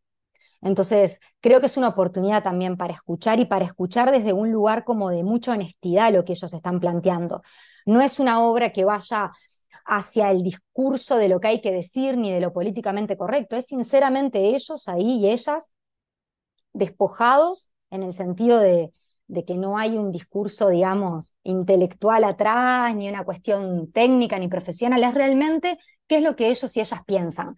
Entonces, 0.62 1.20
creo 1.40 1.60
que 1.60 1.66
es 1.66 1.76
una 1.76 1.88
oportunidad 1.88 2.42
también 2.42 2.76
para 2.76 2.92
escuchar 2.94 3.40
y 3.40 3.46
para 3.46 3.64
escuchar 3.64 4.10
desde 4.12 4.32
un 4.32 4.52
lugar 4.52 4.84
como 4.84 5.10
de 5.10 5.24
mucha 5.24 5.52
honestidad 5.52 6.12
lo 6.12 6.24
que 6.24 6.32
ellos 6.32 6.52
están 6.52 6.80
planteando. 6.80 7.42
No 7.86 8.02
es 8.02 8.20
una 8.20 8.42
obra 8.42 8.72
que 8.72 8.84
vaya 8.84 9.32
hacia 9.86 10.30
el 10.30 10.42
discurso 10.42 11.16
de 11.16 11.28
lo 11.28 11.40
que 11.40 11.48
hay 11.48 11.60
que 11.62 11.72
decir 11.72 12.16
ni 12.18 12.30
de 12.30 12.40
lo 12.40 12.52
políticamente 12.52 13.16
correcto, 13.16 13.56
es 13.56 13.66
sinceramente 13.66 14.54
ellos 14.54 14.86
ahí 14.88 15.20
y 15.20 15.28
ellas 15.30 15.70
despojados 16.72 17.70
en 17.90 18.02
el 18.02 18.12
sentido 18.12 18.58
de, 18.58 18.92
de 19.26 19.44
que 19.44 19.54
no 19.56 19.78
hay 19.78 19.96
un 19.96 20.12
discurso, 20.12 20.68
digamos, 20.68 21.36
intelectual 21.42 22.24
atrás, 22.24 22.94
ni 22.94 23.08
una 23.08 23.24
cuestión 23.24 23.90
técnica 23.92 24.38
ni 24.38 24.48
profesional, 24.48 25.02
es 25.02 25.14
realmente 25.14 25.78
qué 26.10 26.16
es 26.16 26.24
lo 26.24 26.34
que 26.34 26.48
ellos 26.48 26.76
y 26.76 26.80
ellas 26.80 27.04
piensan. 27.06 27.54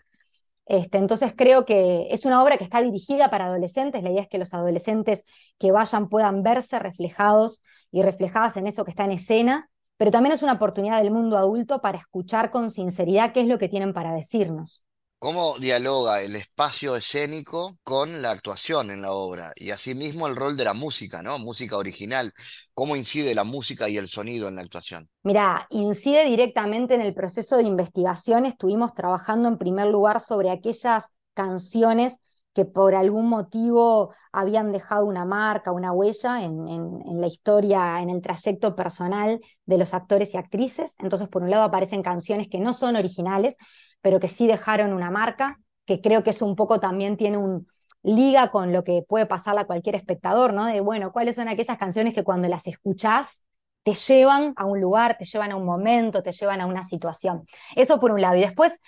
Este, 0.66 0.98
entonces 0.98 1.32
creo 1.34 1.64
que 1.64 2.08
es 2.10 2.26
una 2.26 2.42
obra 2.42 2.58
que 2.58 2.64
está 2.64 2.82
dirigida 2.82 3.30
para 3.30 3.46
adolescentes, 3.46 4.02
la 4.02 4.10
idea 4.10 4.22
es 4.22 4.28
que 4.28 4.38
los 4.38 4.52
adolescentes 4.52 5.24
que 5.58 5.72
vayan 5.72 6.10
puedan 6.10 6.42
verse 6.42 6.78
reflejados 6.78 7.62
y 7.90 8.02
reflejadas 8.02 8.58
en 8.58 8.66
eso 8.66 8.84
que 8.84 8.90
está 8.90 9.06
en 9.06 9.12
escena, 9.12 9.70
pero 9.96 10.10
también 10.10 10.34
es 10.34 10.42
una 10.42 10.52
oportunidad 10.52 11.02
del 11.02 11.10
mundo 11.10 11.38
adulto 11.38 11.80
para 11.80 11.98
escuchar 11.98 12.50
con 12.50 12.68
sinceridad 12.68 13.32
qué 13.32 13.40
es 13.40 13.48
lo 13.48 13.58
que 13.58 13.70
tienen 13.70 13.94
para 13.94 14.12
decirnos. 14.12 14.86
¿Cómo 15.22 15.56
dialoga 15.60 16.20
el 16.20 16.34
espacio 16.34 16.96
escénico 16.96 17.78
con 17.84 18.22
la 18.22 18.32
actuación 18.32 18.90
en 18.90 19.02
la 19.02 19.12
obra? 19.12 19.52
Y 19.54 19.70
asimismo 19.70 20.26
el 20.26 20.34
rol 20.34 20.56
de 20.56 20.64
la 20.64 20.74
música, 20.74 21.22
¿no? 21.22 21.38
Música 21.38 21.76
original. 21.76 22.32
¿Cómo 22.74 22.96
incide 22.96 23.32
la 23.32 23.44
música 23.44 23.88
y 23.88 23.98
el 23.98 24.08
sonido 24.08 24.48
en 24.48 24.56
la 24.56 24.62
actuación? 24.62 25.08
Mira, 25.22 25.68
incide 25.70 26.24
directamente 26.24 26.96
en 26.96 27.02
el 27.02 27.14
proceso 27.14 27.56
de 27.56 27.62
investigación. 27.62 28.46
Estuvimos 28.46 28.94
trabajando 28.94 29.46
en 29.46 29.58
primer 29.58 29.86
lugar 29.86 30.20
sobre 30.20 30.50
aquellas 30.50 31.04
canciones 31.34 32.14
que 32.52 32.64
por 32.64 32.96
algún 32.96 33.28
motivo 33.28 34.12
habían 34.32 34.72
dejado 34.72 35.06
una 35.06 35.24
marca, 35.24 35.70
una 35.70 35.92
huella 35.92 36.42
en, 36.42 36.66
en, 36.66 37.20
la 37.20 37.28
historia, 37.28 38.02
en 38.02 38.10
el 38.10 38.22
trayecto 38.22 38.74
personal 38.74 39.40
de 39.66 39.78
los 39.78 39.94
actores 39.94 40.34
y 40.34 40.38
actrices. 40.38 40.96
Entonces, 40.98 41.28
por 41.28 41.44
un 41.44 41.50
lado 41.50 41.62
aparecen 41.62 42.02
canciones 42.02 42.48
que 42.48 42.58
no 42.58 42.72
son 42.72 42.96
originales, 42.96 43.56
pero 44.02 44.20
que 44.20 44.28
sí 44.28 44.46
dejaron 44.46 44.92
una 44.92 45.10
marca, 45.10 45.58
que 45.86 46.00
creo 46.00 46.22
que 46.22 46.30
es 46.30 46.42
un 46.42 46.56
poco 46.56 46.80
también 46.80 47.16
tiene 47.16 47.38
un 47.38 47.66
liga 48.02 48.50
con 48.50 48.72
lo 48.72 48.84
que 48.84 49.04
puede 49.08 49.26
pasarle 49.26 49.62
a 49.62 49.66
cualquier 49.66 49.94
espectador, 49.94 50.52
¿no? 50.52 50.66
De, 50.66 50.80
bueno, 50.80 51.12
¿cuáles 51.12 51.36
son 51.36 51.48
aquellas 51.48 51.78
canciones 51.78 52.14
que 52.14 52.24
cuando 52.24 52.48
las 52.48 52.66
escuchás 52.66 53.44
te 53.84 53.94
llevan 53.94 54.52
a 54.56 54.64
un 54.64 54.80
lugar, 54.80 55.16
te 55.18 55.24
llevan 55.24 55.52
a 55.52 55.56
un 55.56 55.64
momento, 55.64 56.22
te 56.22 56.32
llevan 56.32 56.60
a 56.60 56.66
una 56.66 56.82
situación? 56.82 57.44
Eso 57.76 58.00
por 58.00 58.10
un 58.10 58.20
lado. 58.20 58.36
Y 58.36 58.40
después, 58.40 58.80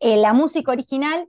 eh, 0.00 0.16
la 0.16 0.32
música 0.32 0.72
original 0.72 1.28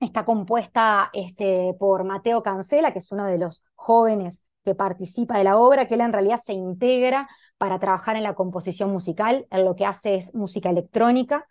está 0.00 0.24
compuesta 0.24 1.10
este, 1.12 1.74
por 1.78 2.04
Mateo 2.04 2.42
Cancela, 2.42 2.92
que 2.92 2.98
es 2.98 3.12
uno 3.12 3.26
de 3.26 3.38
los 3.38 3.62
jóvenes 3.74 4.42
que 4.64 4.74
participa 4.74 5.38
de 5.38 5.44
la 5.44 5.56
obra, 5.56 5.86
que 5.86 5.94
él 5.94 6.00
en 6.00 6.12
realidad 6.12 6.38
se 6.42 6.52
integra 6.52 7.28
para 7.58 7.78
trabajar 7.78 8.16
en 8.16 8.22
la 8.22 8.34
composición 8.34 8.90
musical, 8.90 9.46
él 9.50 9.64
lo 9.64 9.76
que 9.76 9.86
hace 9.86 10.16
es 10.16 10.34
música 10.34 10.70
electrónica, 10.70 11.46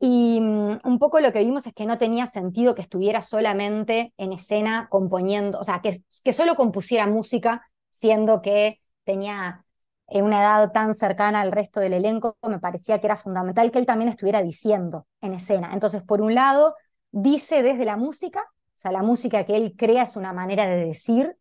y 0.00 0.40
mm, 0.40 0.78
un 0.84 0.98
poco 0.98 1.20
lo 1.20 1.32
que 1.32 1.40
vimos 1.40 1.66
es 1.66 1.74
que 1.74 1.86
no 1.86 1.98
tenía 1.98 2.26
sentido 2.26 2.74
que 2.74 2.82
estuviera 2.82 3.20
solamente 3.22 4.14
en 4.16 4.32
escena 4.32 4.88
componiendo, 4.90 5.58
o 5.58 5.64
sea, 5.64 5.80
que, 5.82 6.02
que 6.24 6.32
solo 6.32 6.54
compusiera 6.56 7.06
música, 7.06 7.68
siendo 7.90 8.40
que 8.42 8.80
tenía 9.04 9.64
eh, 10.08 10.22
una 10.22 10.40
edad 10.40 10.72
tan 10.72 10.94
cercana 10.94 11.40
al 11.40 11.52
resto 11.52 11.80
del 11.80 11.94
elenco, 11.94 12.36
me 12.48 12.60
parecía 12.60 13.00
que 13.00 13.06
era 13.06 13.16
fundamental 13.16 13.70
que 13.70 13.78
él 13.78 13.86
también 13.86 14.08
estuviera 14.10 14.42
diciendo 14.42 15.06
en 15.20 15.34
escena. 15.34 15.70
Entonces, 15.72 16.02
por 16.02 16.20
un 16.22 16.34
lado, 16.34 16.76
dice 17.10 17.62
desde 17.62 17.84
la 17.84 17.96
música, 17.96 18.40
o 18.42 18.78
sea, 18.80 18.92
la 18.92 19.02
música 19.02 19.44
que 19.44 19.56
él 19.56 19.74
crea 19.76 20.04
es 20.04 20.16
una 20.16 20.32
manera 20.32 20.66
de 20.66 20.84
decir, 20.84 21.36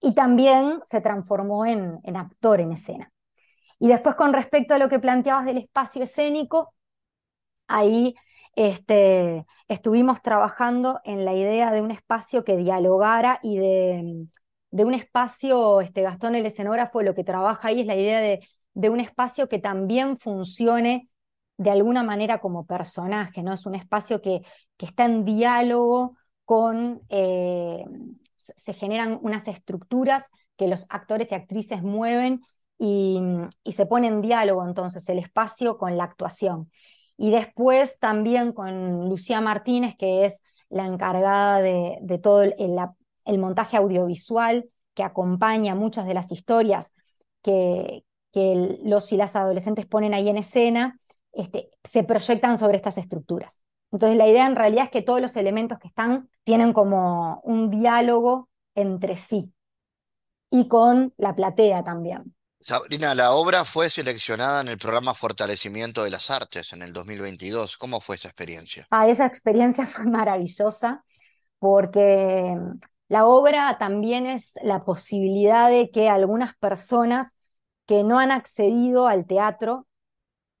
y 0.00 0.14
también 0.14 0.80
se 0.84 1.00
transformó 1.00 1.66
en, 1.66 2.00
en 2.04 2.16
actor 2.16 2.60
en 2.60 2.72
escena. 2.72 3.12
Y 3.78 3.88
después, 3.88 4.14
con 4.16 4.32
respecto 4.32 4.74
a 4.74 4.78
lo 4.78 4.88
que 4.88 4.98
planteabas 4.98 5.46
del 5.46 5.58
espacio 5.58 6.02
escénico, 6.02 6.74
ahí 7.68 8.14
este, 8.56 9.46
estuvimos 9.68 10.22
trabajando 10.22 11.00
en 11.04 11.24
la 11.24 11.34
idea 11.34 11.72
de 11.72 11.82
un 11.82 11.90
espacio 11.90 12.44
que 12.44 12.56
dialogara 12.56 13.40
y 13.42 13.58
de, 13.58 14.26
un 14.70 14.94
espacio, 14.94 15.80
este, 15.80 16.02
Gastón 16.02 16.34
el 16.34 16.46
escenógrafo 16.46 17.02
lo 17.02 17.14
que 17.14 17.24
trabaja 17.24 17.68
ahí 17.68 17.80
es 17.80 17.86
la 17.86 17.96
idea 17.96 18.20
de, 18.20 18.40
un 18.90 19.00
espacio 19.00 19.48
que 19.48 19.58
también 19.58 20.16
funcione 20.18 21.08
de 21.56 21.70
alguna 21.70 22.02
manera 22.02 22.38
como 22.38 22.66
personaje, 22.66 23.42
¿no? 23.42 23.52
Es 23.54 23.66
un 23.66 23.76
espacio 23.76 24.20
que, 24.20 24.42
está 24.78 25.06
en 25.06 25.24
diálogo 25.24 26.16
con, 26.44 27.02
eh, 27.08 27.84
se 28.34 28.74
generan 28.74 29.18
unas 29.22 29.48
estructuras 29.48 30.28
que 30.56 30.68
los 30.68 30.86
actores 30.90 31.32
y 31.32 31.34
actrices 31.34 31.82
mueven 31.82 32.42
y 32.78 33.20
se 33.72 33.86
pone 33.86 34.08
en 34.08 34.20
diálogo 34.20 34.66
entonces 34.66 35.08
el 35.08 35.18
espacio 35.18 35.78
con 35.78 35.96
la 35.96 36.04
actuación. 36.04 36.70
Y 37.16 37.30
después 37.30 37.98
también 37.98 38.52
con 38.52 39.08
Lucía 39.08 39.40
Martínez, 39.40 39.96
que 39.96 40.24
es 40.24 40.42
la 40.68 40.86
encargada 40.86 41.60
de, 41.60 42.20
todo 42.22 42.42
el, 42.42 43.38
montaje 43.38 43.76
audiovisual 43.76 44.68
que 44.94 45.02
acompaña 45.02 45.74
muchas 45.74 46.06
de 46.06 46.14
las 46.14 46.32
historias 46.32 46.92
que, 47.42 48.04
los 48.82 49.12
y 49.12 49.16
las 49.16 49.36
adolescentes 49.36 49.86
ponen 49.86 50.12
ahí 50.12 50.28
en 50.28 50.38
escena, 50.38 50.98
este, 51.32 51.70
se 51.84 52.02
proyectan 52.02 52.58
sobre 52.58 52.76
estas 52.76 52.98
estructuras. 52.98 53.60
Entonces 53.92 54.18
la 54.18 54.26
idea 54.26 54.46
en 54.46 54.56
realidad 54.56 54.84
es 54.84 54.90
que 54.90 55.02
todos 55.02 55.20
los 55.20 55.36
elementos 55.36 55.78
que 55.78 55.86
están 55.86 56.28
tienen 56.42 56.72
como 56.72 57.40
un 57.44 57.70
diálogo 57.70 58.48
entre 58.74 59.16
sí 59.18 59.52
y 60.50 60.66
con 60.66 61.14
la 61.16 61.36
platea 61.36 61.84
también. 61.84 62.33
Sabrina, 62.66 63.14
la 63.14 63.32
obra 63.32 63.66
fue 63.66 63.90
seleccionada 63.90 64.62
en 64.62 64.68
el 64.68 64.78
programa 64.78 65.12
Fortalecimiento 65.12 66.02
de 66.02 66.08
las 66.08 66.30
Artes 66.30 66.72
en 66.72 66.80
el 66.80 66.94
2022. 66.94 67.76
¿Cómo 67.76 68.00
fue 68.00 68.16
esa 68.16 68.28
experiencia? 68.28 68.86
Ah, 68.90 69.06
esa 69.06 69.26
experiencia 69.26 69.86
fue 69.86 70.06
maravillosa 70.06 71.04
porque 71.58 72.56
mm, 72.58 72.78
la 73.08 73.26
obra 73.26 73.76
también 73.76 74.24
es 74.24 74.54
la 74.62 74.82
posibilidad 74.82 75.68
de 75.68 75.90
que 75.90 76.08
algunas 76.08 76.56
personas 76.56 77.36
que 77.84 78.02
no 78.02 78.18
han 78.18 78.30
accedido 78.30 79.08
al 79.08 79.26
teatro 79.26 79.86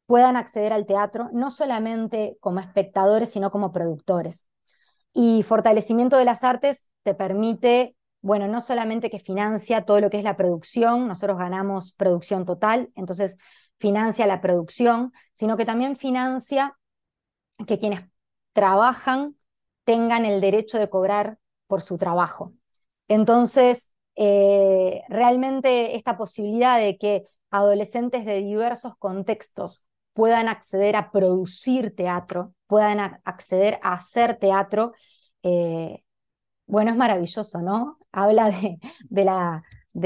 puedan 0.04 0.36
acceder 0.36 0.74
al 0.74 0.84
teatro, 0.84 1.30
no 1.32 1.48
solamente 1.48 2.36
como 2.40 2.60
espectadores, 2.60 3.30
sino 3.30 3.50
como 3.50 3.72
productores. 3.72 4.46
Y 5.14 5.42
Fortalecimiento 5.42 6.18
de 6.18 6.26
las 6.26 6.44
Artes 6.44 6.86
te 7.02 7.14
permite 7.14 7.93
bueno, 8.24 8.48
no 8.48 8.62
solamente 8.62 9.10
que 9.10 9.18
financia 9.18 9.84
todo 9.84 10.00
lo 10.00 10.08
que 10.08 10.16
es 10.16 10.24
la 10.24 10.34
producción, 10.34 11.06
nosotros 11.08 11.36
ganamos 11.36 11.92
producción 11.92 12.46
total, 12.46 12.90
entonces 12.94 13.36
financia 13.78 14.26
la 14.26 14.40
producción, 14.40 15.12
sino 15.34 15.58
que 15.58 15.66
también 15.66 15.94
financia 15.94 16.74
que 17.66 17.78
quienes 17.78 18.00
trabajan 18.54 19.36
tengan 19.84 20.24
el 20.24 20.40
derecho 20.40 20.78
de 20.78 20.88
cobrar 20.88 21.36
por 21.66 21.82
su 21.82 21.98
trabajo. 21.98 22.54
Entonces, 23.08 23.92
eh, 24.16 25.02
realmente 25.10 25.94
esta 25.94 26.16
posibilidad 26.16 26.78
de 26.78 26.96
que 26.96 27.24
adolescentes 27.50 28.24
de 28.24 28.36
diversos 28.38 28.96
contextos 28.96 29.84
puedan 30.14 30.48
acceder 30.48 30.96
a 30.96 31.10
producir 31.10 31.94
teatro, 31.94 32.54
puedan 32.68 33.00
acceder 33.24 33.78
a 33.82 33.92
hacer 33.92 34.38
teatro, 34.38 34.92
eh, 35.42 36.02
bueno, 36.66 36.90
es 36.90 36.96
maravilloso, 36.96 37.60
¿no? 37.60 37.98
Habla 38.14 38.50
de, 39.10 39.24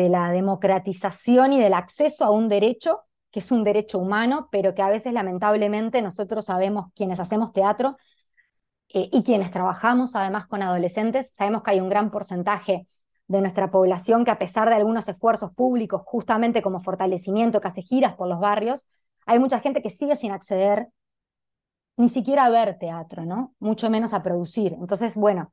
la 0.09 0.31
democratización 0.31 1.53
y 1.53 1.61
del 1.61 1.75
acceso 1.75 2.25
a 2.25 2.31
un 2.31 2.49
derecho 2.49 3.03
que 3.31 3.41
es 3.41 3.53
un 3.53 3.63
derecho 3.63 3.99
humano, 3.99 4.49
pero 4.51 4.75
que 4.75 4.81
a 4.81 4.89
veces 4.89 5.13
lamentablemente 5.13 6.01
nosotros 6.01 6.47
sabemos, 6.47 6.87
quienes 6.95 7.21
hacemos 7.21 7.53
teatro 7.53 7.99
eh, 8.89 9.11
y 9.13 9.23
quienes 9.23 9.51
trabajamos 9.51 10.17
además 10.17 10.47
con 10.47 10.63
adolescentes, 10.63 11.33
sabemos 11.35 11.63
que 11.63 11.73
hay 11.73 11.81
un 11.81 11.91
gran 11.91 12.11
porcentaje 12.11 12.87
de 13.27 13.41
nuestra 13.43 13.71
población 13.71 14.25
que 14.25 14.31
a 14.31 14.39
pesar 14.39 14.71
de 14.71 14.77
algunos 14.77 15.09
esfuerzos 15.09 15.53
públicos, 15.53 16.03
justamente 16.07 16.63
como 16.63 16.81
fortalecimiento 16.81 17.61
que 17.61 17.69
hace 17.69 17.83
giras 17.83 18.15
por 18.15 18.29
los 18.29 18.41
barrios, 18.41 18.89
hay 19.27 19.39
mucha 19.39 19.61
gente 19.61 19.83
que 19.83 19.91
sigue 19.91 20.17
sin 20.17 20.33
acceder 20.33 20.89
ni 21.99 22.09
siquiera 22.09 22.47
a 22.47 22.51
ver 22.51 22.79
teatro, 22.79 23.27
¿no? 23.27 23.55
Mucho 23.59 23.91
menos 23.91 24.15
a 24.15 24.23
producir. 24.23 24.75
Entonces, 24.75 25.17
bueno, 25.17 25.53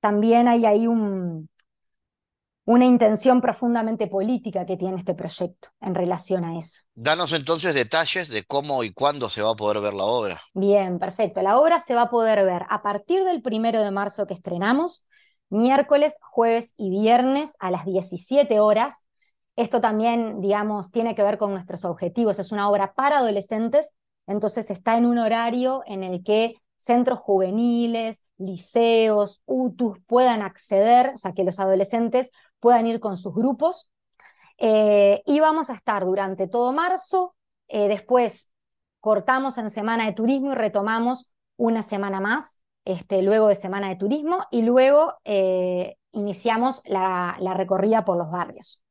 también 0.00 0.46
hay 0.46 0.66
ahí 0.66 0.86
un, 0.86 1.48
una 2.64 2.84
intención 2.84 3.40
profundamente 3.40 4.06
política 4.06 4.66
que 4.66 4.76
tiene 4.76 4.96
este 4.96 5.14
proyecto 5.14 5.68
en 5.80 5.94
relación 5.94 6.44
a 6.44 6.58
eso. 6.58 6.82
Danos 6.94 7.32
entonces 7.32 7.74
detalles 7.74 8.28
de 8.28 8.44
cómo 8.44 8.84
y 8.84 8.92
cuándo 8.92 9.28
se 9.28 9.42
va 9.42 9.50
a 9.50 9.56
poder 9.56 9.80
ver 9.80 9.94
la 9.94 10.04
obra. 10.04 10.40
Bien, 10.54 10.98
perfecto. 10.98 11.42
La 11.42 11.58
obra 11.58 11.80
se 11.80 11.94
va 11.94 12.02
a 12.02 12.10
poder 12.10 12.44
ver 12.44 12.62
a 12.68 12.82
partir 12.82 13.24
del 13.24 13.42
primero 13.42 13.80
de 13.82 13.90
marzo 13.90 14.26
que 14.26 14.34
estrenamos, 14.34 15.04
miércoles, 15.48 16.14
jueves 16.20 16.74
y 16.76 16.90
viernes 16.90 17.56
a 17.58 17.70
las 17.70 17.86
17 17.86 18.60
horas. 18.60 19.06
Esto 19.56 19.80
también, 19.80 20.40
digamos, 20.40 20.90
tiene 20.90 21.14
que 21.14 21.22
ver 21.22 21.38
con 21.38 21.52
nuestros 21.52 21.84
objetivos. 21.84 22.38
Es 22.38 22.52
una 22.52 22.70
obra 22.70 22.92
para 22.94 23.18
adolescentes, 23.18 23.90
entonces 24.26 24.70
está 24.70 24.96
en 24.96 25.06
un 25.06 25.18
horario 25.18 25.82
en 25.86 26.04
el 26.04 26.22
que 26.22 26.54
centros 26.76 27.18
juveniles, 27.18 28.24
liceos, 28.38 29.42
UTUS 29.44 29.98
puedan 30.06 30.40
acceder, 30.40 31.12
o 31.14 31.18
sea, 31.18 31.32
que 31.32 31.44
los 31.44 31.60
adolescentes 31.60 32.30
puedan 32.60 32.86
ir 32.86 33.00
con 33.00 33.16
sus 33.16 33.34
grupos. 33.34 33.90
Eh, 34.58 35.22
y 35.26 35.40
vamos 35.40 35.70
a 35.70 35.74
estar 35.74 36.04
durante 36.04 36.46
todo 36.46 36.72
marzo, 36.72 37.34
eh, 37.68 37.88
después 37.88 38.50
cortamos 39.00 39.56
en 39.56 39.70
Semana 39.70 40.04
de 40.04 40.12
Turismo 40.12 40.52
y 40.52 40.54
retomamos 40.54 41.32
una 41.56 41.82
semana 41.82 42.20
más, 42.20 42.60
este, 42.84 43.22
luego 43.22 43.48
de 43.48 43.54
Semana 43.54 43.88
de 43.88 43.96
Turismo, 43.96 44.44
y 44.50 44.62
luego 44.62 45.14
eh, 45.24 45.96
iniciamos 46.12 46.82
la, 46.84 47.36
recorrida 47.56 48.04
por 48.04 48.18
los 48.18 48.30
barrios. 48.30 48.84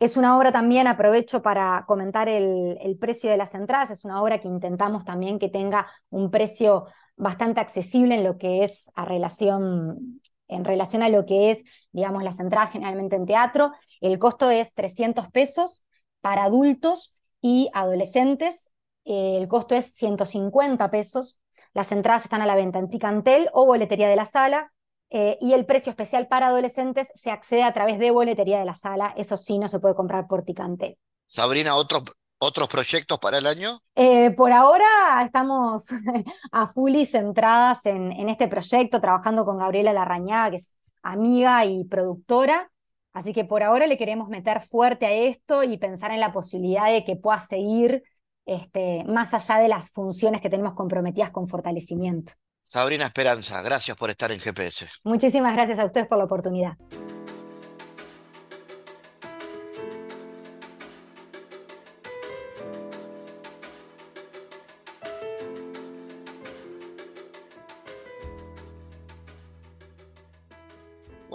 Es 0.00 0.16
una 0.16 0.36
obra 0.36 0.52
también, 0.52 0.86
aprovecho 0.86 1.42
para 1.42 1.84
comentar 1.86 2.28
el, 2.28 2.78
el, 2.80 2.98
precio 2.98 3.30
de 3.30 3.36
las 3.36 3.54
entradas, 3.54 3.90
es 3.90 4.04
una 4.04 4.22
obra 4.22 4.38
que 4.38 4.48
intentamos 4.48 5.04
también 5.04 5.38
que 5.38 5.48
tenga 5.48 5.88
un 6.10 6.30
precio 6.30 6.86
bastante 7.16 7.60
accesible 7.60 8.16
en 8.16 8.24
lo 8.24 8.38
que 8.38 8.62
es 8.62 8.90
a 8.94 9.04
relación, 9.04 10.20
en 10.48 10.64
relación 10.64 11.02
a 11.02 11.08
lo 11.08 11.24
que 11.24 11.50
es, 11.50 11.64
digamos, 11.92 12.22
las 12.24 12.40
entradas 12.40 12.72
generalmente 12.72 13.16
en 13.16 13.26
teatro. 13.26 13.72
El 14.00 14.18
costo 14.18 14.50
es 14.50 14.74
300 14.74 15.28
pesos 15.28 15.84
para 16.20 16.44
adultos 16.44 17.20
y 17.40 17.68
adolescentes. 17.72 18.70
el 19.04 19.48
costo 19.48 19.74
es 19.74 19.92
150 19.94 20.90
pesos. 20.90 21.40
Las 21.72 21.92
entradas 21.92 22.24
están 22.24 22.42
a 22.42 22.46
la 22.46 22.54
venta 22.54 22.78
en 22.78 22.90
Ticantel 22.90 23.48
o 23.52 23.64
boletería 23.64 24.08
de 24.08 24.16
la 24.16 24.26
sala. 24.26 24.72
Eh, 25.10 25.38
y 25.40 25.54
el 25.54 25.64
precio 25.64 25.90
especial 25.90 26.28
para 26.28 26.48
adolescentes 26.48 27.08
se 27.14 27.30
accede 27.30 27.62
a 27.62 27.72
través 27.72 27.98
de 27.98 28.10
boletería 28.10 28.58
de 28.58 28.66
la 28.66 28.74
sala. 28.74 29.14
Eso 29.16 29.36
sí, 29.36 29.58
no 29.58 29.68
se 29.68 29.80
puede 29.80 29.94
comprar 29.94 30.26
por 30.26 30.44
Ticantel. 30.44 30.98
Sabrina, 31.24 31.76
otros 31.76 32.04
¿Otros 32.40 32.68
proyectos 32.68 33.18
para 33.18 33.38
el 33.38 33.46
año? 33.46 33.80
Eh, 33.96 34.30
por 34.30 34.52
ahora 34.52 34.86
estamos 35.24 35.86
a 36.52 36.68
full 36.68 36.94
y 36.94 37.04
centradas 37.04 37.84
en, 37.86 38.28
este 38.28 38.46
proyecto, 38.46 39.00
trabajando 39.00 39.44
con 39.44 39.58
Gabriela 39.58 39.92
Larrañaga, 39.92 40.50
que 40.50 40.56
es 40.56 40.74
amiga 41.02 41.64
y 41.64 41.84
productora. 41.84 42.70
Así 43.12 43.32
que 43.32 43.44
por 43.44 43.64
ahora 43.64 43.86
le 43.86 43.98
queremos 43.98 44.28
meter 44.28 44.60
fuerte 44.60 45.06
a 45.06 45.12
esto 45.12 45.64
y 45.64 45.78
pensar 45.78 46.12
en 46.12 46.20
la 46.20 46.32
posibilidad 46.32 46.86
de 46.86 47.04
que 47.04 47.16
pueda 47.16 47.40
seguir 47.40 48.04
este, 48.46 49.04
más 49.04 49.34
allá 49.34 49.58
de 49.58 49.68
las 49.68 49.90
funciones 49.90 50.40
que 50.40 50.48
tenemos 50.48 50.74
comprometidas 50.74 51.30
con 51.30 51.48
fortalecimiento. 51.48 52.34
Sabrina 52.62 53.06
Esperanza, 53.06 53.60
gracias 53.62 53.96
por 53.96 54.10
estar 54.10 54.30
en 54.30 54.38
GPS. 54.38 54.88
Muchísimas 55.04 55.54
gracias 55.54 55.78
a 55.80 55.84
ustedes 55.86 56.06
por 56.06 56.18
la 56.18 56.24
oportunidad. 56.24 56.74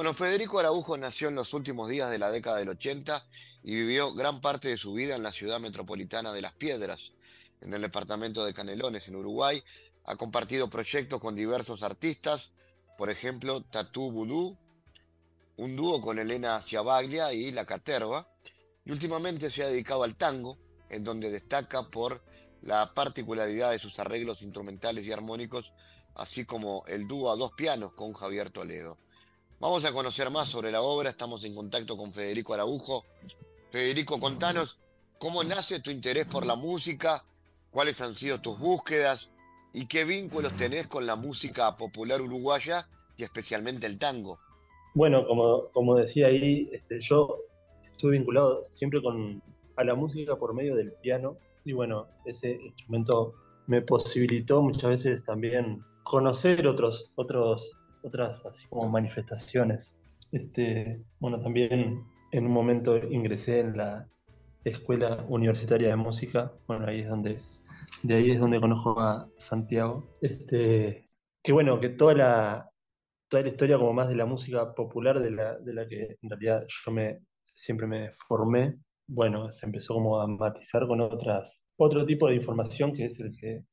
Bueno, 0.04 0.18
Federico 0.18 0.60
Araujo 0.60 0.98
nació 0.98 1.30
en 1.30 1.36
los 1.36 1.54
últimos 1.54 1.88
días 1.88 2.12
de 2.12 2.20
la 2.20 2.30
década 2.30 2.58
del 2.58 2.68
80 2.68 3.26
y 3.64 3.72
vivió 3.72 4.14
gran 4.14 4.42
parte 4.42 4.68
de 4.68 4.76
su 4.76 4.92
vida 4.92 5.16
en 5.16 5.24
la 5.24 5.32
ciudad 5.32 5.62
metropolitana 5.62 6.34
de 6.34 6.42
Las 6.42 6.52
Piedras, 6.52 7.14
en 7.62 7.74
el 7.74 7.82
departamento 7.84 8.44
de 8.44 8.54
Canelones, 8.54 9.08
en 9.08 9.16
Uruguay. 9.16 9.64
Ha 10.04 10.18
compartido 10.18 10.70
proyectos 10.70 11.22
con 11.22 11.38
diversos 11.38 11.84
artistas, 11.84 12.52
por 12.98 13.10
ejemplo, 13.10 13.64
Tatú 13.64 14.12
Vudú, 14.12 14.58
un 15.56 15.78
dúo 15.78 16.02
con 16.02 16.20
Elena 16.20 16.60
Ciabaglia 16.60 17.32
y 17.32 17.52
La 17.52 17.66
Caterva, 17.66 18.28
y 18.84 18.92
últimamente 18.92 19.50
se 19.50 19.64
ha 19.64 19.68
dedicado 19.68 20.04
al 20.04 20.18
tango, 20.18 20.58
en 20.90 21.06
donde 21.06 21.32
destaca 21.32 21.90
por 21.90 22.22
la 22.62 22.94
particularidad 22.94 23.72
de 23.72 23.80
sus 23.80 23.98
arreglos 24.00 24.42
instrumentales 24.42 25.06
y 25.06 25.14
armónicos, 25.14 25.72
así 26.16 26.44
como 26.44 26.84
el 26.88 27.08
dúo 27.08 27.32
a 27.32 27.38
dos 27.38 27.54
pianos 27.54 27.94
con 27.94 28.12
Javier 28.12 28.50
Toledo. 28.50 28.98
Vamos 29.60 29.86
a 29.86 29.94
conocer 29.94 30.30
más 30.30 30.50
sobre 30.50 30.72
la 30.72 30.82
obra, 30.82 31.10
estamos 31.10 31.44
en 31.46 31.56
contacto 31.56 31.96
con 31.96 32.12
Federico 32.12 32.54
Araujo. 32.54 33.06
Federico, 33.72 34.20
contanos 34.20 34.78
cómo 35.18 35.44
nace 35.44 35.80
tu 35.80 35.90
interés 35.90 36.26
por 36.26 36.46
la 36.46 36.56
música, 36.56 37.24
cuáles 37.72 38.02
han 38.02 38.14
sido 38.14 38.42
tus 38.42 38.60
búsquedas 38.60 39.30
y 39.74 39.88
qué 39.88 40.06
vínculos 40.06 40.56
tenés 40.58 40.88
con 40.88 41.06
la 41.06 41.16
música 41.16 41.76
popular 41.78 42.22
uruguaya 42.22 42.88
y 43.18 43.24
especialmente 43.24 43.88
el 43.88 43.98
tango. 43.98 44.38
Bueno, 44.94 45.26
como, 45.26 45.70
como 45.70 45.96
decía 45.96 46.28
ahí, 46.28 46.70
este, 46.72 47.02
yo 47.02 47.40
estuve 47.86 48.12
vinculado 48.18 48.64
siempre 48.64 49.02
con, 49.02 49.42
a 49.76 49.84
la 49.84 49.96
música 49.96 50.36
por 50.36 50.54
medio 50.54 50.76
del 50.76 50.92
piano 50.92 51.38
y 51.66 51.74
bueno, 51.74 52.08
ese 52.26 52.52
instrumento 52.62 53.34
me 53.68 53.82
posibilitó 53.82 54.62
muchas 54.62 54.90
veces 54.90 55.24
también 55.24 55.84
conocer 56.04 56.68
otros, 56.68 57.12
otros 57.16 57.72
otras 58.04 58.46
así 58.46 58.68
como 58.68 58.90
manifestaciones. 58.90 59.98
Este, 60.32 61.04
bueno, 61.20 61.40
también 61.40 62.04
en 62.32 62.46
un 62.46 62.52
momento 62.52 62.98
ingresé 62.98 63.60
en 63.60 63.78
la 63.78 64.08
Escuela 64.64 65.26
Universitaria 65.28 65.90
de 65.90 65.96
Música, 65.96 66.52
bueno, 66.68 66.88
ahí 66.88 67.02
es 67.02 67.10
donde, 67.10 67.40
de 68.02 68.16
ahí 68.16 68.32
es 68.32 68.40
donde 68.40 68.60
conozco 68.60 69.00
a 69.00 69.30
Santiago. 69.38 70.18
Este, 70.22 71.10
que 71.44 71.52
bueno, 71.52 71.80
que 71.80 71.90
toda 71.90 72.14
la, 72.16 72.70
toda 73.30 73.44
la 73.44 73.50
historia 73.50 73.78
como 73.78 73.94
más 73.94 74.08
de 74.08 74.16
la 74.16 74.26
música 74.26 74.74
popular 74.74 75.20
de 75.20 75.32
la, 75.32 75.60
de 75.60 75.74
la 75.74 75.88
que 75.88 76.18
en 76.22 76.30
realidad 76.30 76.66
yo 76.68 76.92
me, 76.92 77.20
siempre 77.54 77.86
me 77.88 78.12
formé, 78.28 78.78
bueno, 79.08 79.52
se 79.52 79.66
empezó 79.66 79.96
como 79.96 80.20
a 80.20 80.28
matizar 80.28 80.88
con 80.88 81.02
otras, 81.02 81.60
otro 81.78 82.06
tipo 82.06 82.28
de 82.28 82.36
información 82.36 82.94
que 82.94 83.06
es 83.06 83.20
el 83.20 83.36
que 83.38 83.64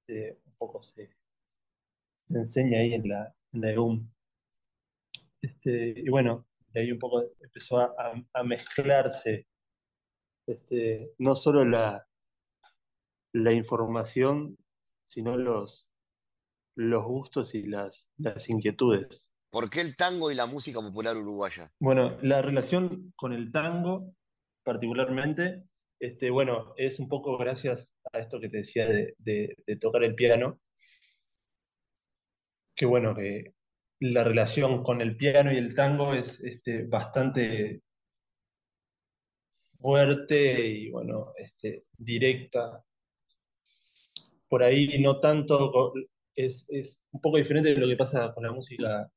este, 0.00 0.38
un 0.44 0.54
poco 0.58 0.82
se 0.82 1.10
enseña 2.28 2.80
ahí 2.80 2.94
en 2.94 3.08
la, 3.08 3.34
de 3.52 4.00
Este, 5.42 5.94
y 5.96 6.08
bueno, 6.08 6.46
de 6.72 6.80
ahí 6.80 6.92
un 6.92 6.98
poco 6.98 7.22
empezó 7.40 7.78
a, 7.78 8.42
mezclarse 8.44 9.46
este, 10.46 11.12
no 11.18 11.34
solo 11.34 11.64
la, 11.64 12.06
la 13.32 13.52
información, 13.52 14.56
sino 15.08 15.36
los, 15.36 15.88
los 16.76 17.04
gustos 17.04 17.54
y 17.54 17.64
las, 17.64 18.08
las 18.16 18.48
inquietudes. 18.48 19.32
¿Por 19.50 19.68
qué 19.68 19.80
el 19.80 19.96
tango 19.96 20.30
y 20.30 20.36
la 20.36 20.46
música 20.46 20.80
popular 20.80 21.16
uruguaya? 21.16 21.72
Bueno, 21.80 22.16
la 22.22 22.40
relación 22.40 23.12
con 23.16 23.32
el 23.32 23.50
tango, 23.50 24.14
particularmente, 24.62 25.64
este, 25.98 26.30
bueno, 26.30 26.72
es 26.76 27.00
un 27.00 27.08
poco 27.08 27.36
gracias 27.36 27.88
a 28.12 28.20
esto 28.20 28.38
que 28.40 28.48
te 28.48 28.58
decía 28.58 28.86
de, 28.86 29.14
de 29.18 29.76
tocar 29.80 30.04
el 30.04 30.14
piano, 30.14 30.60
que 32.80 32.86
bueno, 32.86 33.14
que 33.14 33.52
la 34.00 34.24
relación 34.24 34.82
con 34.82 35.02
el 35.02 35.14
piano 35.14 35.52
y 35.52 35.58
el 35.58 35.74
tango 35.74 36.14
es 36.14 36.40
este, 36.40 36.84
bastante 36.84 37.82
fuerte 39.78 40.66
y 40.66 40.90
bueno, 40.90 41.34
este, 41.36 41.84
directa. 41.98 42.82
Por 44.48 44.62
ahí 44.62 44.98
no 44.98 45.20
tanto, 45.20 45.92
es, 46.34 46.64
un 47.12 47.20
poco 47.20 47.36
diferente 47.36 47.68
de 47.68 47.76
lo 47.76 47.86
que 47.86 47.96
pasa 47.96 48.32
con 48.32 48.44
la 48.44 48.52
música 48.52 49.12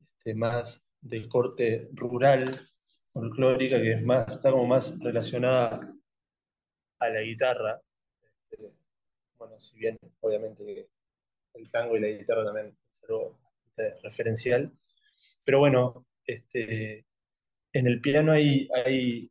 este, 0.00 0.34
más 0.34 0.82
de 1.00 1.28
corte 1.28 1.88
rural, 1.92 2.68
folclórica, 3.12 3.80
que 3.80 3.92
es 3.92 4.02
más, 4.02 4.26
está 4.26 4.50
como 4.50 4.66
más 4.66 4.98
relacionada 4.98 5.94
a 6.98 7.08
la 7.10 7.20
guitarra. 7.20 7.80
Bueno, 9.38 9.60
si 9.60 9.76
bien 9.76 9.96
obviamente 10.18 10.88
el 11.56 11.70
tango 11.70 11.96
y 11.96 12.00
la 12.00 12.08
guitarra 12.08 12.44
también 12.44 12.68
es 12.68 13.10
algo 13.10 13.38
referencial. 14.02 14.72
Pero 15.44 15.58
bueno, 15.60 16.06
este, 16.26 17.06
en 17.72 17.86
el 17.86 18.00
piano 18.00 18.32
hay, 18.32 18.68
hay 18.74 19.30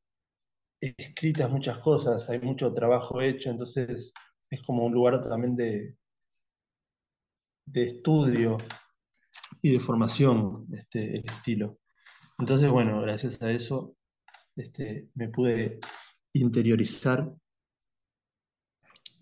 escritas 0.80 1.50
muchas 1.50 1.80
cosas, 1.80 2.30
hay 2.30 2.40
mucho 2.40 2.74
trabajo 2.74 3.22
hecho, 3.22 3.50
entonces 3.50 4.14
es 4.50 4.62
como 4.64 4.86
un 4.86 4.94
lugar 4.94 5.22
también 5.22 5.56
de, 5.56 5.98
de 7.66 7.84
estudio 7.84 8.58
y 9.62 9.74
de 9.74 9.80
formación, 9.80 10.68
este, 10.74 11.18
el 11.18 11.26
estilo. 11.26 11.80
Entonces, 12.38 12.70
bueno, 12.70 13.02
gracias 13.02 13.42
a 13.42 13.52
eso 13.52 13.96
este, 14.56 15.10
me 15.16 15.30
pude 15.30 15.80
interiorizar, 16.34 17.34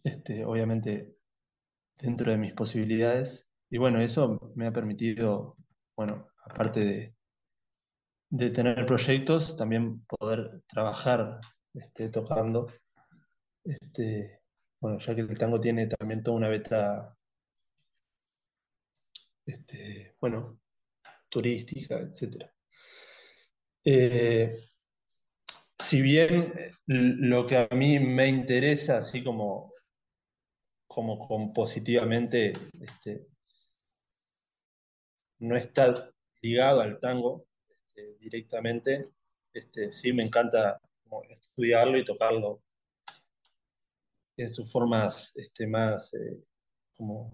este, 0.04 0.46
obviamente 0.46 1.16
dentro 2.02 2.32
de 2.32 2.38
mis 2.38 2.54
posibilidades. 2.54 3.48
Y 3.70 3.78
bueno, 3.78 4.02
eso 4.02 4.52
me 4.56 4.68
ha 4.68 4.72
permitido, 4.72 5.58
bueno, 5.96 6.28
aparte 6.46 7.16
de, 8.30 8.50
tener 8.52 8.86
proyectos, 8.86 9.56
también 9.58 10.06
poder 10.06 10.62
trabajar 10.68 11.40
este, 11.74 12.10
tocando. 12.10 12.72
Este, 13.64 14.42
bueno, 14.82 15.00
ya 15.00 15.16
que 15.16 15.22
el 15.22 15.38
tango 15.38 15.60
tiene 15.60 15.88
también 15.88 16.24
toda 16.24 16.38
una 16.38 16.50
beta, 16.50 17.16
este, 19.46 20.16
bueno, 20.20 20.60
turística, 21.30 22.00
etc. 22.00 22.50
Eh, 23.86 24.58
si 25.80 26.02
bien 26.02 26.54
lo 26.86 27.46
que 27.46 27.58
a 27.58 27.68
mí 27.76 28.00
me 28.00 28.28
interesa, 28.28 28.98
así 28.98 29.24
como 29.24 29.73
como 30.94 31.18
compositivamente 31.18 32.54
este, 32.80 33.28
no 35.40 35.58
está 35.58 36.12
ligado 36.42 36.82
al 36.82 37.00
tango 37.00 37.48
este, 37.68 38.18
directamente. 38.20 39.10
Este, 39.54 39.92
sí 39.92 40.14
me 40.14 40.24
encanta 40.24 40.80
estudiarlo 41.30 41.98
y 41.98 42.06
tocarlo 42.06 42.62
en 44.38 44.54
sus 44.54 44.72
formas 44.72 45.34
más 45.68 46.14
eh, 46.14 46.44
como 46.96 47.32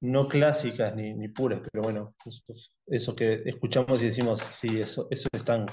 no 0.00 0.28
clásicas 0.28 0.94
ni, 0.94 1.14
ni 1.14 1.28
puras, 1.28 1.60
pero 1.70 1.84
bueno, 1.84 2.14
eso, 2.24 2.42
eso 2.86 3.16
que 3.16 3.42
escuchamos 3.46 4.02
y 4.02 4.06
decimos, 4.06 4.40
sí, 4.60 4.80
eso, 4.80 5.08
eso 5.10 5.28
es 5.32 5.44
tango. 5.44 5.72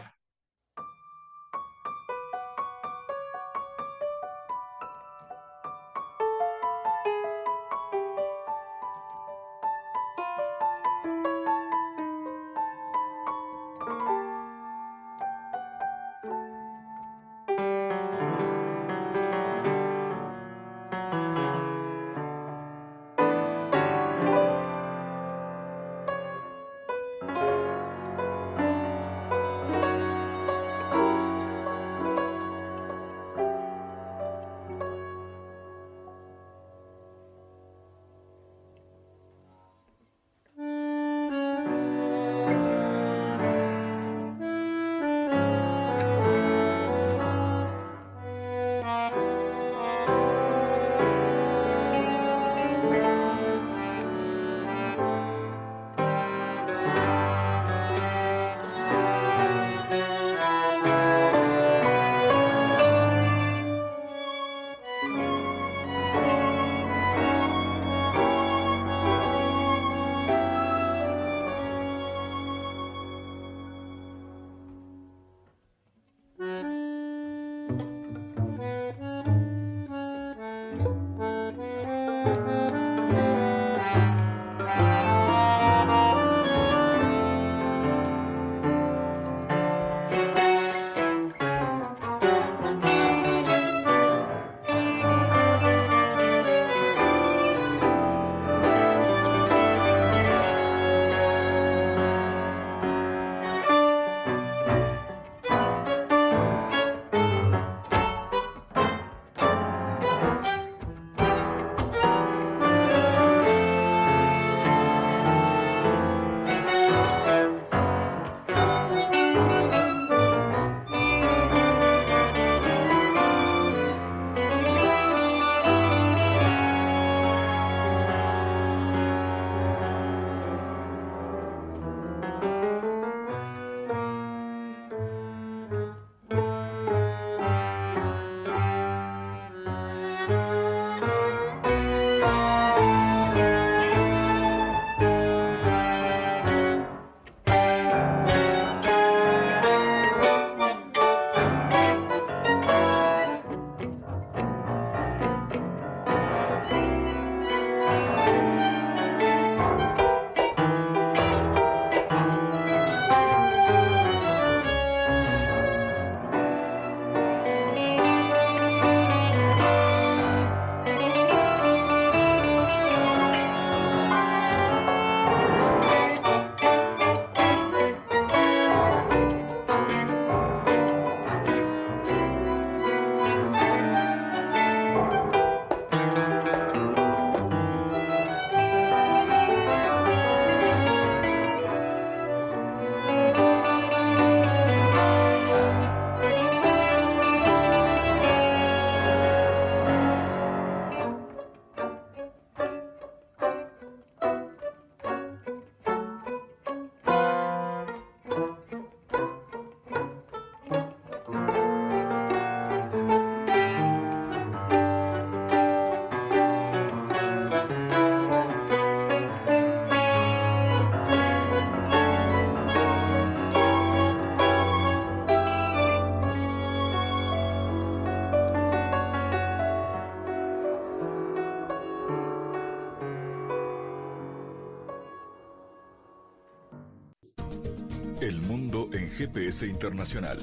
GPS 239.33 239.65
Internacional. 239.65 240.37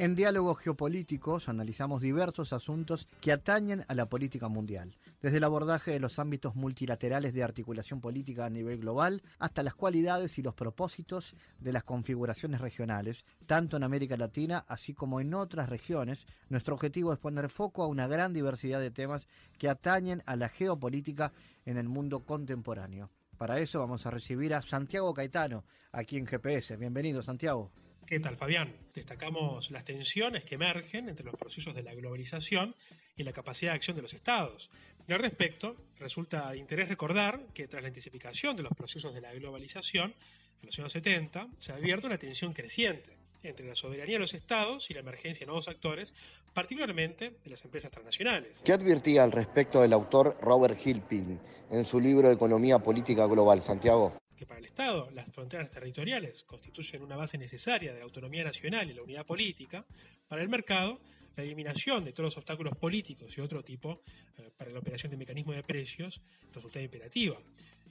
En 0.00 0.14
diálogos 0.14 0.58
geopolíticos 0.58 1.48
analizamos 1.48 2.02
diversos 2.02 2.52
asuntos 2.52 3.08
que 3.22 3.32
atañen 3.32 3.84
a 3.88 3.94
la 3.94 4.06
política 4.10 4.48
mundial, 4.48 4.94
desde 5.22 5.38
el 5.38 5.44
abordaje 5.44 5.90
de 5.90 6.00
los 6.00 6.18
ámbitos 6.18 6.54
multilaterales 6.54 7.32
de 7.32 7.42
articulación 7.42 8.00
política 8.00 8.46
a 8.46 8.50
nivel 8.50 8.78
global 8.78 9.22
hasta 9.38 9.62
las 9.62 9.74
cualidades 9.74 10.38
y 10.38 10.42
los 10.42 10.54
propósitos 10.54 11.34
de 11.58 11.72
las 11.72 11.84
configuraciones 11.84 12.60
regionales, 12.60 13.24
tanto 13.46 13.76
en 13.76 13.82
América 13.82 14.16
Latina 14.16 14.64
así 14.68 14.94
como 14.94 15.20
en 15.20 15.34
otras 15.34 15.68
regiones. 15.68 16.26
Nuestro 16.48 16.74
objetivo 16.74 17.12
es 17.12 17.18
poner 17.18 17.48
foco 17.48 17.82
a 17.82 17.88
una 17.88 18.06
gran 18.06 18.32
diversidad 18.32 18.80
de 18.80 18.90
temas 18.90 19.28
que 19.58 19.68
atañen 19.68 20.22
a 20.26 20.36
la 20.36 20.48
geopolítica 20.48 21.32
en 21.64 21.76
el 21.76 21.88
mundo 21.88 22.20
contemporáneo. 22.20 23.10
Para 23.36 23.60
eso 23.60 23.78
vamos 23.78 24.04
a 24.04 24.10
recibir 24.10 24.52
a 24.54 24.62
Santiago 24.62 25.14
Caetano, 25.14 25.64
aquí 25.92 26.16
en 26.16 26.26
GPS. 26.26 26.76
Bienvenido, 26.76 27.22
Santiago. 27.22 27.70
¿Qué 28.08 28.20
tal, 28.20 28.36
Fabián? 28.36 28.74
Destacamos 28.94 29.70
las 29.70 29.84
tensiones 29.84 30.42
que 30.44 30.54
emergen 30.54 31.08
entre 31.08 31.26
los 31.26 31.36
procesos 31.36 31.74
de 31.74 31.82
la 31.82 31.94
globalización 31.94 32.74
y 33.16 33.22
la 33.22 33.32
capacidad 33.32 33.72
de 33.72 33.76
acción 33.76 33.96
de 33.96 34.02
los 34.02 34.14
estados. 34.14 34.70
Y 35.08 35.12
al 35.14 35.20
respecto, 35.20 35.74
resulta 35.98 36.50
de 36.50 36.58
interés 36.58 36.86
recordar 36.86 37.40
que 37.54 37.66
tras 37.66 37.80
la 37.82 37.88
intensificación 37.88 38.54
de 38.56 38.62
los 38.62 38.74
procesos 38.74 39.14
de 39.14 39.22
la 39.22 39.32
globalización 39.32 40.12
en 40.60 40.66
los 40.66 40.78
años 40.78 40.92
70, 40.92 41.48
se 41.58 41.72
advierte 41.72 42.06
una 42.06 42.18
tensión 42.18 42.52
creciente 42.52 43.16
entre 43.42 43.66
la 43.66 43.74
soberanía 43.74 44.16
de 44.16 44.20
los 44.20 44.34
estados 44.34 44.90
y 44.90 44.94
la 44.94 45.00
emergencia 45.00 45.40
de 45.40 45.46
nuevos 45.46 45.66
actores, 45.66 46.12
particularmente 46.52 47.36
de 47.42 47.50
las 47.50 47.64
empresas 47.64 47.90
transnacionales. 47.90 48.52
¿Qué 48.62 48.72
advertía 48.72 49.24
al 49.24 49.32
respecto 49.32 49.82
el 49.82 49.94
autor 49.94 50.36
Robert 50.42 50.78
Hilpin 50.84 51.40
en 51.70 51.84
su 51.86 52.00
libro 52.00 52.30
Economía 52.30 52.78
Política 52.78 53.26
Global, 53.26 53.62
Santiago? 53.62 54.12
que 54.36 54.46
para 54.46 54.60
el 54.60 54.66
Estado 54.66 55.10
las 55.10 55.26
fronteras 55.32 55.68
territoriales 55.70 56.44
constituyen 56.44 57.02
una 57.02 57.16
base 57.16 57.36
necesaria 57.38 57.92
de 57.92 57.98
la 57.98 58.04
autonomía 58.04 58.44
nacional 58.44 58.88
y 58.88 58.94
la 58.94 59.02
unidad 59.02 59.26
política, 59.26 59.84
para 60.28 60.42
el 60.42 60.48
mercado 60.48 61.00
la 61.38 61.44
eliminación 61.44 62.04
de 62.04 62.12
todos 62.12 62.26
los 62.26 62.36
obstáculos 62.36 62.76
políticos 62.76 63.32
y 63.36 63.40
otro 63.40 63.62
tipo 63.62 64.00
eh, 64.36 64.50
para 64.56 64.72
la 64.72 64.80
operación 64.80 65.10
de 65.10 65.16
mecanismos 65.16 65.54
de 65.54 65.62
precios 65.62 66.20
resulta 66.52 66.80
imperativa. 66.80 67.36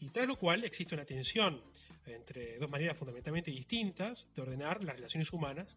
Y 0.01 0.09
tras 0.09 0.27
lo 0.27 0.37
cual 0.37 0.65
existe 0.65 0.93
una 0.93 1.05
tensión 1.05 1.61
entre 2.05 2.57
dos 2.59 2.69
maneras 2.69 2.97
fundamentalmente 2.97 3.49
distintas 3.49 4.25
de 4.35 4.41
ordenar 4.41 4.83
las 4.83 4.95
relaciones 4.97 5.31
humanas, 5.31 5.67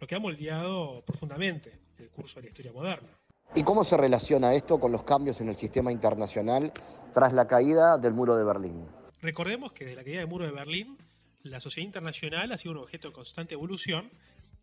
lo 0.00 0.06
que 0.06 0.16
ha 0.16 0.18
moldeado 0.18 1.02
profundamente 1.02 1.78
el 1.98 2.08
curso 2.10 2.36
de 2.36 2.42
la 2.42 2.48
historia 2.48 2.72
moderna. 2.72 3.08
¿Y 3.54 3.62
cómo 3.62 3.84
se 3.84 3.96
relaciona 3.96 4.54
esto 4.54 4.78
con 4.78 4.92
los 4.92 5.04
cambios 5.04 5.40
en 5.40 5.48
el 5.48 5.56
sistema 5.56 5.92
internacional 5.92 6.72
tras 7.12 7.32
la 7.32 7.46
caída 7.46 7.96
del 7.98 8.12
muro 8.12 8.36
de 8.36 8.44
Berlín? 8.44 8.86
Recordemos 9.22 9.72
que 9.72 9.84
desde 9.84 9.96
la 9.96 10.04
caída 10.04 10.18
del 10.20 10.28
muro 10.28 10.46
de 10.46 10.52
Berlín, 10.52 10.98
la 11.42 11.60
sociedad 11.60 11.86
internacional 11.86 12.52
ha 12.52 12.58
sido 12.58 12.72
un 12.72 12.78
objeto 12.78 13.08
de 13.08 13.14
constante 13.14 13.54
evolución 13.54 14.10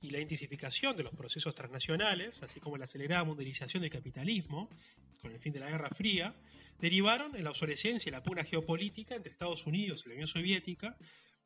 y 0.01 0.09
la 0.09 0.19
intensificación 0.19 0.95
de 0.95 1.03
los 1.03 1.13
procesos 1.13 1.55
transnacionales, 1.55 2.41
así 2.43 2.59
como 2.59 2.77
la 2.77 2.85
acelerada 2.85 3.23
mundialización 3.23 3.81
del 3.81 3.91
capitalismo, 3.91 4.69
con 5.21 5.31
el 5.31 5.39
fin 5.39 5.53
de 5.53 5.59
la 5.59 5.69
Guerra 5.69 5.89
Fría, 5.89 6.35
derivaron 6.79 7.35
en 7.35 7.43
la 7.43 7.51
obsolescencia 7.51 8.09
y 8.09 8.11
la 8.11 8.23
pugna 8.23 8.43
geopolítica 8.43 9.15
entre 9.15 9.31
Estados 9.31 9.65
Unidos 9.65 10.03
y 10.05 10.09
la 10.09 10.15
Unión 10.15 10.27
Soviética 10.27 10.95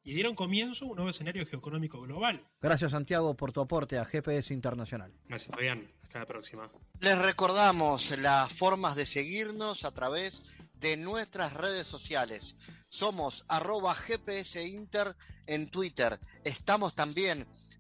y 0.04 0.14
dieron 0.14 0.36
comienzo 0.36 0.86
a 0.86 0.88
un 0.90 0.96
nuevo 0.96 1.12
escenario 1.12 1.46
geoeconómico 1.46 2.02
global. 2.02 2.44
Gracias 2.62 2.92
Santiago 2.92 3.36
por 3.36 3.52
tu 3.54 3.62
aporte 3.62 3.98
a 3.98 4.06
GPS 4.06 4.54
Internacional. 4.54 5.14
Gracias 5.28 5.52
Fabián, 5.54 5.90
hasta 6.04 6.20
la 6.20 6.26
próxima. 6.26 6.70
Les 7.00 7.18
recordamos 7.18 8.18
las 8.18 8.52
formas 8.52 8.96
de 8.96 9.06
seguirnos 9.06 9.86
a 9.86 9.92
través 9.92 10.42
de 10.74 10.98
nuestras 10.98 11.54
redes 11.54 11.86
sociales. 11.86 12.56
Somos 12.90 13.46
arroba 13.48 13.94
GPS 13.94 14.68
Inter 14.68 15.16
en 15.46 15.70
Twitter. 15.70 16.20
Estamos 16.44 16.96
también 16.96 17.46